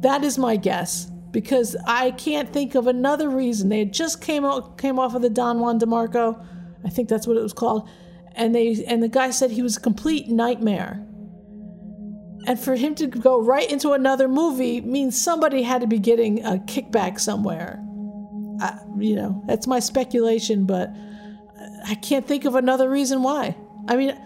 That 0.00 0.24
is 0.24 0.38
my 0.38 0.56
guess. 0.56 1.10
Because 1.30 1.74
I 1.86 2.12
can't 2.12 2.52
think 2.52 2.76
of 2.76 2.86
another 2.86 3.28
reason. 3.28 3.68
They 3.68 3.84
just 3.86 4.22
came 4.22 4.44
out 4.44 4.78
came 4.78 5.00
off 5.00 5.14
of 5.14 5.22
the 5.22 5.30
Don 5.30 5.58
Juan 5.58 5.80
DeMarco. 5.80 6.46
I 6.84 6.88
think 6.90 7.08
that's 7.08 7.26
what 7.26 7.36
it 7.36 7.42
was 7.42 7.52
called. 7.52 7.88
And 8.36 8.54
they 8.54 8.84
and 8.86 9.02
the 9.02 9.08
guy 9.08 9.30
said 9.30 9.50
he 9.50 9.62
was 9.62 9.76
a 9.76 9.80
complete 9.80 10.28
nightmare. 10.28 11.04
And 12.46 12.60
for 12.60 12.76
him 12.76 12.94
to 12.96 13.06
go 13.08 13.40
right 13.40 13.68
into 13.68 13.92
another 13.92 14.28
movie 14.28 14.80
means 14.80 15.20
somebody 15.20 15.62
had 15.62 15.80
to 15.80 15.86
be 15.86 15.98
getting 15.98 16.44
a 16.44 16.58
kickback 16.58 17.18
somewhere. 17.18 17.82
I, 18.60 18.78
you 18.98 19.16
know, 19.16 19.42
that's 19.46 19.66
my 19.66 19.80
speculation, 19.80 20.66
but 20.66 20.90
I 21.86 21.94
can't 21.96 22.26
think 22.26 22.44
of 22.44 22.54
another 22.54 22.88
reason 22.88 23.22
why. 23.22 23.56
I 23.88 23.96
mean, 23.96 24.16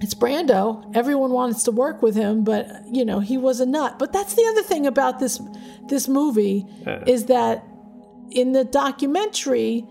it's 0.00 0.14
Brando. 0.14 0.90
Everyone 0.96 1.30
wants 1.32 1.62
to 1.64 1.70
work 1.72 2.02
with 2.02 2.14
him, 2.16 2.42
but 2.44 2.66
you 2.90 3.04
know, 3.04 3.20
he 3.20 3.36
was 3.36 3.60
a 3.60 3.66
nut. 3.66 3.98
But 3.98 4.12
that's 4.12 4.34
the 4.34 4.46
other 4.50 4.62
thing 4.62 4.86
about 4.86 5.18
this 5.18 5.40
this 5.88 6.08
movie 6.08 6.66
Yeah. 6.86 7.04
is 7.06 7.26
that 7.26 7.64
in 8.30 8.52
the 8.52 8.64
documentary 8.64 9.84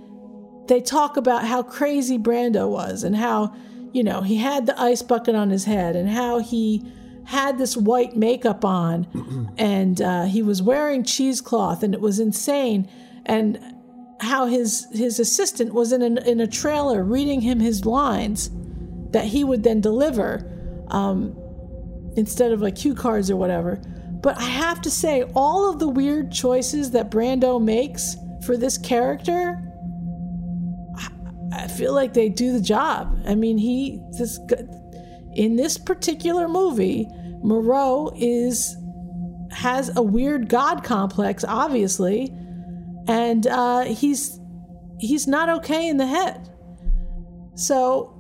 they 0.68 0.80
talk 0.82 1.18
about 1.18 1.43
how 1.45 1.64
crazy 1.64 2.18
Brando 2.20 2.70
was 2.70 3.03
and 3.03 3.16
how, 3.16 3.53
you 3.91 4.03
know, 4.03 4.22
he 4.22 4.38
had 4.38 4.66
the 4.68 4.80
ice 4.80 5.01
bucket 5.01 5.34
on 5.36 5.49
his 5.49 5.66
head 5.66 5.95
and 5.95 6.07
how 6.07 6.38
he 6.39 6.86
had 7.26 7.57
this 7.57 7.76
white 7.76 8.16
makeup 8.16 8.64
on 8.64 9.51
and 9.57 10.01
uh, 10.01 10.24
he 10.26 10.41
was 10.43 10.62
wearing 10.62 11.03
cheesecloth 11.03 11.82
and 11.84 11.93
it 11.93 12.01
was 12.01 12.20
insane 12.20 12.88
and 13.26 13.60
how 14.22 14.45
his 14.47 14.88
his 14.91 15.20
assistant 15.20 15.74
was 15.74 15.91
in 15.91 16.01
a, 16.01 16.22
in 16.30 16.39
a 16.39 16.47
trailer 16.47 17.03
reading 17.03 17.41
him 17.41 17.60
his 17.60 17.86
lines 17.86 18.49
that 19.12 19.26
he 19.26 19.43
would 19.43 19.64
then 19.64 19.82
deliver 19.82 20.45
um, 20.89 21.36
instead 22.16 22.51
of 22.51 22.62
like 22.62 22.76
cue 22.76 22.95
cards 22.95 23.30
or 23.30 23.36
whatever. 23.38 23.82
But 24.22 24.38
I 24.38 24.43
have 24.43 24.82
to 24.82 24.91
say, 24.91 25.24
all 25.36 25.72
of 25.72 25.80
the 25.80 25.88
weird 25.88 26.32
choices 26.32 26.91
that 26.91 27.10
Brando 27.10 27.62
makes 27.62 28.16
for 28.45 28.57
this 28.57 28.78
character, 28.78 29.62
I- 30.97 31.64
I 31.64 31.68
feel 31.68 31.93
like 31.93 32.14
they 32.14 32.30
do 32.30 32.51
the 32.51 32.62
job. 32.62 33.18
I 33.26 33.36
mean, 33.36 33.57
he 33.57 34.01
this 34.18 34.39
in 35.36 35.55
this 35.55 35.78
particular 35.78 36.47
movie, 36.47 37.07
Moreau 37.43 38.12
is 38.18 38.76
has 39.51 39.95
a 39.95 40.01
weird 40.01 40.49
god 40.49 40.84
complex, 40.84 41.45
obviously, 41.47 42.34
and 43.07 43.47
uh, 43.47 43.82
he's 43.84 44.39
he's 44.99 45.28
not 45.28 45.49
okay 45.49 45.88
in 45.88 45.97
the 45.97 46.05
head. 46.05 46.49
So 47.55 48.14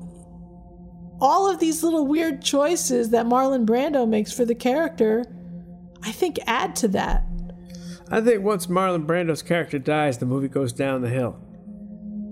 all 1.21 1.49
of 1.49 1.59
these 1.59 1.83
little 1.83 2.05
weird 2.05 2.41
choices 2.41 3.09
that 3.09 3.25
Marlon 3.25 3.65
Brando 3.65 4.07
makes 4.07 4.31
for 4.31 4.45
the 4.45 4.55
character, 4.55 5.25
I 6.03 6.11
think 6.11 6.39
add 6.47 6.75
to 6.77 6.87
that. 6.89 7.23
I 8.09 8.21
think 8.21 8.43
once 8.43 8.67
Marlon 8.67 9.05
Brando's 9.05 9.41
character 9.41 9.77
dies, 9.79 10.17
the 10.17 10.25
movie 10.25 10.47
goes 10.47 10.73
down 10.73 11.01
the 11.01 11.09
hill. 11.09 11.37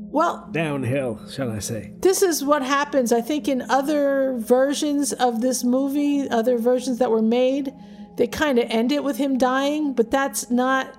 Well, 0.10 0.50
Downhill, 0.52 1.30
shall 1.30 1.52
I 1.52 1.60
say. 1.60 1.94
this 2.00 2.22
is 2.22 2.44
what 2.44 2.64
happens. 2.64 3.12
I 3.12 3.22
think 3.22 3.48
in 3.48 3.62
other 3.64 4.36
versions 4.38 5.14
of 5.14 5.42
this 5.42 5.64
movie, 5.64 6.28
other 6.30 6.58
versions 6.58 6.98
that 7.00 7.12
were 7.12 7.22
made, 7.22 7.74
they 8.16 8.26
kind 8.26 8.58
of 8.58 8.66
end 8.70 8.92
it 8.92 9.04
with 9.04 9.18
him 9.18 9.38
dying, 9.38 9.94
but 9.94 10.10
that's 10.10 10.50
not 10.50 10.98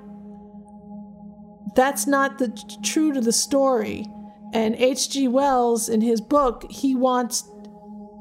that's 1.74 2.06
not 2.06 2.38
the 2.38 2.48
true 2.82 3.12
to 3.12 3.20
the 3.20 3.32
story. 3.32 4.06
And 4.52 4.74
H.G. 4.76 5.28
Wells 5.28 5.88
in 5.88 6.00
his 6.00 6.20
book, 6.20 6.64
he 6.70 6.94
wants 6.94 7.48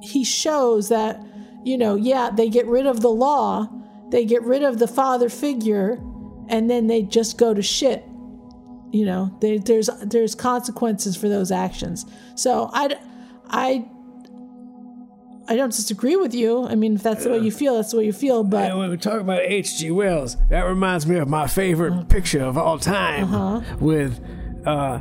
he 0.02 0.24
shows 0.24 0.90
that 0.90 1.22
you 1.64 1.78
know, 1.78 1.96
yeah, 1.96 2.30
they 2.34 2.48
get 2.50 2.66
rid 2.66 2.86
of 2.86 3.02
the 3.02 3.10
law, 3.10 3.68
they 4.10 4.24
get 4.24 4.42
rid 4.44 4.64
of 4.64 4.80
the 4.80 4.88
father 4.88 5.28
figure, 5.28 6.00
and 6.48 6.70
then 6.70 6.88
they 6.88 7.02
just 7.02 7.38
go 7.38 7.54
to 7.54 7.62
shit. 7.62 8.06
You 8.94 9.06
know, 9.06 9.38
they, 9.42 9.58
there's 9.58 9.90
there's 10.02 10.34
consequences 10.34 11.18
for 11.18 11.28
those 11.28 11.52
actions. 11.52 12.06
So 12.36 12.70
I, 12.72 12.96
I, 13.50 13.86
I 15.50 15.56
don't 15.58 15.72
disagree 15.74 16.16
with 16.16 16.34
you. 16.34 16.66
I 16.66 16.76
mean, 16.76 16.96
if 16.96 17.04
that's 17.04 17.24
the 17.26 17.32
way 17.32 17.40
you 17.40 17.52
feel, 17.52 17.76
that's 17.76 17.92
the 17.92 17.98
way 17.98 18.06
you 18.06 18.14
feel. 18.14 18.44
But 18.46 18.70
And 18.70 18.80
when 18.80 18.90
we 18.90 18.96
talk 18.98 19.20
about 19.20 19.42
H.G. 19.42 19.92
Wells, 19.92 20.38
that 20.50 20.62
reminds 20.62 21.06
me 21.06 21.18
of 21.18 21.28
my 21.28 21.48
favorite 21.48 22.08
picture 22.08 22.44
of 22.44 22.58
all 22.58 22.80
time 22.80 23.26
Uh-huh. 23.34 23.76
with 23.80 24.22
uh, 24.66 25.00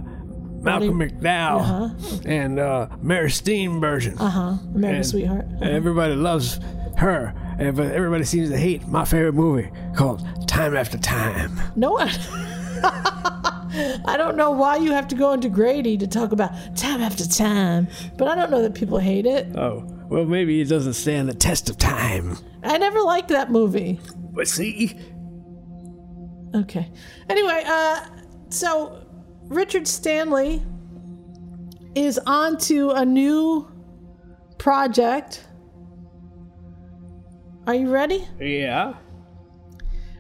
Malcolm 0.63 0.99
McDowell 0.99 2.25
and 2.27 2.59
uh, 2.59 2.89
Mary 3.03 3.29
Steenburgen. 3.29 4.17
uh 4.21 4.29
huh, 4.29 4.55
American 4.75 5.05
Sweetheart. 5.05 5.45
Uh-huh. 5.57 5.65
Everybody 5.71 6.15
loves 6.15 6.59
her, 6.97 7.33
and- 7.59 7.77
but 7.77 7.93
everybody 7.93 8.25
seems 8.25 8.51
to 8.51 8.57
hate 8.59 8.87
my 8.89 9.05
favorite 9.05 9.35
movie 9.35 9.71
called 9.95 10.23
Time 10.49 10.77
After 10.77 10.99
Time. 10.99 11.59
No 11.77 11.93
one. 11.93 12.09
I 14.09 14.15
don't 14.17 14.37
know 14.37 14.51
why 14.53 14.77
you 14.77 14.93
have 14.93 15.07
to 15.09 15.15
go 15.15 15.33
into 15.33 15.49
Grady 15.49 15.99
to 15.99 16.07
talk 16.07 16.33
about 16.33 16.51
time 16.77 17.01
after 17.03 17.27
time, 17.29 17.89
but 18.17 18.27
I 18.29 18.35
don't 18.35 18.51
know 18.51 18.63
that 18.63 18.75
people 18.75 18.99
hate 18.99 19.27
it. 19.27 19.55
Oh, 19.57 19.85
well, 20.09 20.25
maybe 20.25 20.61
it 20.61 20.69
doesn't 20.69 20.95
stand 20.95 21.29
the 21.29 21.35
test 21.35 21.69
of 21.69 21.77
time. 21.77 22.39
I 22.63 22.79
never 22.79 23.01
liked 23.03 23.29
that 23.29 23.51
movie. 23.51 24.01
But 24.33 24.49
see, 24.49 24.99
Okay. 26.55 26.91
Anyway, 27.29 27.63
uh, 27.67 28.07
so 28.49 29.06
Richard 29.49 29.87
Stanley 29.87 30.63
is 31.95 32.19
on 32.27 32.59
to 32.59 32.91
a 32.91 33.05
new 33.05 33.71
project. 34.59 35.47
Are 37.67 37.75
you 37.75 37.91
ready? 37.91 38.27
yeah. 38.41 38.95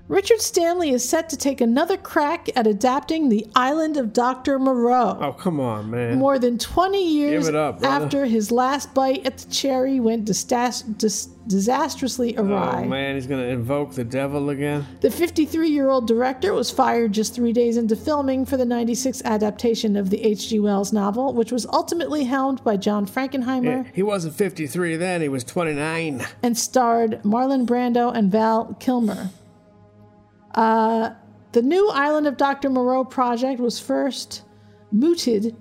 Richard 0.08 0.40
Stanley 0.40 0.90
is 0.90 1.08
set 1.08 1.28
to 1.30 1.36
take 1.36 1.60
another 1.60 1.96
crack 1.96 2.48
at 2.54 2.64
adapting 2.64 3.28
The 3.28 3.44
Island 3.56 3.96
of 3.96 4.12
Dr. 4.12 4.56
Moreau. 4.56 5.18
Oh, 5.20 5.32
come 5.32 5.58
on, 5.58 5.90
man. 5.90 6.16
More 6.16 6.38
than 6.38 6.58
20 6.58 7.04
years 7.04 7.48
up, 7.48 7.82
after 7.82 8.24
his 8.24 8.52
last 8.52 8.94
bite 8.94 9.26
at 9.26 9.38
the 9.38 9.50
cherry 9.50 9.98
went 9.98 10.24
disas- 10.24 10.96
dis- 10.96 11.26
disastrously 11.48 12.36
oh, 12.36 12.44
awry. 12.44 12.82
Oh 12.84 12.88
man, 12.88 13.16
he's 13.16 13.26
gonna 13.26 13.46
invoke 13.46 13.94
the 13.94 14.04
devil 14.04 14.50
again. 14.50 14.86
The 15.00 15.10
53 15.10 15.68
year 15.68 15.88
old 15.88 16.06
director 16.06 16.54
was 16.54 16.70
fired 16.70 17.12
just 17.12 17.34
three 17.34 17.52
days 17.52 17.76
into 17.76 17.96
filming 17.96 18.46
for 18.46 18.56
the 18.56 18.64
96 18.64 19.22
adaptation 19.24 19.96
of 19.96 20.10
the 20.10 20.22
H.G. 20.24 20.60
Wells 20.60 20.92
novel, 20.92 21.32
which 21.32 21.50
was 21.50 21.66
ultimately 21.66 22.24
helmed 22.24 22.62
by 22.62 22.76
John 22.76 23.06
Frankenheimer 23.06 23.84
Yeah, 23.84 23.90
he 23.92 24.04
wasn't 24.04 24.36
53 24.36 24.94
then; 24.96 25.20
he 25.20 25.28
was 25.28 25.42
29. 25.42 26.24
and 26.44 26.56
starred 26.56 27.20
Marlon 27.24 27.66
Brando 27.66 28.14
and 28.14 28.30
Val 28.30 28.76
Kilmer. 28.78 29.30
Uh, 30.56 31.10
the 31.52 31.62
new 31.62 31.88
Island 31.90 32.26
of 32.26 32.36
Dr. 32.36 32.70
Moreau 32.70 33.04
project 33.04 33.60
was 33.60 33.78
first 33.78 34.42
mooted 34.90 35.54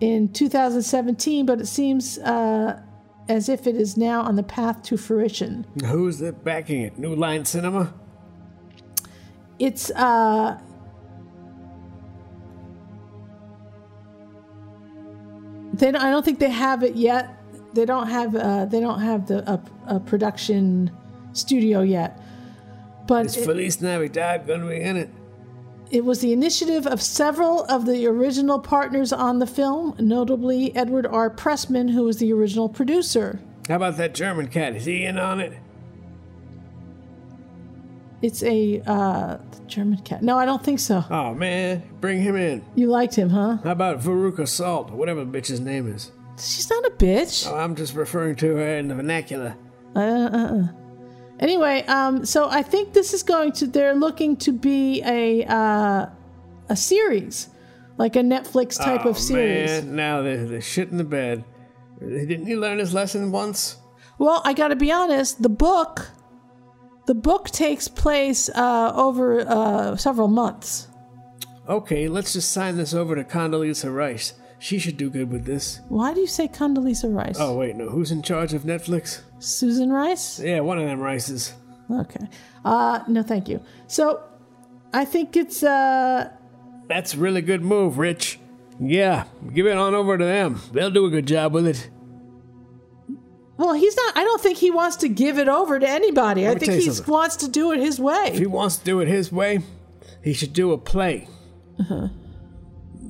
in 0.00 0.32
2017, 0.32 1.46
but 1.46 1.60
it 1.60 1.66
seems 1.66 2.18
uh, 2.18 2.80
as 3.28 3.48
if 3.48 3.66
it 3.66 3.76
is 3.76 3.96
now 3.96 4.22
on 4.22 4.36
the 4.36 4.42
path 4.42 4.82
to 4.84 4.96
fruition. 4.96 5.66
Who's 5.84 6.18
that 6.18 6.44
backing 6.44 6.82
it? 6.82 6.98
New 6.98 7.14
Line 7.14 7.44
Cinema? 7.44 7.94
It's 9.58 9.90
uh, 9.92 10.58
they 15.72 15.92
don't, 15.92 16.02
I 16.02 16.10
don't 16.10 16.24
think 16.24 16.38
they 16.38 16.50
have 16.50 16.82
it 16.82 16.96
yet. 16.96 17.40
They 17.72 17.84
don't 17.84 18.08
have 18.08 18.34
uh, 18.34 18.66
they 18.66 18.80
don't 18.80 19.00
have 19.00 19.26
the 19.26 19.48
a, 19.50 19.60
a 19.96 20.00
production 20.00 20.90
studio 21.32 21.82
yet. 21.82 22.20
But 23.06 23.26
Is 23.26 23.36
it- 23.36 23.44
Feliz 23.44 23.80
Navidad 23.80 24.46
going 24.46 24.60
to 24.60 24.68
be 24.68 24.80
in 24.80 24.96
it? 24.96 25.10
It 25.90 26.04
was 26.04 26.20
the 26.20 26.32
initiative 26.32 26.86
of 26.86 27.00
several 27.00 27.64
of 27.64 27.86
the 27.86 28.06
original 28.06 28.58
partners 28.58 29.12
on 29.12 29.38
the 29.38 29.46
film, 29.46 29.94
notably 29.98 30.74
Edward 30.74 31.06
R. 31.06 31.30
Pressman, 31.30 31.90
who 31.90 32.04
was 32.04 32.16
the 32.16 32.32
original 32.32 32.68
producer. 32.68 33.38
How 33.68 33.76
about 33.76 33.96
that 33.98 34.14
German 34.14 34.48
cat? 34.48 34.74
Is 34.74 34.86
he 34.86 35.04
in 35.04 35.18
on 35.18 35.40
it? 35.40 35.52
It's 38.22 38.42
a 38.42 38.80
uh, 38.86 39.36
German 39.66 39.98
cat. 39.98 40.22
No, 40.22 40.38
I 40.38 40.46
don't 40.46 40.62
think 40.64 40.80
so. 40.80 41.04
Oh 41.10 41.34
man, 41.34 41.82
bring 42.00 42.22
him 42.22 42.36
in. 42.36 42.64
You 42.74 42.88
liked 42.88 43.14
him, 43.14 43.28
huh? 43.28 43.58
How 43.62 43.72
about 43.72 44.00
Veruca 44.00 44.48
Salt, 44.48 44.90
or 44.90 44.96
whatever 44.96 45.24
the 45.24 45.38
bitch's 45.38 45.60
name 45.60 45.86
is? 45.86 46.10
She's 46.38 46.68
not 46.70 46.84
a 46.86 46.90
bitch. 46.90 47.46
Oh, 47.48 47.54
I'm 47.54 47.76
just 47.76 47.94
referring 47.94 48.36
to 48.36 48.56
her 48.56 48.76
in 48.78 48.88
the 48.88 48.94
vernacular. 48.94 49.56
Uh, 49.94 50.00
uh, 50.00 50.30
uh. 50.36 50.66
Anyway, 51.40 51.82
um, 51.86 52.24
so 52.24 52.48
I 52.48 52.62
think 52.62 52.92
this 52.92 53.12
is 53.12 53.22
going 53.22 53.52
to. 53.52 53.66
They're 53.66 53.94
looking 53.94 54.36
to 54.38 54.52
be 54.52 55.02
a 55.04 55.44
uh, 55.44 56.06
a 56.68 56.76
series, 56.76 57.48
like 57.98 58.16
a 58.16 58.20
Netflix 58.20 58.76
type 58.76 59.04
oh, 59.04 59.10
of 59.10 59.18
series. 59.18 59.82
Man, 59.82 59.96
now 59.96 60.22
they're, 60.22 60.46
they're 60.46 60.60
shit 60.60 60.90
in 60.90 60.96
the 60.96 61.04
bed. 61.04 61.44
Didn't 62.00 62.46
he 62.46 62.56
learn 62.56 62.78
his 62.78 62.94
lesson 62.94 63.32
once? 63.32 63.78
Well, 64.18 64.42
I 64.44 64.52
got 64.52 64.68
to 64.68 64.76
be 64.76 64.92
honest. 64.92 65.42
The 65.42 65.48
book, 65.48 66.10
the 67.06 67.14
book 67.14 67.50
takes 67.50 67.88
place 67.88 68.48
uh, 68.50 68.92
over 68.94 69.40
uh, 69.40 69.96
several 69.96 70.28
months. 70.28 70.88
Okay, 71.68 72.08
let's 72.08 72.32
just 72.34 72.52
sign 72.52 72.76
this 72.76 72.94
over 72.94 73.16
to 73.16 73.24
Condoleezza 73.24 73.94
Rice. 73.94 74.34
She 74.58 74.78
should 74.78 74.96
do 74.96 75.10
good 75.10 75.30
with 75.30 75.44
this. 75.44 75.80
Why 75.88 76.14
do 76.14 76.20
you 76.20 76.26
say 76.26 76.48
Condoleezza 76.48 77.12
Rice? 77.14 77.36
Oh 77.38 77.56
wait, 77.58 77.76
no, 77.76 77.88
who's 77.90 78.10
in 78.10 78.22
charge 78.22 78.54
of 78.54 78.62
Netflix? 78.62 79.20
Susan 79.38 79.90
Rice. 79.92 80.40
Yeah, 80.40 80.60
one 80.60 80.78
of 80.78 80.86
them 80.86 81.00
Rices. 81.00 81.52
Okay. 81.90 82.26
Uh, 82.64 83.00
no, 83.08 83.22
thank 83.22 83.48
you. 83.48 83.60
So, 83.88 84.22
I 84.94 85.04
think 85.04 85.36
it's 85.36 85.62
uh, 85.62 86.30
That's 86.88 87.12
a 87.14 87.18
really 87.18 87.42
good 87.42 87.62
move, 87.62 87.98
Rich. 87.98 88.38
Yeah, 88.80 89.24
give 89.52 89.66
it 89.66 89.76
on 89.76 89.94
over 89.94 90.16
to 90.16 90.24
them. 90.24 90.60
They'll 90.72 90.90
do 90.90 91.04
a 91.04 91.10
good 91.10 91.26
job 91.26 91.52
with 91.52 91.66
it. 91.66 91.90
well, 93.56 93.74
he's 93.74 93.94
not. 93.96 94.16
I 94.16 94.24
don't 94.24 94.40
think 94.40 94.56
he 94.58 94.70
wants 94.70 94.96
to 94.96 95.08
give 95.08 95.38
it 95.38 95.48
over 95.48 95.78
to 95.78 95.88
anybody. 95.88 96.48
I 96.48 96.54
think 96.56 96.72
he 96.72 96.90
wants 97.06 97.36
to 97.36 97.48
do 97.48 97.72
it 97.72 97.80
his 97.80 98.00
way. 98.00 98.30
If 98.32 98.38
he 98.38 98.46
wants 98.46 98.76
to 98.78 98.84
do 98.84 99.00
it 99.00 99.08
his 99.08 99.30
way, 99.30 99.60
he 100.22 100.32
should 100.32 100.52
do 100.54 100.72
a 100.72 100.78
play, 100.78 101.28
Uh-huh. 101.78 102.08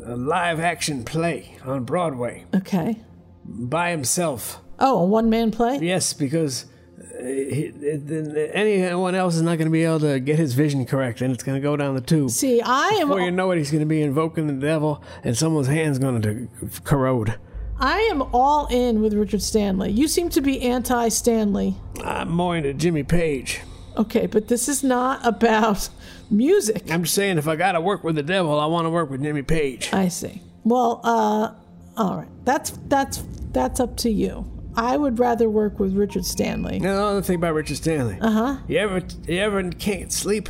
A 0.04 0.16
live 0.16 0.60
action 0.60 1.04
play 1.04 1.56
on 1.64 1.84
Broadway 1.84 2.44
Okay. 2.54 3.00
by 3.44 3.90
himself. 3.90 4.60
Oh, 4.78 4.98
a 5.00 5.04
one 5.04 5.30
man 5.30 5.50
play. 5.50 5.78
Yes, 5.80 6.12
because 6.12 6.66
uh, 6.98 7.24
he, 7.24 7.70
then 7.74 8.36
anyone 8.52 9.14
else 9.14 9.36
is 9.36 9.42
not 9.42 9.56
going 9.58 9.66
to 9.68 9.70
be 9.72 9.84
able 9.84 10.00
to 10.00 10.18
get 10.20 10.38
his 10.38 10.54
vision 10.54 10.84
correct, 10.84 11.20
and 11.20 11.32
it's 11.32 11.44
going 11.44 11.56
to 11.56 11.62
go 11.62 11.76
down 11.76 11.94
the 11.94 12.00
tube. 12.00 12.30
See, 12.30 12.60
I 12.60 12.88
am. 13.00 13.08
Before 13.08 13.20
you 13.20 13.30
know 13.30 13.50
it, 13.52 13.58
he's 13.58 13.70
going 13.70 13.80
to 13.82 13.86
be 13.86 14.02
invoking 14.02 14.46
the 14.48 14.52
devil, 14.52 15.02
and 15.22 15.36
someone's 15.36 15.68
hand's 15.68 15.98
going 15.98 16.20
to 16.22 16.48
corrode. 16.82 17.38
I 17.78 18.00
am 18.10 18.22
all 18.32 18.66
in 18.66 19.00
with 19.00 19.14
Richard 19.14 19.42
Stanley. 19.42 19.90
You 19.90 20.06
seem 20.08 20.28
to 20.30 20.40
be 20.40 20.60
anti 20.62 21.08
Stanley. 21.08 21.74
I'm 22.02 22.30
more 22.30 22.56
into 22.56 22.72
Jimmy 22.74 23.02
Page. 23.04 23.60
Okay, 23.96 24.26
but 24.26 24.48
this 24.48 24.68
is 24.68 24.82
not 24.82 25.24
about 25.26 25.88
music. 26.30 26.90
I'm 26.90 27.04
just 27.04 27.14
saying, 27.14 27.38
if 27.38 27.46
I 27.48 27.56
got 27.56 27.72
to 27.72 27.80
work 27.80 28.02
with 28.04 28.16
the 28.16 28.22
devil, 28.22 28.58
I 28.58 28.66
want 28.66 28.86
to 28.86 28.90
work 28.90 29.10
with 29.10 29.22
Jimmy 29.22 29.42
Page. 29.42 29.92
I 29.92 30.08
see. 30.08 30.42
Well, 30.64 31.00
uh, 31.04 31.52
all 31.96 32.16
right. 32.16 32.28
That's 32.44 32.70
that's 32.88 33.22
that's 33.52 33.80
up 33.80 33.96
to 33.98 34.10
you. 34.10 34.50
I 34.76 34.96
would 34.96 35.18
rather 35.20 35.48
work 35.48 35.78
with 35.78 35.94
Richard 35.94 36.24
Stanley. 36.24 36.80
Now, 36.80 36.94
another 36.94 37.22
thing 37.22 37.36
about 37.36 37.54
Richard 37.54 37.76
Stanley. 37.76 38.18
Uh 38.20 38.30
huh. 38.30 38.56
You 38.66 38.78
ever, 38.78 39.02
you 39.28 39.38
ever 39.38 39.70
can't 39.70 40.12
sleep? 40.12 40.48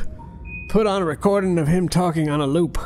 Put 0.71 0.87
on 0.87 1.03
a 1.03 1.05
recording 1.05 1.59
of 1.59 1.69
him 1.69 1.89
talking 1.89 2.31
on 2.31 2.41
a 2.41 2.47
loop. 2.47 2.79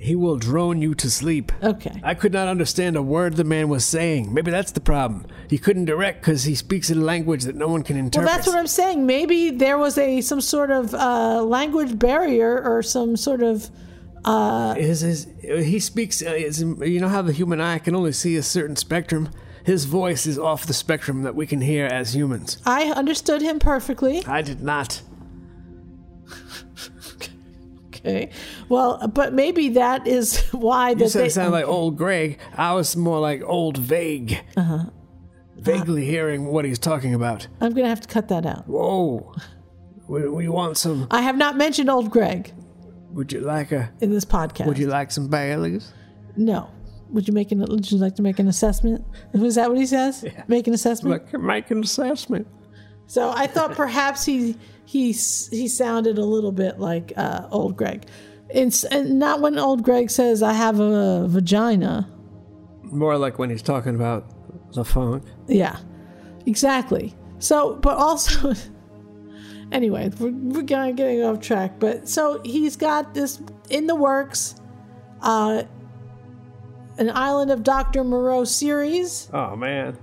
He 0.00 0.14
will 0.14 0.36
drone 0.36 0.80
you 0.80 0.94
to 0.94 1.10
sleep. 1.10 1.50
Okay. 1.60 2.00
I 2.04 2.14
could 2.14 2.32
not 2.32 2.46
understand 2.46 2.94
a 2.96 3.02
word 3.02 3.34
the 3.34 3.42
man 3.42 3.68
was 3.68 3.84
saying. 3.84 4.32
Maybe 4.32 4.52
that's 4.52 4.70
the 4.70 4.80
problem. 4.80 5.26
He 5.50 5.58
couldn't 5.58 5.86
direct 5.86 6.20
because 6.20 6.44
he 6.44 6.54
speaks 6.54 6.88
in 6.88 6.98
a 6.98 7.04
language 7.04 7.42
that 7.44 7.56
no 7.56 7.66
one 7.66 7.82
can 7.82 7.96
interpret. 7.96 8.26
Well, 8.26 8.36
that's 8.36 8.46
what 8.46 8.56
I'm 8.56 8.68
saying. 8.68 9.06
Maybe 9.06 9.50
there 9.50 9.76
was 9.76 9.98
a 9.98 10.20
some 10.20 10.40
sort 10.40 10.70
of 10.70 10.94
uh, 10.94 11.42
language 11.42 11.98
barrier 11.98 12.62
or 12.62 12.80
some 12.82 13.16
sort 13.16 13.42
of. 13.42 13.70
Uh, 14.24 14.74
his, 14.74 15.00
his, 15.00 15.26
he 15.42 15.80
speaks. 15.80 16.22
Uh, 16.22 16.32
his, 16.32 16.60
you 16.62 17.00
know 17.00 17.08
how 17.08 17.22
the 17.22 17.32
human 17.32 17.60
eye 17.60 17.78
can 17.78 17.96
only 17.96 18.12
see 18.12 18.36
a 18.36 18.42
certain 18.42 18.76
spectrum. 18.76 19.30
His 19.64 19.84
voice 19.84 20.26
is 20.26 20.38
off 20.38 20.64
the 20.64 20.72
spectrum 20.72 21.22
that 21.24 21.34
we 21.34 21.46
can 21.46 21.60
hear 21.60 21.86
as 21.86 22.14
humans. 22.14 22.58
I 22.64 22.90
understood 22.92 23.42
him 23.42 23.58
perfectly. 23.58 24.24
I 24.26 24.42
did 24.42 24.62
not. 24.62 25.02
Okay. 28.08 28.30
Well, 28.68 29.06
but 29.08 29.32
maybe 29.32 29.70
that 29.70 30.06
is 30.06 30.40
why 30.52 30.90
You 30.90 30.96
that 30.96 31.10
said 31.10 31.22
they 31.22 31.26
it 31.26 31.32
sounded 31.32 31.52
like 31.52 31.66
old 31.66 31.96
Greg. 31.96 32.38
I 32.56 32.74
was 32.74 32.96
more 32.96 33.20
like 33.20 33.42
old 33.44 33.76
vague. 33.76 34.38
Uh-huh. 34.56 34.84
Vaguely 35.56 36.04
hearing 36.04 36.46
what 36.46 36.64
he's 36.64 36.78
talking 36.78 37.14
about. 37.14 37.48
I'm 37.60 37.74
gonna 37.74 37.88
have 37.88 38.00
to 38.00 38.08
cut 38.08 38.28
that 38.28 38.46
out. 38.46 38.68
Whoa. 38.68 39.34
We, 40.06 40.28
we 40.28 40.48
want 40.48 40.78
some. 40.78 41.06
I 41.10 41.20
have 41.20 41.36
not 41.36 41.56
mentioned 41.56 41.90
old 41.90 42.10
Greg 42.10 42.52
Would 43.10 43.32
you 43.32 43.40
like 43.40 43.72
a? 43.72 43.92
in 44.00 44.10
this 44.10 44.24
podcast. 44.24 44.66
Would 44.66 44.78
you 44.78 44.86
like 44.86 45.10
some 45.10 45.28
Baileys? 45.28 45.92
No. 46.36 46.70
Would 47.10 47.26
you 47.26 47.34
make 47.34 47.52
an? 47.52 47.60
Would 47.60 47.90
you 47.90 47.98
like 47.98 48.14
to 48.16 48.22
make 48.22 48.38
an 48.38 48.48
assessment? 48.48 49.04
Was 49.32 49.56
that 49.56 49.68
what 49.68 49.78
he 49.78 49.86
says? 49.86 50.24
Make 50.46 50.66
an 50.66 50.74
assessment. 50.74 51.30
Look, 51.32 51.42
make 51.42 51.70
an 51.70 51.80
assessment. 51.82 52.46
So 53.08 53.32
I 53.34 53.46
thought 53.46 53.72
perhaps 53.72 54.24
he 54.24 54.54
he 54.84 55.12
he 55.12 55.66
sounded 55.66 56.18
a 56.18 56.24
little 56.24 56.52
bit 56.52 56.78
like 56.78 57.12
uh, 57.16 57.48
old 57.50 57.76
Greg, 57.76 58.06
and, 58.54 58.84
and 58.90 59.18
not 59.18 59.40
when 59.40 59.58
old 59.58 59.82
Greg 59.82 60.10
says 60.10 60.42
I 60.42 60.52
have 60.52 60.78
a 60.78 61.26
vagina. 61.26 62.08
More 62.82 63.16
like 63.16 63.38
when 63.38 63.48
he's 63.48 63.62
talking 63.62 63.94
about 63.94 64.30
the 64.74 64.84
funk. 64.84 65.24
Yeah, 65.46 65.78
exactly. 66.44 67.14
So, 67.38 67.76
but 67.76 67.96
also, 67.96 68.52
anyway, 69.72 70.10
we're, 70.18 70.30
we're 70.30 70.64
kind 70.64 70.90
of 70.90 70.96
getting 70.96 71.22
off 71.22 71.40
track. 71.40 71.80
But 71.80 72.10
so 72.10 72.42
he's 72.44 72.76
got 72.76 73.14
this 73.14 73.40
in 73.70 73.86
the 73.86 73.94
works, 73.94 74.54
uh, 75.22 75.62
an 76.98 77.10
Island 77.10 77.50
of 77.50 77.62
Doctor 77.62 78.04
Moreau 78.04 78.44
series. 78.44 79.30
Oh 79.32 79.56
man. 79.56 79.94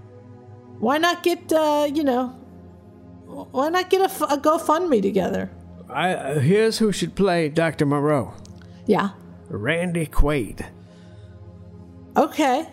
Why 0.80 0.98
not 0.98 1.22
get 1.22 1.54
uh, 1.54 1.88
you 1.94 2.04
know? 2.04 2.36
Why 3.44 3.70
not 3.70 3.90
get 3.90 4.02
a 4.02 4.38
GoFundMe 4.38 5.02
together? 5.02 5.52
I 5.90 6.14
uh, 6.14 6.40
here's 6.40 6.78
who 6.78 6.92
should 6.92 7.16
play 7.16 7.50
Dr. 7.50 7.86
Moreau. 7.86 8.34
Yeah. 8.86 9.10
Randy 9.50 10.08
Quaid. 10.08 10.66
Okay. 12.16 12.68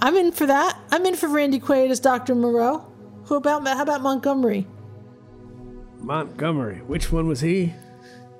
I'm 0.00 0.16
in 0.16 0.32
for 0.32 0.46
that. 0.46 0.78
I'm 0.90 1.06
in 1.06 1.14
for 1.14 1.28
Randy 1.28 1.60
Quaid 1.60 1.90
as 1.90 2.00
Dr. 2.00 2.34
Moreau. 2.34 2.86
Who 3.26 3.36
about 3.36 3.66
how 3.66 3.82
about 3.82 4.00
Montgomery? 4.00 4.66
Montgomery. 6.00 6.78
Which 6.78 7.12
one 7.12 7.28
was 7.28 7.40
he? 7.40 7.74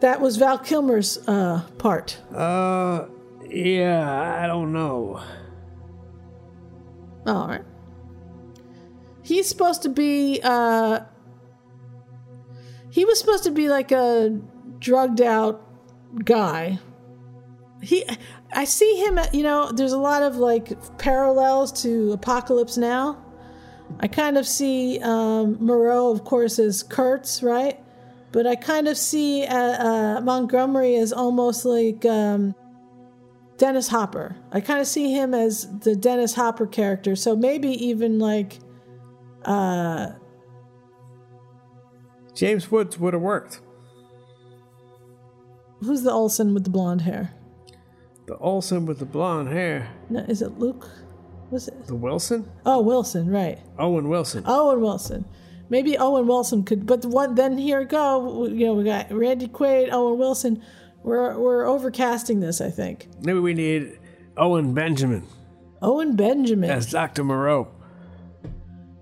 That 0.00 0.20
was 0.20 0.36
Val 0.36 0.58
Kilmer's 0.58 1.18
uh, 1.28 1.62
part. 1.78 2.18
Uh, 2.34 3.06
yeah, 3.48 4.40
I 4.42 4.48
don't 4.48 4.72
know. 4.72 5.22
All 7.26 7.46
right. 7.46 7.62
He's 9.22 9.48
supposed 9.48 9.82
to 9.82 9.88
be. 9.88 10.40
Uh, 10.42 11.00
he 12.90 13.04
was 13.04 13.18
supposed 13.18 13.44
to 13.44 13.50
be 13.50 13.68
like 13.68 13.92
a 13.92 14.38
drugged 14.78 15.20
out 15.20 15.66
guy. 16.24 16.78
He, 17.80 18.04
I 18.52 18.64
see 18.64 18.96
him. 19.04 19.18
At, 19.18 19.34
you 19.34 19.42
know, 19.42 19.72
there's 19.72 19.92
a 19.92 19.98
lot 19.98 20.22
of 20.22 20.36
like 20.36 20.98
parallels 20.98 21.82
to 21.82 22.12
Apocalypse 22.12 22.76
Now. 22.76 23.18
I 24.00 24.08
kind 24.08 24.38
of 24.38 24.46
see 24.46 24.98
um, 25.02 25.56
Moreau, 25.60 26.10
of 26.10 26.24
course, 26.24 26.58
as 26.58 26.82
Kurtz, 26.82 27.42
right? 27.42 27.78
But 28.32 28.46
I 28.46 28.56
kind 28.56 28.88
of 28.88 28.96
see 28.96 29.44
uh, 29.44 29.56
uh, 29.56 30.20
Montgomery 30.22 30.96
as 30.96 31.12
almost 31.12 31.64
like 31.64 32.04
um, 32.06 32.54
Dennis 33.58 33.88
Hopper. 33.88 34.36
I 34.50 34.60
kind 34.60 34.80
of 34.80 34.86
see 34.86 35.12
him 35.12 35.34
as 35.34 35.68
the 35.80 35.94
Dennis 35.94 36.34
Hopper 36.34 36.66
character. 36.66 37.14
So 37.14 37.36
maybe 37.36 37.68
even 37.68 38.18
like 38.18 38.58
uh, 39.44 40.12
James 42.34 42.70
Woods 42.70 42.98
would 42.98 43.12
have 43.14 43.22
worked. 43.22 43.60
who's 45.80 46.02
the 46.02 46.10
Olsen 46.12 46.54
with 46.54 46.64
the 46.64 46.70
blonde 46.70 47.02
hair? 47.02 47.34
The 48.26 48.36
Olsen 48.38 48.86
with 48.86 48.98
the 48.98 49.04
blonde 49.04 49.48
hair. 49.48 49.90
No, 50.08 50.20
is 50.20 50.42
it 50.42 50.58
Luke? 50.58 50.88
Was 51.50 51.68
it? 51.68 51.86
The 51.86 51.94
Wilson? 51.94 52.50
Oh, 52.64 52.80
Wilson, 52.80 53.28
right. 53.28 53.58
Owen 53.78 54.08
Wilson. 54.08 54.44
Owen 54.46 54.80
Wilson. 54.80 55.24
Maybe 55.68 55.98
Owen 55.98 56.26
Wilson 56.26 56.62
could, 56.64 56.86
but 56.86 57.04
what? 57.04 57.36
Then 57.36 57.58
here 57.58 57.80
we 57.80 57.84
go. 57.86 58.46
You 58.46 58.66
know, 58.66 58.74
we 58.74 58.84
got 58.84 59.10
Randy 59.12 59.48
Quaid, 59.48 59.88
Owen 59.92 60.18
Wilson. 60.18 60.62
We're 61.02 61.38
we're 61.38 61.64
overcasting 61.64 62.40
this. 62.40 62.60
I 62.60 62.70
think 62.70 63.08
Maybe 63.20 63.38
we 63.40 63.54
need 63.54 63.98
Owen 64.36 64.72
Benjamin 64.72 65.26
Owen 65.82 66.14
Benjamin. 66.14 66.70
as 66.70 66.90
Dr. 66.90 67.24
Moreau. 67.24 67.68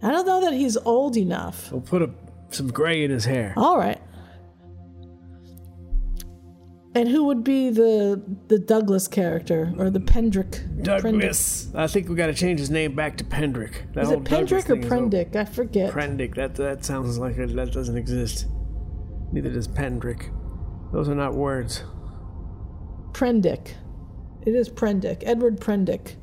I 0.02 0.10
don't 0.10 0.26
know 0.26 0.40
that 0.40 0.54
he's 0.54 0.76
old 0.78 1.16
enough. 1.16 1.70
We'll 1.70 1.80
put 1.80 2.02
a, 2.02 2.10
some 2.50 2.68
gray 2.68 3.04
in 3.04 3.10
his 3.10 3.24
hair. 3.24 3.52
All 3.56 3.78
right. 3.78 4.00
And 6.92 7.08
who 7.08 7.24
would 7.26 7.44
be 7.44 7.70
the 7.70 8.20
the 8.48 8.58
Douglas 8.58 9.06
character 9.06 9.72
or 9.78 9.90
the 9.90 10.00
Pendrick? 10.00 10.82
Douglas. 10.82 11.72
I 11.72 11.86
think 11.86 12.08
we 12.08 12.16
got 12.16 12.26
to 12.26 12.34
change 12.34 12.58
his 12.58 12.70
name 12.70 12.96
back 12.96 13.16
to 13.18 13.24
Pendrick. 13.24 13.92
That 13.94 14.04
Is 14.04 14.10
it 14.10 14.24
Douglas 14.24 14.64
Pendrick 14.64 14.70
or 14.70 14.80
thing. 14.80 14.90
Prendick? 14.90 15.36
I 15.36 15.44
forget. 15.44 15.92
Prendick. 15.92 16.34
That 16.34 16.56
that 16.56 16.84
sounds 16.84 17.16
like 17.18 17.36
it, 17.36 17.54
that 17.54 17.72
doesn't 17.72 17.96
exist. 17.96 18.46
Neither 19.32 19.50
does 19.50 19.68
Pendrick. 19.68 20.32
Those 20.92 21.08
are 21.08 21.14
not 21.14 21.34
words. 21.34 21.84
Prendick. 23.12 23.74
It 24.44 24.56
is 24.56 24.68
Prendick. 24.68 25.22
Edward 25.24 25.60
Prendick. 25.60 26.16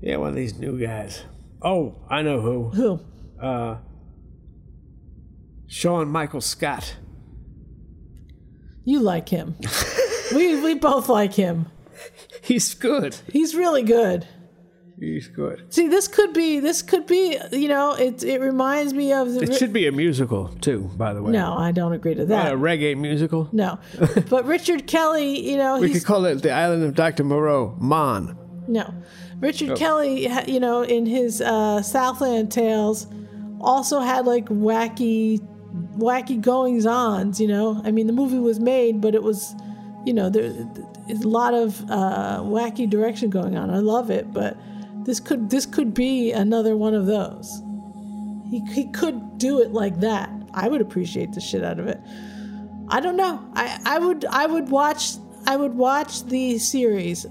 Yeah, 0.00 0.16
one 0.16 0.30
of 0.30 0.34
these 0.34 0.58
new 0.58 0.78
guys. 0.80 1.22
Oh, 1.62 1.96
I 2.08 2.22
know 2.22 2.40
who. 2.40 2.68
Who? 2.70 3.00
Uh, 3.40 3.76
Sean 5.66 6.08
Michael 6.08 6.40
Scott. 6.40 6.96
You 8.84 9.00
like 9.00 9.28
him. 9.28 9.56
we 10.34 10.60
we 10.62 10.74
both 10.74 11.08
like 11.08 11.34
him. 11.34 11.66
He's 12.42 12.74
good. 12.74 13.16
He's 13.30 13.54
really 13.54 13.82
good. 13.82 14.26
He's 14.98 15.28
good. 15.28 15.72
See, 15.72 15.88
this 15.88 16.08
could 16.08 16.32
be 16.34 16.60
this 16.60 16.82
could 16.82 17.06
be 17.06 17.38
you 17.52 17.68
know 17.68 17.92
it 17.94 18.22
it 18.22 18.40
reminds 18.40 18.92
me 18.92 19.12
of 19.12 19.32
the 19.32 19.42
It 19.42 19.54
should 19.54 19.72
be 19.72 19.86
a 19.86 19.92
musical 19.92 20.48
too, 20.60 20.90
by 20.96 21.14
the 21.14 21.22
way. 21.22 21.32
no 21.32 21.54
I 21.56 21.72
don't 21.72 21.92
agree 21.92 22.14
to 22.14 22.20
Not 22.20 22.28
that 22.28 22.52
a 22.52 22.56
reggae 22.56 22.96
musical. 22.98 23.48
no 23.52 23.78
but 24.28 24.44
Richard 24.44 24.86
Kelly 24.86 25.48
you 25.50 25.56
know 25.56 25.78
We 25.78 25.90
could 25.90 26.04
call 26.04 26.24
it 26.26 26.42
the 26.42 26.50
Island 26.52 26.82
of 26.84 26.94
Dr. 26.94 27.24
Moreau, 27.24 27.76
Mon. 27.78 28.36
no 28.68 28.92
Richard 29.40 29.70
Oh. 29.70 29.76
Kelly 29.76 30.28
you 30.46 30.60
know 30.60 30.82
in 30.82 31.06
his 31.06 31.40
uh, 31.40 31.82
Southland 31.82 32.52
Tales 32.52 33.06
also 33.60 34.00
had 34.00 34.26
like 34.26 34.46
wacky 34.46 35.40
wacky 35.96 36.40
goings 36.40 36.86
ons 36.86 37.40
you 37.40 37.48
know? 37.48 37.80
I 37.84 37.90
mean 37.90 38.06
the 38.06 38.12
movie 38.12 38.38
was 38.38 38.60
made 38.60 39.00
but 39.00 39.14
it 39.14 39.22
was 39.22 39.54
you 40.04 40.12
know 40.12 40.30
there 40.30 40.52
there's 41.06 41.22
a 41.22 41.28
lot 41.28 41.54
of 41.54 41.82
uh, 41.90 42.40
wacky 42.42 42.88
direction 42.88 43.30
going 43.30 43.56
on. 43.56 43.70
I 43.70 43.78
love 43.78 44.10
it 44.10 44.32
but 44.32 44.56
this 45.04 45.18
could 45.20 45.50
this 45.50 45.66
could 45.66 45.94
be 45.94 46.30
another 46.32 46.76
one 46.76 46.94
of 46.94 47.06
those. 47.06 47.62
He, 48.50 48.60
he 48.72 48.90
could 48.92 49.38
do 49.38 49.60
it 49.60 49.72
like 49.72 50.00
that. 50.00 50.28
I 50.52 50.68
would 50.68 50.80
appreciate 50.80 51.32
the 51.32 51.40
shit 51.40 51.62
out 51.64 51.78
of 51.78 51.86
it. 51.86 52.00
I 52.88 53.00
don't 53.00 53.16
know. 53.16 53.40
I, 53.54 53.78
I 53.84 53.98
would 53.98 54.24
I 54.26 54.46
would 54.46 54.68
watch 54.68 55.12
I 55.46 55.56
would 55.56 55.74
watch 55.74 56.24
the 56.24 56.58
series 56.58 57.26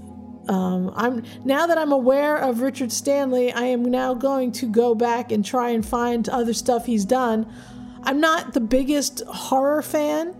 um, 0.50 0.92
I'm 0.96 1.22
now 1.44 1.66
that 1.66 1.78
I'm 1.78 1.92
aware 1.92 2.36
of 2.36 2.60
Richard 2.60 2.90
Stanley, 2.92 3.52
I 3.52 3.64
am 3.64 3.82
now 3.84 4.14
going 4.14 4.50
to 4.52 4.66
go 4.66 4.94
back 4.94 5.30
and 5.32 5.44
try 5.44 5.70
and 5.70 5.86
find 5.86 6.28
other 6.28 6.52
stuff 6.52 6.86
he's 6.86 7.04
done. 7.04 7.46
I'm 8.02 8.20
not 8.20 8.52
the 8.54 8.60
biggest 8.60 9.22
horror 9.28 9.82
fan, 9.82 10.34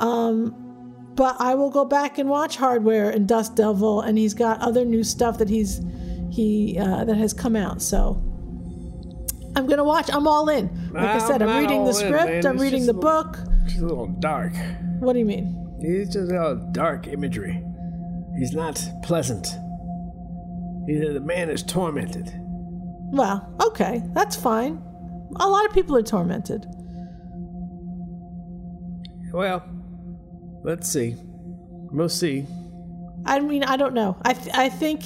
um, 0.00 0.54
but 1.14 1.36
I 1.40 1.54
will 1.54 1.70
go 1.70 1.84
back 1.84 2.18
and 2.18 2.28
watch 2.30 2.56
Hardware 2.56 3.10
and 3.10 3.28
Dust 3.28 3.54
Devil, 3.56 4.00
and 4.00 4.16
he's 4.16 4.34
got 4.34 4.60
other 4.60 4.84
new 4.84 5.04
stuff 5.04 5.38
that 5.38 5.48
he's 5.48 5.80
he 6.30 6.78
uh, 6.78 7.04
that 7.04 7.16
has 7.16 7.32
come 7.34 7.54
out. 7.56 7.82
So 7.82 8.22
I'm 9.54 9.66
gonna 9.66 9.84
watch. 9.84 10.08
I'm 10.12 10.26
all 10.26 10.48
in. 10.48 10.70
Like 10.92 11.04
I 11.04 11.12
I'm 11.14 11.20
said, 11.20 11.42
I'm 11.42 11.58
reading 11.58 11.84
the 11.84 11.90
all 11.92 11.98
in, 12.00 12.06
script. 12.06 12.44
I'm 12.46 12.56
reading 12.58 12.86
the 12.86 12.92
little- 12.94 13.02
book. 13.24 13.38
He's 13.68 13.80
a 13.82 13.86
little 13.86 14.06
dark. 14.08 14.52
What 15.00 15.12
do 15.12 15.18
you 15.18 15.24
mean? 15.26 15.58
He's 15.82 16.10
just 16.12 16.32
all 16.32 16.54
dark 16.72 17.06
imagery. 17.08 17.62
He's 18.38 18.52
not 18.52 18.82
pleasant. 19.02 19.46
He, 20.86 20.98
the 20.98 21.20
man 21.20 21.50
is 21.50 21.62
tormented. 21.62 22.32
Well, 23.12 23.54
okay, 23.66 24.02
that's 24.14 24.36
fine. 24.36 24.82
A 25.36 25.48
lot 25.48 25.66
of 25.66 25.72
people 25.72 25.96
are 25.96 26.02
tormented. 26.02 26.66
Well, 29.32 29.62
let's 30.62 30.90
see. 30.90 31.16
We'll 31.18 32.08
see. 32.08 32.46
I 33.24 33.40
mean, 33.40 33.64
I 33.64 33.76
don't 33.76 33.94
know. 33.94 34.16
I 34.22 34.32
th- 34.34 34.54
I 34.54 34.68
think 34.68 35.04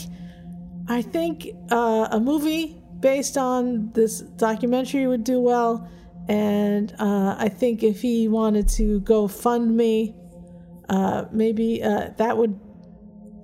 I 0.89 1.03
think 1.03 1.49
uh, 1.71 2.09
a 2.11 2.21
movie 2.21 2.77
based 3.01 3.37
on 3.37 3.93
this 3.93 4.21
documentary 4.21 5.07
would 5.07 5.25
do 5.25 5.41
well, 5.41 5.89
and 6.29 6.95
uh, 6.99 7.37
I 7.39 7.49
think 7.49 7.83
if 7.83 8.01
he 8.03 8.29
wanted 8.29 8.69
to 8.71 9.01
go 9.01 9.29
fund 9.29 9.77
me, 9.77 10.15
uh, 10.89 11.25
maybe 11.31 11.83
uh, 11.83 12.11
that 12.17 12.37
would 12.37 12.59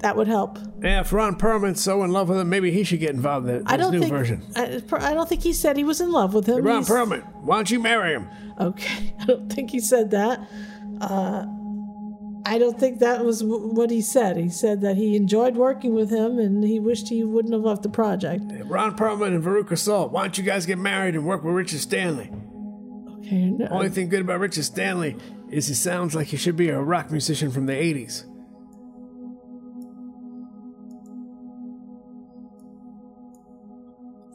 that 0.03 0.17
would 0.17 0.29
help. 0.29 0.59
Yeah, 0.83 1.01
if 1.01 1.13
Ron 1.13 1.37
Perlman's 1.37 1.83
so 1.83 2.03
in 2.03 2.11
love 2.13 2.29
with 2.29 2.39
him, 2.39 2.49
maybe 2.49 2.71
he 2.71 2.85
should 2.85 3.01
get 3.01 3.11
involved 3.15 3.49
in 3.49 3.59
this 3.59 3.63
I 3.67 3.77
don't 3.77 3.93
new 3.93 4.01
think 4.01 4.13
version. 4.13 4.43
I, 4.57 4.83
I 4.99 5.15
don't 5.15 5.29
think 5.29 5.43
he 5.43 5.53
said 5.53 5.77
he 5.77 5.85
was 5.85 6.01
in 6.01 6.11
love 6.13 6.35
with 6.35 6.47
him. 6.47 6.63
Ron 6.65 6.79
He's- 6.79 6.89
Perlman, 6.91 7.23
why 7.43 7.57
don't 7.57 7.71
you 7.71 7.81
marry 7.81 8.13
him? 8.13 8.29
Okay, 8.61 9.15
I 9.21 9.25
don't 9.25 9.51
think 9.53 9.71
he 9.71 9.81
said 9.81 10.11
that. 10.11 10.41
Uh, 11.01 11.47
I 12.45 12.59
don't 12.59 12.79
think 12.79 12.99
that 12.99 13.25
was 13.25 13.41
w- 13.41 13.69
what 13.73 13.91
he 13.91 14.01
said. 14.01 14.37
He 14.37 14.49
said 14.49 14.81
that 14.81 14.97
he 14.97 15.15
enjoyed 15.15 15.55
working 15.57 15.95
with 15.95 16.11
him 16.11 16.41
and 16.41 16.65
he 16.65 16.81
wished 16.81 17.09
he 17.09 17.23
wouldn't 17.23 17.55
have 17.55 17.63
left 17.63 17.83
the 17.85 17.89
project. 17.89 18.43
Ron 18.65 18.97
Perlman 18.97 19.29
and 19.29 19.43
Veruca 19.45 19.79
Salt, 19.79 20.11
why 20.11 20.23
don't 20.23 20.37
you 20.37 20.43
guys 20.45 20.67
get 20.67 20.79
married 20.79 21.15
and 21.15 21.25
work 21.25 21.45
with 21.45 21.55
Richard 21.55 21.79
Stanley? 21.79 22.31
Okay, 23.19 23.45
no. 23.51 23.69
Only 23.71 23.91
thing 23.91 24.09
good 24.09 24.23
about 24.23 24.41
Richard 24.41 24.65
Stanley 24.65 25.17
is 25.51 25.69
he 25.69 25.75
sounds 25.75 26.17
like 26.17 26.27
he 26.29 26.37
should 26.37 26.57
be 26.57 26.69
a 26.69 26.81
rock 26.81 27.13
musician 27.13 27.53
from 27.53 27.67
the 27.67 27.75
80s. 27.75 28.25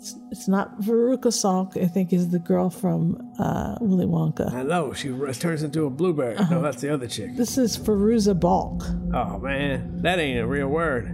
It's, 0.08 0.16
it's 0.32 0.48
not 0.48 0.80
Veruca 0.80 1.34
Salt, 1.34 1.76
I 1.76 1.86
think, 1.86 2.14
is 2.14 2.30
the 2.30 2.40
girl 2.40 2.70
from 2.70 3.34
uh, 3.40 3.76
Willy 3.82 4.06
Wonka. 4.06 4.54
I 4.54 4.64
know, 4.64 4.94
she 4.94 5.10
turns 5.34 5.64
into 5.64 5.86
a 5.86 5.90
blueberry. 5.90 6.38
Uh-huh. 6.38 6.56
No, 6.56 6.62
that's 6.62 6.80
the 6.80 6.94
other 6.94 7.08
chick. 7.08 7.36
This 7.36 7.58
is 7.58 7.78
Fairuza 7.78 8.40
Balk. 8.40 8.84
Oh, 9.14 9.38
man, 9.40 10.02
that 10.04 10.20
ain't 10.20 10.40
a 10.40 10.48
real 10.48 10.70
word. 10.70 11.14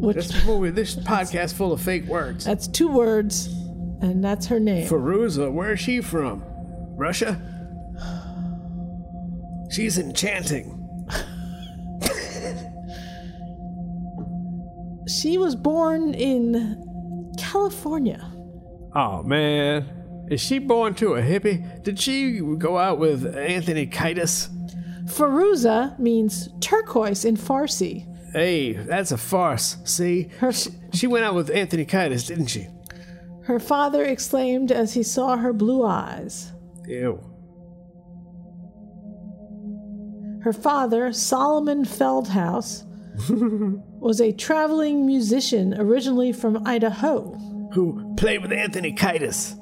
Which, 0.00 0.16
this 0.16 0.46
movie, 0.46 0.70
this 0.70 0.96
podcast 0.96 1.52
full 1.54 1.72
of 1.72 1.82
fake 1.82 2.06
words. 2.06 2.46
That's 2.46 2.66
two 2.66 2.88
words, 2.88 3.48
and 4.00 4.24
that's 4.24 4.46
her 4.46 4.60
name. 4.60 4.88
Fairuza, 4.88 5.52
where 5.52 5.72
is 5.72 5.80
she 5.80 6.00
from? 6.00 6.42
Russia? 6.96 7.38
She's 9.70 9.98
enchanting. 9.98 10.72
She 15.08 15.38
was 15.38 15.54
born 15.54 16.14
in 16.14 16.82
California. 17.52 18.32
Oh 18.94 19.22
man, 19.22 20.26
is 20.30 20.40
she 20.40 20.58
born 20.58 20.94
to 20.94 21.14
a 21.14 21.22
hippie? 21.22 21.82
Did 21.82 22.00
she 22.00 22.40
go 22.58 22.78
out 22.78 22.98
with 22.98 23.36
Anthony 23.36 23.86
Kiedis? 23.86 24.48
Fairuza 25.06 25.98
means 25.98 26.48
turquoise 26.60 27.24
in 27.24 27.36
Farsi. 27.36 28.06
Hey, 28.32 28.72
that's 28.72 29.12
a 29.12 29.16
farce. 29.16 29.76
See, 29.84 30.30
she, 30.50 30.70
she 30.92 31.06
went 31.06 31.24
out 31.24 31.34
with 31.34 31.50
Anthony 31.50 31.86
Kiedis, 31.86 32.26
didn't 32.26 32.48
she? 32.48 32.66
Her 33.44 33.60
father 33.60 34.04
exclaimed 34.04 34.72
as 34.72 34.94
he 34.94 35.02
saw 35.04 35.36
her 35.36 35.52
blue 35.52 35.84
eyes. 35.84 36.52
Ew. 36.88 37.22
Her 40.42 40.52
father, 40.52 41.12
Solomon 41.12 41.84
Feldhaus, 41.84 42.85
was 43.28 44.20
a 44.20 44.32
traveling 44.32 45.06
musician 45.06 45.74
originally 45.78 46.32
from 46.32 46.66
Idaho. 46.66 47.32
Who 47.72 48.14
played 48.16 48.42
with 48.42 48.52
Anthony 48.52 48.92
Kiedis? 48.92 49.56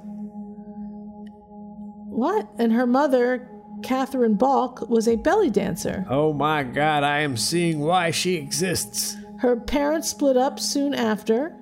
What? 2.14 2.48
And 2.58 2.72
her 2.72 2.86
mother, 2.86 3.48
Catherine 3.82 4.34
Balk, 4.34 4.88
was 4.88 5.08
a 5.08 5.16
belly 5.16 5.50
dancer. 5.50 6.04
Oh 6.08 6.32
my 6.32 6.62
God, 6.62 7.02
I 7.02 7.20
am 7.20 7.36
seeing 7.36 7.80
why 7.80 8.10
she 8.10 8.34
exists. 8.36 9.16
Her 9.40 9.56
parents 9.56 10.08
split 10.10 10.36
up 10.36 10.60
soon 10.60 10.94
after. 10.94 11.56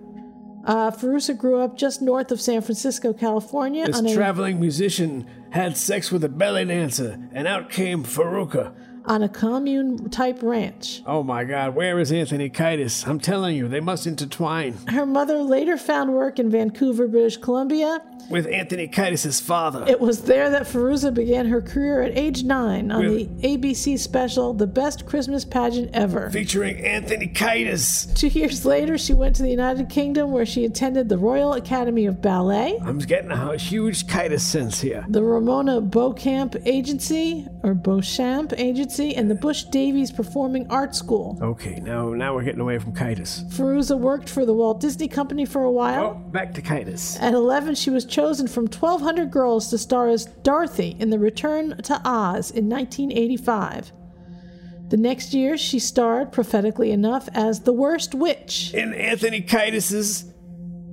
Uh, 0.64 0.90
grew 1.36 1.60
up 1.60 1.76
just 1.76 2.02
north 2.02 2.30
of 2.30 2.40
San 2.40 2.60
Francisco, 2.62 3.12
California. 3.12 3.86
This 3.86 4.00
a- 4.00 4.14
traveling 4.14 4.60
musician 4.60 5.26
had 5.50 5.76
sex 5.76 6.12
with 6.12 6.22
a 6.22 6.28
belly 6.28 6.64
dancer, 6.64 7.18
and 7.32 7.48
out 7.48 7.68
came 7.70 8.04
Faruka. 8.04 8.72
On 9.04 9.22
a 9.22 9.28
commune 9.28 10.10
type 10.10 10.38
ranch. 10.42 11.02
Oh 11.06 11.22
my 11.22 11.44
God, 11.44 11.74
where 11.74 11.98
is 11.98 12.12
Anthony 12.12 12.50
Kiedis? 12.50 13.06
I'm 13.06 13.18
telling 13.18 13.56
you, 13.56 13.68
they 13.68 13.80
must 13.80 14.06
intertwine. 14.06 14.74
Her 14.88 15.06
mother 15.06 15.38
later 15.42 15.76
found 15.76 16.12
work 16.12 16.38
in 16.38 16.50
Vancouver, 16.50 17.06
British 17.08 17.36
Columbia. 17.36 18.00
With 18.30 18.46
Anthony 18.46 18.88
Kiedis' 18.88 19.40
father. 19.42 19.84
It 19.86 20.00
was 20.00 20.22
there 20.22 20.48
that 20.50 20.62
Fairuza 20.62 21.12
began 21.12 21.46
her 21.46 21.60
career 21.60 22.02
at 22.02 22.16
age 22.16 22.44
nine 22.44 22.90
on 22.90 23.00
With- 23.04 23.40
the 23.42 23.48
ABC 23.58 23.98
special 23.98 24.54
The 24.54 24.66
Best 24.66 25.04
Christmas 25.06 25.44
Pageant 25.44 25.90
Ever. 25.92 26.30
Featuring 26.30 26.78
Anthony 26.78 27.26
Kiedis. 27.28 28.14
Two 28.16 28.28
years 28.28 28.64
later, 28.64 28.96
she 28.96 29.12
went 29.14 29.36
to 29.36 29.42
the 29.42 29.50
United 29.50 29.88
Kingdom 29.88 30.32
where 30.32 30.46
she 30.46 30.64
attended 30.64 31.08
the 31.08 31.18
Royal 31.18 31.52
Academy 31.52 32.06
of 32.06 32.22
Ballet, 32.22 32.78
I'm 32.82 32.98
getting 32.98 33.30
a 33.30 33.56
huge 33.56 34.06
Kiedis 34.06 34.40
sense 34.40 34.80
here. 34.80 35.04
the 35.08 35.22
Ramona 35.22 35.80
Beauchamp 35.80 36.56
Agency, 36.64 37.46
or 37.62 37.74
Beauchamp 37.74 38.52
Agency, 38.58 39.14
and 39.14 39.30
the 39.30 39.34
Bush 39.34 39.64
Davies 39.64 40.10
Performing 40.10 40.66
Arts 40.70 40.98
School. 40.98 41.38
Okay, 41.42 41.80
now 41.82 42.10
now 42.10 42.34
we're 42.34 42.42
getting 42.44 42.60
away 42.60 42.78
from 42.78 42.92
Kiedis. 42.92 43.44
Fairuza 43.52 43.98
worked 43.98 44.28
for 44.28 44.46
the 44.46 44.54
Walt 44.54 44.80
Disney 44.80 45.08
Company 45.08 45.44
for 45.44 45.62
a 45.64 45.70
while. 45.70 46.22
Oh, 46.24 46.30
Back 46.30 46.54
to 46.54 46.62
Kiedis. 46.62 47.20
At 47.20 47.34
11, 47.34 47.74
she 47.74 47.90
was 47.90 48.04
chosen 48.12 48.46
from 48.46 48.66
1,200 48.66 49.30
girls 49.30 49.68
to 49.70 49.78
star 49.78 50.08
as 50.08 50.26
Dorothy 50.42 50.96
in 51.00 51.10
The 51.10 51.18
Return 51.18 51.76
to 51.82 51.94
Oz 52.04 52.50
in 52.50 52.68
1985. 52.68 53.92
The 54.88 54.96
next 54.98 55.32
year, 55.32 55.56
she 55.56 55.78
starred, 55.78 56.32
prophetically 56.32 56.90
enough, 56.92 57.28
as 57.32 57.60
the 57.60 57.72
Worst 57.72 58.14
Witch. 58.14 58.74
In 58.74 58.92
Anthony 58.92 59.40
Kiedis' 59.40 60.30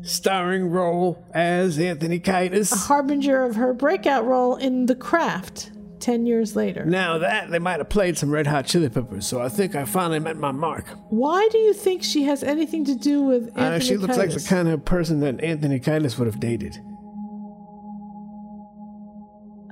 starring 0.02 0.70
role 0.70 1.24
as 1.34 1.78
Anthony 1.78 2.20
Kiedis. 2.20 2.72
A 2.72 2.78
harbinger 2.78 3.44
of 3.44 3.58
her 3.58 3.74
breakout 3.74 4.26
role 4.26 4.56
in 4.56 4.86
The 4.86 4.96
Craft 4.96 5.72
10 6.00 6.26
years 6.26 6.56
later. 6.56 6.86
Now 6.86 7.18
that 7.18 7.52
they 7.52 7.60
might 7.60 7.80
have 7.80 7.90
played 7.90 8.18
some 8.18 8.32
Red 8.32 8.48
Hot 8.48 8.66
Chili 8.66 8.88
Peppers, 8.88 9.28
so 9.28 9.42
I 9.42 9.50
think 9.50 9.76
I 9.76 9.84
finally 9.84 10.20
met 10.20 10.38
my 10.38 10.52
mark. 10.54 10.86
Why 11.10 11.48
do 11.52 11.58
you 11.58 11.74
think 11.74 12.04
she 12.04 12.24
has 12.24 12.42
anything 12.42 12.86
to 12.86 12.96
do 12.96 13.22
with 13.22 13.48
Anthony 13.50 13.76
Uh, 13.76 13.80
she 13.80 13.98
looks 13.98 14.18
like 14.18 14.32
the 14.32 14.46
kind 14.48 14.70
of 14.70 14.86
person 14.86 15.20
that 15.20 15.44
Anthony 15.44 15.80
Kiedis 15.80 16.18
would 16.18 16.28
have 16.28 16.40
dated. 16.40 16.80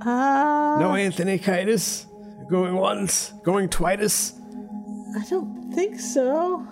Uh, 0.08 0.80
No 0.80 0.96
Anthony 0.96 1.38
Kiedis? 1.38 2.06
Going 2.50 2.76
once? 2.76 3.34
Going 3.44 3.68
twice? 3.68 4.34
I 5.18 5.24
don't 5.30 5.74
think 5.74 6.00
so. 6.00 6.66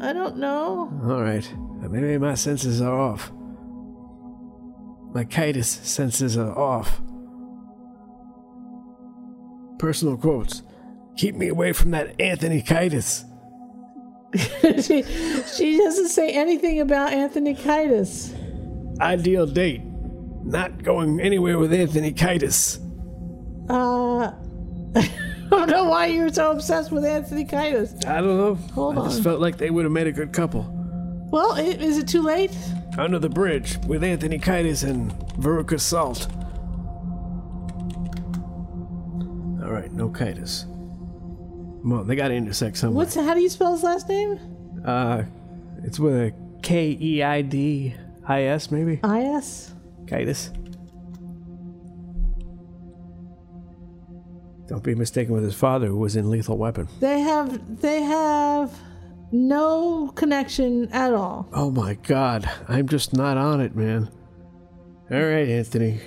I 0.00 0.12
don't 0.12 0.36
know. 0.36 0.88
All 1.02 1.20
right. 1.22 1.52
Maybe 1.80 2.16
my 2.18 2.34
senses 2.34 2.80
are 2.80 2.96
off. 2.96 3.32
My 5.12 5.24
Kiedis 5.24 5.64
senses 5.64 6.36
are 6.38 6.56
off. 6.56 7.00
Personal 9.80 10.16
quotes. 10.16 10.62
Keep 11.16 11.34
me 11.34 11.48
away 11.48 11.72
from 11.72 11.90
that 11.90 12.20
Anthony 12.20 12.62
Kiedis. 12.62 13.24
she, 14.84 15.02
she 15.56 15.78
doesn't 15.78 16.08
say 16.10 16.30
anything 16.30 16.80
about 16.80 17.12
Anthony 17.12 17.54
Kiedis. 17.56 18.36
Ideal 19.00 19.46
date. 19.46 19.82
Not 20.44 20.82
going 20.82 21.20
anywhere 21.20 21.58
with 21.58 21.72
Anthony 21.72 22.12
Kiedis. 22.12 22.78
Uh, 23.68 24.32
I 24.96 25.48
don't 25.50 25.70
know 25.70 25.84
why 25.84 26.06
you're 26.06 26.32
so 26.32 26.50
obsessed 26.52 26.90
with 26.92 27.04
Anthony 27.04 27.44
Kiedis. 27.44 28.06
I 28.06 28.20
don't 28.20 28.36
know. 28.36 28.54
Hold 28.74 28.98
I 28.98 29.04
just 29.04 29.22
felt 29.22 29.40
like 29.40 29.58
they 29.58 29.70
would 29.70 29.84
have 29.84 29.92
made 29.92 30.06
a 30.06 30.12
good 30.12 30.32
couple. 30.32 30.74
Well, 31.30 31.56
is 31.56 31.98
it 31.98 32.08
too 32.08 32.22
late? 32.22 32.56
Under 32.96 33.18
the 33.18 33.28
bridge 33.28 33.78
with 33.86 34.02
Anthony 34.02 34.38
Kiedis 34.38 34.88
and 34.88 35.12
Veruca 35.36 35.78
Salt. 35.78 36.26
All 39.62 39.74
right, 39.74 39.92
no 39.92 40.08
Kiedis. 40.08 40.64
Well, 41.84 42.04
they 42.04 42.16
got 42.16 42.28
to 42.28 42.34
intersect 42.34 42.78
somewhere. 42.78 43.04
What's 43.04 43.14
how 43.14 43.34
do 43.34 43.40
you 43.40 43.48
spell 43.48 43.72
his 43.72 43.82
last 43.82 44.08
name? 44.08 44.38
Uh, 44.84 45.24
it's 45.84 45.98
with 45.98 46.14
a 46.14 46.34
K 46.62 46.96
E 47.00 47.22
I 47.22 47.42
D 47.42 47.94
I 48.26 48.42
S 48.44 48.70
maybe. 48.70 49.00
I 49.02 49.22
S. 49.22 49.74
Kiedis. 50.08 50.54
Don't 54.68 54.82
be 54.82 54.94
mistaken 54.94 55.32
with 55.32 55.44
his 55.44 55.54
father, 55.54 55.86
who 55.86 55.96
was 55.96 56.14
in 56.16 56.30
Lethal 56.30 56.58
Weapon. 56.58 56.88
They 57.00 57.20
have 57.20 57.80
they 57.80 58.02
have 58.02 58.78
no 59.32 60.12
connection 60.14 60.90
at 60.92 61.12
all. 61.14 61.48
Oh 61.52 61.70
my 61.70 61.94
God, 61.94 62.48
I'm 62.68 62.86
just 62.86 63.14
not 63.14 63.38
on 63.38 63.60
it, 63.60 63.74
man. 63.74 64.10
All 65.10 65.18
right, 65.22 65.48
Anthony, 65.48 66.00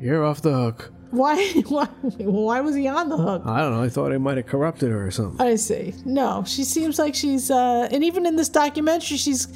you're 0.00 0.24
off 0.24 0.42
the 0.42 0.52
hook. 0.52 0.92
Why 1.10 1.50
why 1.68 1.86
why 2.18 2.60
was 2.60 2.76
he 2.76 2.86
on 2.86 3.08
the 3.08 3.16
hook? 3.16 3.42
I 3.44 3.60
don't 3.60 3.72
know. 3.72 3.82
I 3.82 3.88
thought 3.88 4.12
I 4.12 4.18
might 4.18 4.36
have 4.36 4.46
corrupted 4.46 4.90
her 4.90 5.06
or 5.06 5.10
something. 5.10 5.44
I 5.44 5.56
see. 5.56 5.94
No, 6.04 6.44
she 6.46 6.62
seems 6.62 6.98
like 7.00 7.14
she's, 7.16 7.50
uh, 7.50 7.88
and 7.90 8.04
even 8.04 8.26
in 8.26 8.36
this 8.36 8.48
documentary, 8.48 9.16
she's, 9.16 9.48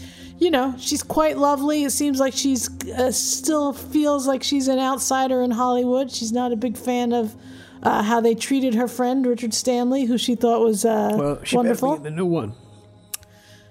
you 0.42 0.50
know, 0.50 0.74
she's 0.76 1.04
quite 1.04 1.38
lovely. 1.38 1.84
It 1.84 1.90
seems 1.90 2.18
like 2.18 2.34
she's 2.34 2.68
uh, 2.88 3.12
still 3.12 3.72
feels 3.72 4.26
like 4.26 4.42
she's 4.42 4.66
an 4.66 4.80
outsider 4.80 5.40
in 5.40 5.52
Hollywood. 5.52 6.10
She's 6.10 6.32
not 6.32 6.50
a 6.50 6.56
big 6.56 6.76
fan 6.76 7.12
of 7.12 7.36
uh, 7.84 8.02
how 8.02 8.20
they 8.20 8.34
treated 8.34 8.74
her 8.74 8.88
friend 8.88 9.24
Richard 9.24 9.54
Stanley, 9.54 10.04
who 10.04 10.18
she 10.18 10.34
thought 10.34 10.60
was 10.60 10.84
uh, 10.84 11.10
wonderful. 11.12 11.24
Well, 11.24 11.44
she 11.44 11.56
wonderful. 11.56 11.90
better 11.90 12.02
be 12.02 12.08
in 12.08 12.14
the 12.14 12.16
new 12.16 12.26
one. 12.26 12.54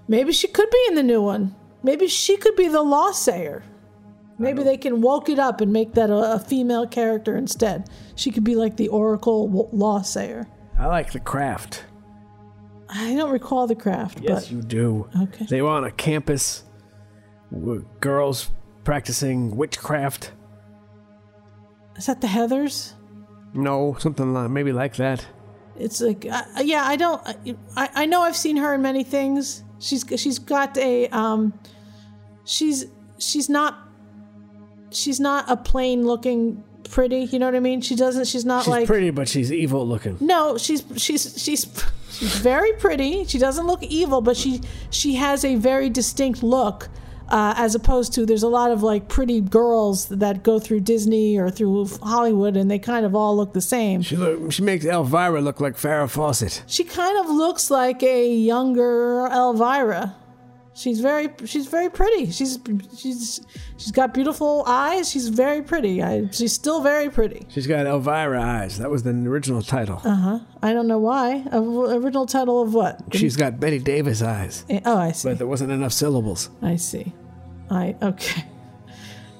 Maybe 0.08 0.32
she 0.32 0.48
could 0.48 0.70
be 0.70 0.86
in 0.88 0.96
the 0.96 1.04
new 1.04 1.22
one. 1.22 1.56
Maybe 1.84 2.08
she 2.08 2.38
could 2.38 2.56
be 2.56 2.70
the 2.70 2.82
law 2.82 3.12
sayer. 3.12 3.64
Maybe 4.38 4.64
they 4.64 4.78
can 4.78 5.02
woke 5.02 5.28
it 5.28 5.40
up 5.40 5.60
and 5.60 5.74
make 5.74 5.94
that 5.96 6.10
a, 6.10 6.36
a 6.36 6.40
female 6.40 6.88
character 6.88 7.36
instead. 7.36 7.90
She 8.16 8.32
could 8.32 8.46
be 8.46 8.56
like 8.56 8.78
the 8.78 8.88
Oracle 8.88 9.48
w- 9.48 9.70
law 9.74 10.02
sayer. 10.04 10.48
I 10.80 10.86
like 10.88 11.12
the 11.12 11.20
craft. 11.20 11.84
I 12.94 13.16
don't 13.16 13.32
recall 13.32 13.68
the 13.68 13.76
craft, 13.76 14.20
Yes, 14.22 14.46
but 14.46 14.52
you 14.52 14.62
do. 14.62 15.10
Okay. 15.24 15.46
They 15.46 15.62
were 15.62 15.70
on 15.70 15.86
a 15.86 15.92
campus 15.92 16.64
with 17.50 17.86
girls 18.02 18.50
practicing 18.84 19.56
witchcraft. 19.56 20.32
is 21.96 22.06
that 22.08 22.22
the 22.22 22.28
Heathers? 22.28 22.94
No, 23.54 23.96
something 24.00 24.34
like 24.34 24.50
maybe 24.50 24.72
like 24.72 24.96
that. 24.96 25.26
It's 25.78 26.02
like, 26.02 26.26
uh, 26.30 26.44
yeah, 26.64 26.84
I 26.86 26.96
don't. 26.96 27.22
I, 27.76 27.90
I 27.96 28.06
know 28.06 28.22
I've 28.22 28.36
seen 28.38 28.58
her 28.58 28.74
in 28.74 28.82
many 28.82 29.04
things. 29.04 29.64
She's 29.80 30.06
she's 30.16 30.38
got 30.40 30.78
a 30.78 31.08
um, 31.10 31.54
she's 32.46 32.86
she's 33.18 33.50
not 33.50 33.78
she's 34.92 35.20
not 35.20 35.50
a 35.50 35.58
plain 35.58 36.06
looking 36.06 36.64
pretty. 36.92 37.22
You 37.32 37.40
know 37.40 37.46
what 37.48 37.56
I 37.56 37.60
mean? 37.60 37.82
She 37.82 37.96
doesn't. 37.96 38.26
She's 38.28 38.46
not 38.46 38.64
She's 38.64 38.70
like 38.72 38.88
pretty, 38.88 39.10
but 39.10 39.28
she's 39.28 39.52
evil 39.52 39.88
looking. 39.88 40.18
no. 40.20 40.58
She's 40.58 40.84
she's 40.98 41.42
she's 41.42 41.66
she's 42.12 42.36
very 42.38 42.74
pretty. 42.74 43.26
She 43.26 43.38
doesn't 43.40 43.66
look 43.66 43.82
evil, 43.84 44.22
but 44.22 44.38
she 44.38 44.62
she 44.92 45.16
has 45.16 45.44
a 45.46 45.56
very 45.56 45.90
distinct 45.90 46.44
look. 46.44 46.90
Uh, 47.30 47.54
as 47.56 47.76
opposed 47.76 48.12
to 48.12 48.26
there's 48.26 48.44
a 48.44 48.48
lot 48.50 48.72
of 48.72 48.84
like 48.84 49.08
pretty 49.08 49.40
girls 49.40 50.08
that 50.10 50.44
go 50.44 50.60
through 50.60 50.82
Disney 50.82 51.38
or 51.40 51.50
through 51.50 51.88
Hollywood 52.04 52.58
and 52.58 52.70
they 52.70 52.78
kind 52.78 53.06
of 53.06 53.16
all 53.16 53.38
look 53.38 53.54
the 53.54 53.62
same. 53.62 54.02
She 54.02 54.18
look, 54.18 54.52
she 54.52 54.62
makes 54.64 54.84
Elvira 54.84 55.40
look 55.40 55.62
like 55.62 55.76
Farrah 55.78 56.10
Fawcett. 56.10 56.62
She 56.68 56.84
kind 56.84 57.18
of 57.20 57.30
looks 57.34 57.72
like 57.72 58.04
a 58.04 58.28
younger 58.30 59.28
Elvira. 59.32 60.14
She's 60.74 61.02
very 61.02 61.30
she's 61.46 61.68
very 61.68 61.90
pretty. 61.90 62.32
She's 62.32 62.58
she's 62.98 63.42
she's 63.78 63.92
got 63.92 64.14
beautiful 64.14 64.64
eyes. 64.66 65.10
She's 65.12 65.28
very 65.28 65.62
pretty. 65.62 66.02
I, 66.02 66.30
she's 66.32 66.54
still 66.54 66.82
very 66.82 67.10
pretty. 67.10 67.46
She's 67.50 67.68
got 67.68 67.86
Elvira 67.86 68.42
eyes. 68.42 68.78
That 68.78 68.90
was 68.90 69.04
the 69.04 69.10
original 69.12 69.62
title. 69.62 70.02
Uh 70.06 70.16
huh. 70.16 70.40
I 70.64 70.72
don't 70.72 70.88
know 70.88 70.98
why. 71.00 71.44
Original 71.52 72.26
title 72.26 72.62
of 72.62 72.74
what? 72.74 73.02
She's 73.12 73.36
got 73.36 73.60
Bette 73.60 73.80
Davis 73.80 74.22
eyes. 74.22 74.64
Eh, 74.70 74.80
Oh, 74.86 74.98
I 74.98 75.12
see. 75.12 75.28
But 75.30 75.40
there 75.40 75.48
wasn't 75.48 75.72
enough 75.72 75.92
syllables. 75.92 76.50
I 76.62 76.78
see. 76.78 77.12
I 77.70 77.96
okay. 78.02 78.46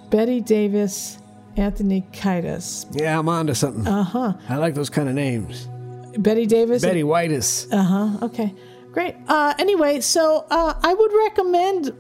Bette 0.10 0.42
Davis, 0.42 1.18
Anthony 1.56 2.06
Kiedis. 2.12 2.88
Yeah, 3.00 3.18
I'm 3.18 3.30
on 3.30 3.48
to 3.48 3.56
something. 3.56 3.88
Uh 3.88 4.04
huh. 4.04 4.34
I 4.50 4.58
like 4.58 4.74
those 4.76 4.90
kind 4.90 5.08
of 5.08 5.16
names. 5.16 5.70
Bette 6.18 6.46
Davis. 6.46 6.82
Betty 6.82 7.04
Whitus. 7.04 7.72
Uh 7.72 7.84
huh. 7.84 8.26
Okay. 8.26 8.54
Great. 8.92 9.16
Uh, 9.28 9.54
anyway, 9.58 10.02
so 10.02 10.46
uh, 10.50 10.74
I 10.82 10.94
would 10.94 11.12
recommend 11.14 11.94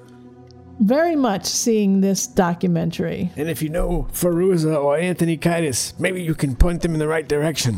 very 0.79 1.15
much 1.15 1.45
seeing 1.45 2.01
this 2.01 2.27
documentary. 2.27 3.31
And 3.35 3.49
if 3.49 3.61
you 3.61 3.69
know 3.69 4.07
Fairuza 4.11 4.81
or 4.81 4.97
Anthony 4.97 5.37
Kiedis, 5.37 5.97
maybe 5.99 6.21
you 6.21 6.35
can 6.35 6.55
point 6.55 6.81
them 6.81 6.93
in 6.93 6.99
the 6.99 7.07
right 7.07 7.27
direction. 7.27 7.77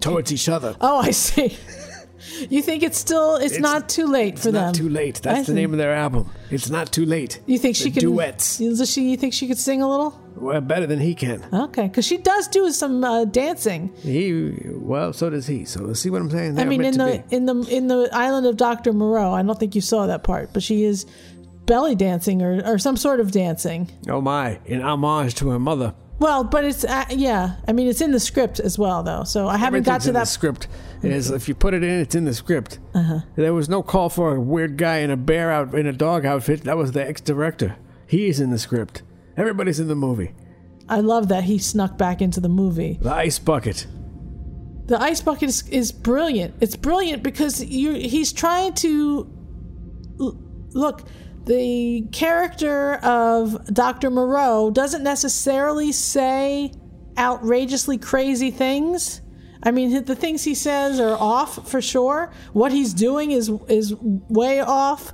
Towards 0.00 0.32
each 0.32 0.48
other. 0.48 0.76
Oh, 0.80 0.98
I 0.98 1.10
see. 1.10 1.56
You 2.50 2.62
think 2.62 2.82
it's 2.82 2.98
still 2.98 3.36
it's, 3.36 3.54
It's- 3.54 3.60
not 3.60 3.88
too 3.88 4.06
late 4.06 4.34
for 4.38 4.48
It's 4.48 4.54
them? 4.54 4.54
not 4.54 4.74
too 4.74 4.88
late. 4.88 5.20
That's 5.22 5.38
I 5.38 5.40
the 5.40 5.46
see. 5.46 5.52
name 5.54 5.72
of 5.72 5.78
their 5.78 5.94
album. 5.94 6.30
It's 6.50 6.70
not 6.70 6.92
too 6.92 7.04
late. 7.04 7.40
You 7.46 7.58
think 7.58 7.76
The 7.76 7.82
she 7.84 7.90
can 7.90 8.00
duets? 8.00 8.58
Does 8.58 8.90
she? 8.90 9.10
You 9.10 9.16
think 9.16 9.34
she 9.34 9.46
could 9.48 9.58
sing 9.58 9.82
a 9.82 9.88
little? 9.88 10.18
Well, 10.36 10.60
better 10.60 10.86
than 10.86 11.00
he 11.00 11.14
can. 11.14 11.44
Okay, 11.52 11.88
because 11.88 12.04
she 12.06 12.16
does 12.16 12.46
do 12.48 12.70
some 12.70 13.02
uh, 13.02 13.24
dancing. 13.24 13.92
He 14.02 14.52
well, 14.74 15.12
so 15.12 15.30
does 15.30 15.46
he. 15.46 15.64
So 15.64 15.92
see 15.94 16.10
what 16.10 16.22
I'm 16.22 16.30
saying? 16.30 16.52
I 16.52 16.54
They're 16.54 16.66
mean, 16.66 16.84
in 16.84 16.96
the 16.96 17.22
in 17.30 17.46
the 17.46 17.56
in 17.68 17.88
the 17.88 18.08
island 18.12 18.46
of 18.46 18.56
Doctor 18.56 18.92
Moreau. 18.92 19.32
I 19.32 19.42
don't 19.42 19.58
think 19.58 19.74
you 19.74 19.80
saw 19.80 20.06
that 20.06 20.22
part, 20.22 20.52
but 20.52 20.62
she 20.62 20.84
is 20.84 21.06
belly 21.66 21.94
dancing 21.94 22.40
or 22.40 22.62
or 22.64 22.78
some 22.78 22.96
sort 22.96 23.20
of 23.20 23.30
dancing. 23.32 23.90
Oh 24.08 24.20
my! 24.20 24.58
In 24.64 24.80
homage 24.80 25.34
to 25.36 25.48
her 25.50 25.58
mother. 25.58 25.94
Well, 26.20 26.42
but 26.44 26.64
it's 26.64 26.84
uh, 26.84 27.04
yeah. 27.10 27.56
I 27.68 27.72
mean, 27.72 27.86
it's 27.88 28.00
in 28.00 28.10
the 28.12 28.18
script 28.20 28.58
as 28.60 28.78
well, 28.78 29.02
though. 29.02 29.24
So 29.24 29.46
I 29.48 29.56
haven't 29.56 29.84
got 29.84 30.00
to 30.02 30.08
in 30.08 30.14
the 30.14 30.20
that. 30.20 30.28
script. 30.28 30.66
Is 31.02 31.30
if 31.30 31.48
you 31.48 31.54
put 31.54 31.74
it 31.74 31.84
in, 31.84 32.00
it's 32.00 32.14
in 32.14 32.24
the 32.24 32.34
script. 32.34 32.78
Uh-huh. 32.94 33.20
There 33.36 33.54
was 33.54 33.68
no 33.68 33.82
call 33.82 34.08
for 34.08 34.34
a 34.34 34.40
weird 34.40 34.76
guy 34.76 34.98
in 34.98 35.10
a 35.10 35.16
bear 35.16 35.50
out 35.50 35.74
in 35.74 35.86
a 35.86 35.92
dog 35.92 36.24
outfit. 36.26 36.64
That 36.64 36.76
was 36.76 36.92
the 36.92 37.06
ex-director. 37.06 37.76
He's 38.06 38.40
in 38.40 38.50
the 38.50 38.58
script. 38.58 39.02
Everybody's 39.36 39.78
in 39.78 39.88
the 39.88 39.94
movie. 39.94 40.34
I 40.88 41.00
love 41.00 41.28
that 41.28 41.44
he 41.44 41.58
snuck 41.58 41.98
back 41.98 42.20
into 42.22 42.40
the 42.40 42.48
movie. 42.48 42.98
The 43.00 43.12
ice 43.12 43.38
bucket. 43.38 43.86
The 44.86 45.00
ice 45.00 45.20
bucket 45.20 45.50
is, 45.50 45.68
is 45.68 45.92
brilliant. 45.92 46.54
It's 46.60 46.74
brilliant 46.76 47.22
because 47.22 47.62
you 47.62 47.92
he's 47.92 48.32
trying 48.32 48.72
to 48.74 49.30
l- 50.18 50.40
look. 50.70 51.02
The 51.44 52.02
character 52.12 52.94
of 52.96 53.72
Dr. 53.72 54.10
Moreau 54.10 54.70
doesn't 54.70 55.02
necessarily 55.02 55.92
say 55.92 56.72
outrageously 57.16 57.98
crazy 57.98 58.50
things. 58.50 59.20
I 59.62 59.70
mean, 59.72 60.04
the 60.04 60.14
things 60.14 60.44
he 60.44 60.54
says 60.54 61.00
are 61.00 61.16
off 61.18 61.68
for 61.68 61.80
sure. 61.82 62.30
What 62.52 62.72
he's 62.72 62.94
doing 62.94 63.32
is 63.32 63.50
is 63.68 63.94
way 64.00 64.60
off, 64.60 65.12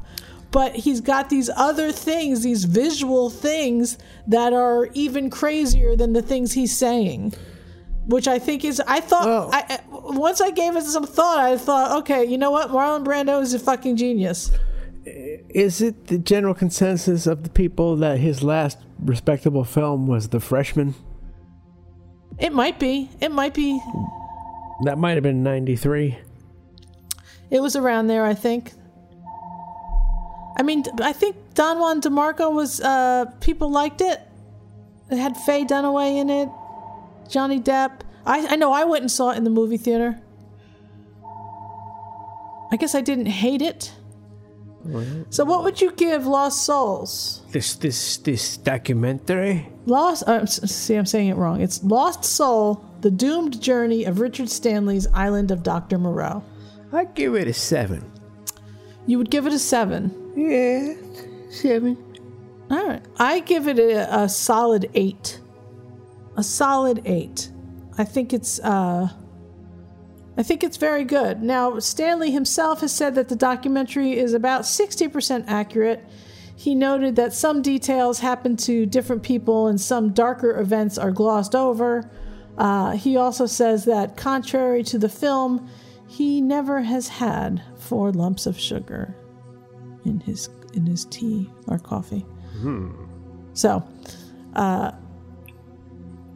but 0.51 0.75
he's 0.77 1.01
got 1.01 1.31
these 1.31 1.49
other 1.57 1.91
things, 1.93 2.43
these 2.43 2.65
visual 2.65 3.31
things 3.31 3.97
that 4.27 4.53
are 4.53 4.89
even 4.95 5.31
crazier 5.31 5.97
than 5.97 6.13
the 6.13 6.23
things 6.23 6.53
he's 6.53 6.77
saying. 6.77 7.33
Which 8.07 8.29
I 8.29 8.39
think 8.39 8.67
is, 8.67 8.83
I 8.87 9.01
thought, 9.01 9.49
I, 9.55 9.65
I- 9.77 9.81
once 9.91 10.43
I 10.43 10.51
gave 10.51 10.77
it 10.77 10.85
some 10.85 11.07
thought, 11.07 11.39
I 11.39 11.57
thought, 11.57 12.01
okay, 12.01 12.23
you 12.27 12.37
know 12.37 12.51
what? 12.51 12.69
Marlon 12.69 13.03
Brando 13.03 13.41
is 13.41 13.55
a 13.55 13.59
fucking 13.59 13.97
genius. 13.97 14.51
Is 15.07 15.81
it 15.81 16.09
the 16.09 16.19
general 16.19 16.53
consensus 16.53 17.27
of 17.27 17.45
the 17.45 17.51
people 17.51 17.97
that 17.97 18.19
his 18.19 18.43
last 18.43 18.77
respectable 18.99 19.65
film 19.65 20.07
was 20.07 20.29
The 20.29 20.39
Freshman? 20.41 20.95
It 22.39 22.53
might 22.53 22.79
be. 22.79 23.09
It 23.23 23.33
might 23.33 23.55
be. 23.55 23.81
That 24.83 24.99
might 24.99 25.13
have 25.13 25.23
been 25.23 25.43
93. 25.43 26.19
It 27.51 27.61
was 27.61 27.77
around 27.77 28.09
there, 28.09 28.25
I 28.25 28.35
think. 28.35 28.73
I 30.57 30.63
mean, 30.63 30.85
I 31.01 31.13
think 31.13 31.37
Don 31.55 31.79
Juan 31.79 32.01
DeMarco 32.01 32.53
was, 32.53 32.81
uh, 32.81 33.27
people 33.41 33.71
liked 33.71 34.01
it. 34.01 34.21
It 35.11 35.19
had 35.19 35.37
Faye 35.37 35.65
Dunaway 35.65 36.19
in 36.19 36.31
it, 36.31 36.49
Johnny 37.29 37.61
Depp. 37.61 38.01
I, 38.27 38.47
I 38.47 38.57
know 38.57 38.73
I 38.73 38.85
went 38.85 39.03
and 39.03 39.11
saw 39.11 39.31
it 39.31 39.37
in 39.37 39.45
the 39.45 39.51
movie 39.51 39.77
theater. 39.77 40.21
I 42.73 42.77
guess 42.77 42.95
I 42.95 43.01
didn't 43.01 43.27
hate 43.27 43.63
it. 43.63 43.93
So, 45.31 45.45
what 45.45 45.65
would 45.65 45.81
you 45.81 45.93
give 45.93 46.27
Lost 46.27 46.65
Souls? 46.65 47.43
This 47.53 47.75
this 47.75 48.19
this 48.19 48.57
documentary. 48.59 49.69
Lost. 49.87 50.25
Uh, 50.27 50.45
see, 50.47 50.95
I'm 50.95 51.07
saying 51.07 51.29
it 51.29 51.37
wrong. 51.37 51.61
It's 51.61 51.83
Lost 51.83 52.25
Soul: 52.25 52.85
The 53.01 53.11
Doomed 53.11 53.61
Journey 53.61 54.05
of 54.05 54.21
Richard 54.21 54.51
Stanley's 54.51 55.07
Island 55.15 55.51
of 55.51 55.63
Doctor 55.63 55.99
Moreau. 55.99 56.43
I'd 56.93 57.15
give 57.15 57.35
it 57.35 57.49
a 57.49 57.53
seven. 57.55 58.05
You 59.07 59.19
would 59.19 59.31
give 59.31 59.47
it 59.47 59.53
a 59.53 59.59
seven. 59.59 60.15
Yeah, 60.37 60.95
seven. 61.51 61.97
All 62.71 62.87
right. 62.87 63.03
I 63.19 63.41
give 63.41 63.69
it 63.69 63.79
a, 63.79 64.23
a 64.23 64.29
solid 64.29 64.91
eight. 64.95 65.41
A 66.37 66.43
solid 66.43 67.03
eight. 67.05 67.51
I 67.99 68.05
think 68.05 68.33
it's. 68.33 68.61
uh 68.61 69.09
I 70.37 70.43
think 70.43 70.65
it's 70.65 70.77
very 70.77 71.05
good. 71.05 71.43
Now, 71.43 71.79
Stanley 71.79 72.33
himself 72.33 72.81
has 72.81 72.93
said 72.93 73.15
that 73.15 73.29
the 73.29 73.37
documentary 73.37 74.19
is 74.19 74.35
about 74.35 74.63
60% 74.63 75.45
accurate. 75.47 76.05
He 76.57 76.75
noted 76.75 77.17
that 77.17 77.33
some 77.33 77.63
details 77.63 78.19
happen 78.19 78.57
to 78.59 78.87
different 78.87 79.23
people 79.23 79.69
and 79.69 79.81
some 79.81 80.13
darker 80.13 80.59
events 80.59 80.99
are 80.99 81.13
glossed 81.13 81.55
over. 81.55 82.11
Uh, 82.59 82.93
he 82.93 83.17
also 83.17 83.47
says 83.47 83.85
that, 83.85 84.17
contrary 84.17 84.83
to 84.85 84.99
the 84.99 85.09
film, 85.09 85.69
he 86.09 86.41
never 86.41 86.81
has 86.83 87.09
had 87.09 87.63
four 87.77 88.13
lumps 88.13 88.47
of 88.47 88.59
sugar 88.59 89.17
in 90.05 90.21
his 90.21 90.49
in 90.75 90.87
his 90.87 91.05
tea 91.07 91.51
or 91.67 91.79
coffee. 91.79 92.25
So, 93.53 93.87
uh, 94.55 94.93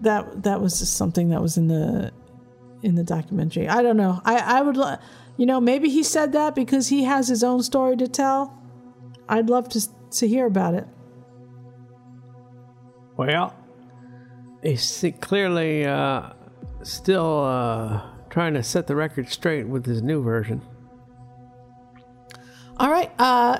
that 0.01 0.43
that 0.43 0.61
was 0.61 0.79
just 0.81 0.97
something 0.97 1.31
that 1.31 1.41
was 1.43 1.57
in 1.57 1.69
the 1.69 2.13
in 2.83 2.95
the 2.95 3.05
documentary. 3.05 3.69
I 3.69 3.83
don't 3.83 3.97
know. 3.97 4.21
I 4.25 4.59
I 4.59 4.63
would, 4.63 4.77
lo- 4.77 4.97
you 5.37 5.47
know, 5.47 5.61
maybe 5.61 5.89
he 5.89 6.03
said 6.03 6.33
that 6.33 6.55
because 6.55 6.89
he 6.89 7.05
has 7.05 7.29
his 7.29 7.43
own 7.43 7.63
story 7.63 7.97
to 7.97 8.09
tell. 8.09 8.57
I'd 9.29 9.51
love 9.51 9.69
to 9.71 9.81
to 10.11 10.29
hear 10.29 10.47
about 10.47 10.75
it. 10.75 10.87
Well, 13.17 13.55
he's 14.63 15.05
clearly 15.21 15.85
uh, 15.85 16.31
still 16.83 17.45
uh, 17.45 18.03
trying 18.31 18.55
to 18.55 18.63
set 18.63 18.87
the 18.87 18.95
record 18.95 19.29
straight 19.29 19.67
with 19.67 19.85
his 19.87 20.03
new 20.03 20.23
version. 20.23 20.63
All 22.77 22.91
right. 22.91 23.11
Uh, 23.19 23.59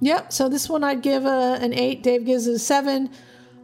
yep. 0.00 0.32
So 0.32 0.48
this 0.48 0.68
one 0.68 0.82
I'd 0.82 1.02
give 1.02 1.26
a, 1.26 1.58
an 1.60 1.74
eight. 1.74 2.02
Dave 2.02 2.24
gives 2.24 2.46
it 2.46 2.54
a 2.54 2.58
seven. 2.58 3.10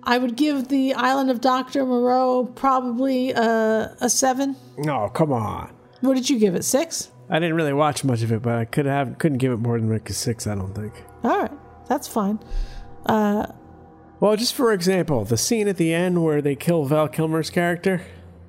I 0.04 0.18
would 0.18 0.36
give 0.36 0.68
the 0.68 0.94
Island 0.94 1.30
of 1.30 1.40
Doctor 1.40 1.84
Moreau 1.84 2.44
probably 2.54 3.30
a, 3.32 3.94
a 4.00 4.08
seven. 4.10 4.56
No, 4.78 5.08
come 5.08 5.32
on. 5.32 5.72
What 6.00 6.14
did 6.14 6.30
you 6.30 6.38
give 6.38 6.54
it? 6.54 6.64
Six. 6.64 7.10
I 7.28 7.38
didn't 7.38 7.54
really 7.54 7.72
watch 7.72 8.02
much 8.04 8.22
of 8.22 8.32
it, 8.32 8.42
but 8.42 8.54
I 8.54 8.64
could 8.64 8.86
have 8.86 9.18
couldn't 9.18 9.38
give 9.38 9.52
it 9.52 9.58
more 9.58 9.78
than 9.78 9.90
like 9.90 10.08
a 10.10 10.12
six. 10.14 10.46
I 10.46 10.54
don't 10.54 10.74
think. 10.74 10.92
All 11.22 11.38
right. 11.42 11.52
That's 11.88 12.08
fine. 12.08 12.38
Uh, 13.06 13.46
Well, 14.20 14.36
just 14.36 14.54
for 14.54 14.72
example, 14.72 15.24
the 15.24 15.36
scene 15.36 15.68
at 15.68 15.76
the 15.76 15.92
end 15.94 16.22
where 16.24 16.40
they 16.42 16.54
kill 16.56 16.84
Val 16.84 17.08
Kilmer's 17.08 17.50
character. 17.50 18.02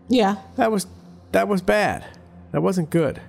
Yeah. 0.07 0.37
That 0.55 0.71
was 0.71 0.87
that 1.31 1.47
was 1.47 1.61
bad. 1.61 2.05
That 2.53 2.61
wasn't 2.61 2.89
good. 2.89 3.21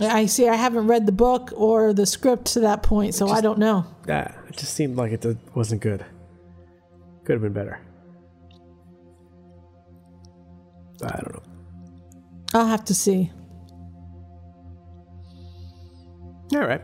I 0.00 0.26
see. 0.26 0.48
I 0.48 0.54
haven't 0.56 0.86
read 0.86 1.06
the 1.06 1.12
book 1.12 1.52
or 1.54 1.92
the 1.92 2.06
script 2.06 2.46
to 2.54 2.60
that 2.60 2.82
point, 2.82 3.14
so 3.14 3.28
I 3.28 3.40
don't 3.40 3.58
know. 3.58 3.86
That 4.06 4.36
it 4.48 4.56
just 4.56 4.74
seemed 4.74 4.96
like 4.96 5.12
it 5.12 5.24
wasn't 5.54 5.80
good. 5.82 6.04
Could 7.24 7.34
have 7.34 7.42
been 7.42 7.52
better. 7.52 7.78
I 11.02 11.20
don't 11.20 11.34
know. 11.34 11.42
I'll 12.54 12.66
have 12.66 12.84
to 12.86 12.94
see. 12.94 13.30
All 16.54 16.60
right. 16.60 16.82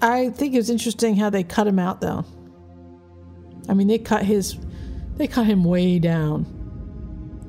I 0.00 0.30
think 0.30 0.54
it 0.54 0.58
was 0.58 0.70
interesting 0.70 1.16
how 1.16 1.30
they 1.30 1.42
cut 1.42 1.66
him 1.66 1.78
out, 1.78 2.00
though. 2.00 2.24
I 3.68 3.74
mean, 3.74 3.88
they 3.88 3.98
cut 3.98 4.22
his, 4.24 4.56
they 5.16 5.26
cut 5.26 5.46
him 5.46 5.64
way 5.64 5.98
down, 5.98 6.46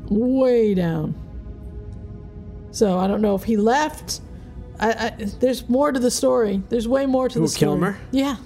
way 0.09 0.73
down. 0.73 1.15
So 2.71 2.97
I 2.97 3.07
don't 3.07 3.21
know 3.21 3.35
if 3.35 3.43
he 3.43 3.57
left. 3.57 4.21
I, 4.79 4.91
I 4.91 5.09
there's 5.39 5.67
more 5.69 5.91
to 5.91 5.99
the 5.99 6.11
story. 6.11 6.63
There's 6.69 6.87
way 6.87 7.05
more 7.05 7.29
to 7.29 7.39
Who, 7.39 7.45
the 7.45 7.47
story. 7.47 7.69
Kilmer? 7.71 7.97
Yeah. 8.11 8.37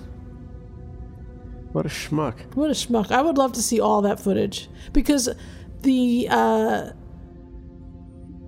What 1.74 1.86
a 1.86 1.90
schmuck. 1.90 2.56
What 2.56 2.70
a 2.70 2.74
schmuck. 2.74 3.12
I 3.12 3.22
would 3.22 3.38
love 3.38 3.52
to 3.54 3.62
see 3.62 3.80
all 3.80 4.02
that 4.04 4.20
footage 4.20 4.70
because 4.94 5.30
the 5.82 6.28
uh, 6.30 6.92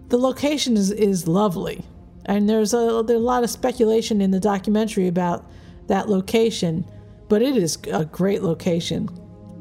the 0.09 0.17
location 0.17 0.77
is, 0.77 0.91
is 0.91 1.27
lovely. 1.27 1.83
And 2.25 2.49
there's 2.49 2.73
a, 2.73 3.03
there's 3.05 3.19
a 3.19 3.23
lot 3.23 3.43
of 3.43 3.49
speculation 3.49 4.21
in 4.21 4.31
the 4.31 4.39
documentary 4.39 5.07
about 5.07 5.45
that 5.87 6.09
location, 6.09 6.89
but 7.29 7.41
it 7.41 7.55
is 7.55 7.77
a 7.91 8.05
great 8.05 8.41
location. 8.41 9.09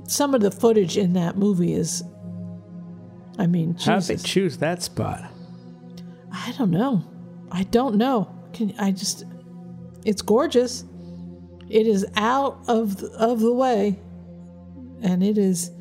Some 0.06 0.34
of 0.34 0.40
the 0.40 0.50
footage 0.50 0.96
in 0.96 1.12
that 1.14 1.36
movie 1.36 1.74
is, 1.74 2.02
I 3.38 3.46
mean, 3.46 3.76
How'd 3.78 4.02
they 4.02 4.16
choose 4.16 4.58
that 4.58 4.82
spot? 4.82 5.30
I 6.32 6.52
don't 6.56 6.70
know. 6.70 7.02
I 7.50 7.64
don't 7.64 7.96
know. 7.96 8.34
Can 8.52 8.74
I 8.78 8.92
just? 8.92 9.24
It's 10.04 10.22
gorgeous. 10.22 10.84
It 11.74 11.88
is 11.88 12.06
out 12.14 12.60
of 12.68 12.98
the, 12.98 13.10
of 13.18 13.40
the 13.40 13.52
way, 13.52 13.98
and 15.02 15.24
it 15.24 15.36
is. 15.36 15.72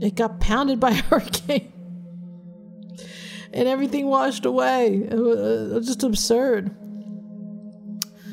It 0.00 0.14
got 0.14 0.40
pounded 0.40 0.80
by 0.80 0.90
a 0.92 0.94
hurricane, 0.94 1.70
and 3.52 3.68
everything 3.68 4.06
washed 4.06 4.46
away. 4.46 5.06
It 5.10 5.12
was, 5.12 5.36
was 5.36 5.84
uh, 5.84 5.86
just 5.86 6.02
absurd. 6.02 6.74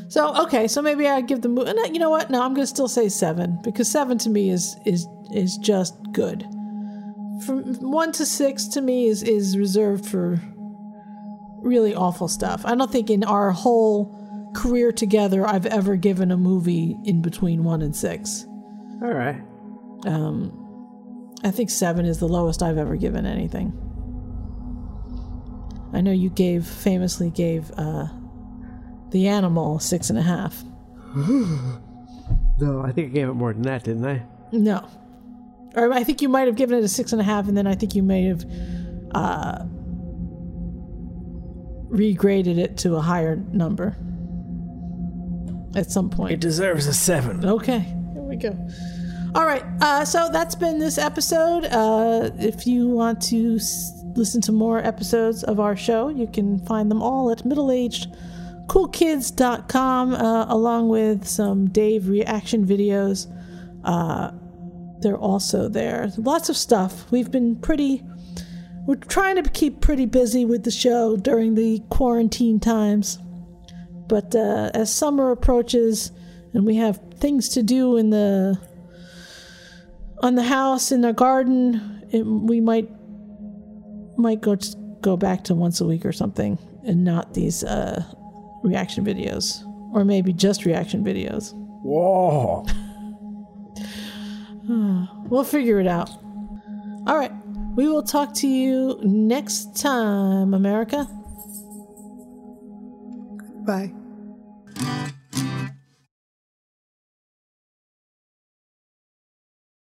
So 0.08 0.34
okay, 0.44 0.70
so 0.70 0.82
maybe 0.82 1.06
I 1.06 1.20
give 1.20 1.42
the 1.42 1.50
movie. 1.50 1.70
Uh, 1.70 1.86
you 1.88 2.00
know 2.00 2.10
what? 2.10 2.30
No, 2.30 2.42
I'm 2.42 2.54
gonna 2.54 2.66
still 2.66 2.88
say 2.88 3.10
seven 3.10 3.60
because 3.62 3.92
seven 3.92 4.18
to 4.20 4.30
me 4.30 4.50
is 4.50 4.78
is 4.86 5.06
is 5.34 5.58
just 5.58 5.96
good. 6.14 6.46
From 7.46 7.76
one 7.92 8.14
to 8.14 8.26
six 8.26 8.68
to 8.70 8.80
me 8.80 9.08
is 9.08 9.22
is 9.22 9.58
reserved 9.58 10.06
for 10.06 10.42
really 11.62 11.94
awful 11.94 12.30
stuff. 12.30 12.66
I 12.66 12.74
don't 12.76 12.90
think 12.90 13.10
in 13.10 13.26
our 13.26 13.52
whole 13.52 14.16
career 14.54 14.92
together 14.92 15.46
I've 15.46 15.66
ever 15.66 15.96
given 15.96 16.32
a 16.32 16.38
movie 16.38 16.96
in 17.06 17.22
between 17.22 17.64
one 17.64 17.82
and 17.82 17.96
six. 17.96 18.46
All 19.02 19.14
right. 19.14 19.42
Um, 20.06 21.36
I 21.44 21.52
think 21.52 21.70
seven 21.70 22.06
is 22.06 22.20
the 22.20 22.28
lowest 22.28 22.62
I've 22.62 22.78
ever 22.78 22.96
given 22.96 23.26
anything. 23.26 23.74
I 25.94 26.02
know 26.02 26.12
you 26.12 26.30
gave 26.30 26.66
famously 26.66 27.30
gave 27.30 27.72
uh, 27.78 28.08
the 29.10 29.28
animal 29.28 29.80
six 29.80 30.10
and 30.10 30.20
a 30.20 30.22
half. 30.22 30.64
no, 31.16 32.82
I 32.86 32.92
think 32.92 33.08
I 33.08 33.14
gave 33.14 33.30
it 33.30 33.34
more 33.34 33.54
than 33.54 33.64
that, 33.64 33.86
didn't 33.86 34.06
I? 34.06 34.24
No, 34.52 34.88
or 35.76 35.92
I 35.94 36.04
think 36.04 36.22
you 36.22 36.30
might 36.30 36.48
have 36.48 36.56
given 36.56 36.78
it 36.78 36.84
a 36.84 36.88
six 36.88 37.12
and 37.12 37.22
a 37.22 37.24
half, 37.24 37.48
and 37.48 37.58
then 37.58 37.66
I 37.66 37.76
think 37.76 37.96
you 37.96 38.04
may 38.04 38.26
have 38.26 38.46
uh, 39.16 39.64
regraded 41.90 42.58
it 42.58 42.78
to 42.80 42.96
a 42.96 43.02
higher 43.02 43.36
number 43.36 43.98
at 45.76 45.92
some 45.92 46.10
point. 46.10 46.34
It 46.34 46.40
deserves 46.40 46.88
a 46.88 46.94
seven. 46.94 47.46
Okay, 47.46 47.80
here 47.80 48.22
we 48.22 48.36
go. 48.36 48.58
All 49.36 49.46
right. 49.46 49.64
Uh, 49.82 50.04
so 50.06 50.30
that's 50.32 50.56
been 50.56 50.80
this 50.80 50.98
episode. 50.98 51.66
Uh, 51.66 52.32
if 52.40 52.66
you 52.66 52.88
want 52.88 53.22
to 53.24 53.58
s- 53.58 53.92
listen 54.16 54.42
to 54.42 54.52
more 54.52 54.80
episodes 54.80 55.44
of 55.44 55.60
our 55.60 55.76
show, 55.76 56.10
you 56.10 56.26
can 56.28 56.58
find 56.66 56.90
them 56.90 57.02
all 57.04 57.30
at 57.32 57.40
middleagedcoolkids.com, 57.44 60.14
uh, 60.16 60.46
along 60.50 60.90
with 60.90 61.28
some 61.28 61.70
Dave 61.70 62.08
reaction 62.10 62.66
videos. 62.66 63.28
Uh, 63.84 64.32
they're 65.02 65.18
also 65.18 65.70
there. 65.70 66.12
Lots 66.18 66.50
of 66.50 66.58
stuff. 66.58 67.10
We've 67.12 67.30
been 67.32 67.56
pretty. 67.56 68.04
We're 68.88 68.96
trying 68.96 69.36
to 69.42 69.48
keep 69.50 69.80
pretty 69.82 70.08
busy 70.08 70.46
with 70.46 70.64
the 70.64 70.72
show 70.72 71.16
during 71.16 71.54
the 71.56 71.80
quarantine 71.90 72.60
times. 72.60 73.20
But 74.10 74.36
uh, 74.36 74.72
as 74.74 74.94
summer 74.94 75.32
approaches 75.32 76.12
and 76.54 76.66
we 76.66 76.76
have 76.76 77.00
things 77.20 77.50
to 77.50 77.64
do 77.64 77.96
in 77.96 78.10
the 78.10 78.60
on 80.22 80.36
the 80.36 80.44
house 80.44 80.92
in 80.92 81.02
the 81.02 81.14
garden, 81.14 82.04
it, 82.12 82.26
we 82.26 82.60
might 82.60 82.90
might 84.18 84.42
go 84.42 84.56
just 84.56 84.78
go 85.00 85.16
back 85.16 85.46
to 85.46 85.56
once 85.56 85.80
a 85.80 85.86
week 85.86 86.06
or 86.06 86.12
something, 86.12 86.58
and 86.86 87.06
not 87.06 87.34
these 87.36 87.64
uh, 87.64 88.04
reaction 88.64 89.06
videos, 89.06 89.64
or 89.94 90.04
maybe 90.04 90.34
just 90.34 90.66
reaction 90.66 91.06
videos. 91.06 91.54
Whoa. 91.84 92.66
we'll 95.30 95.44
figure 95.44 95.80
it 95.80 95.88
out. 95.88 96.10
All 97.08 97.18
right. 97.18 97.32
We 97.76 97.88
will 97.88 98.04
talk 98.04 98.34
to 98.36 98.48
you 98.48 99.00
next 99.04 99.78
time, 99.78 100.54
America. 100.54 101.08
Bye. 103.66 103.94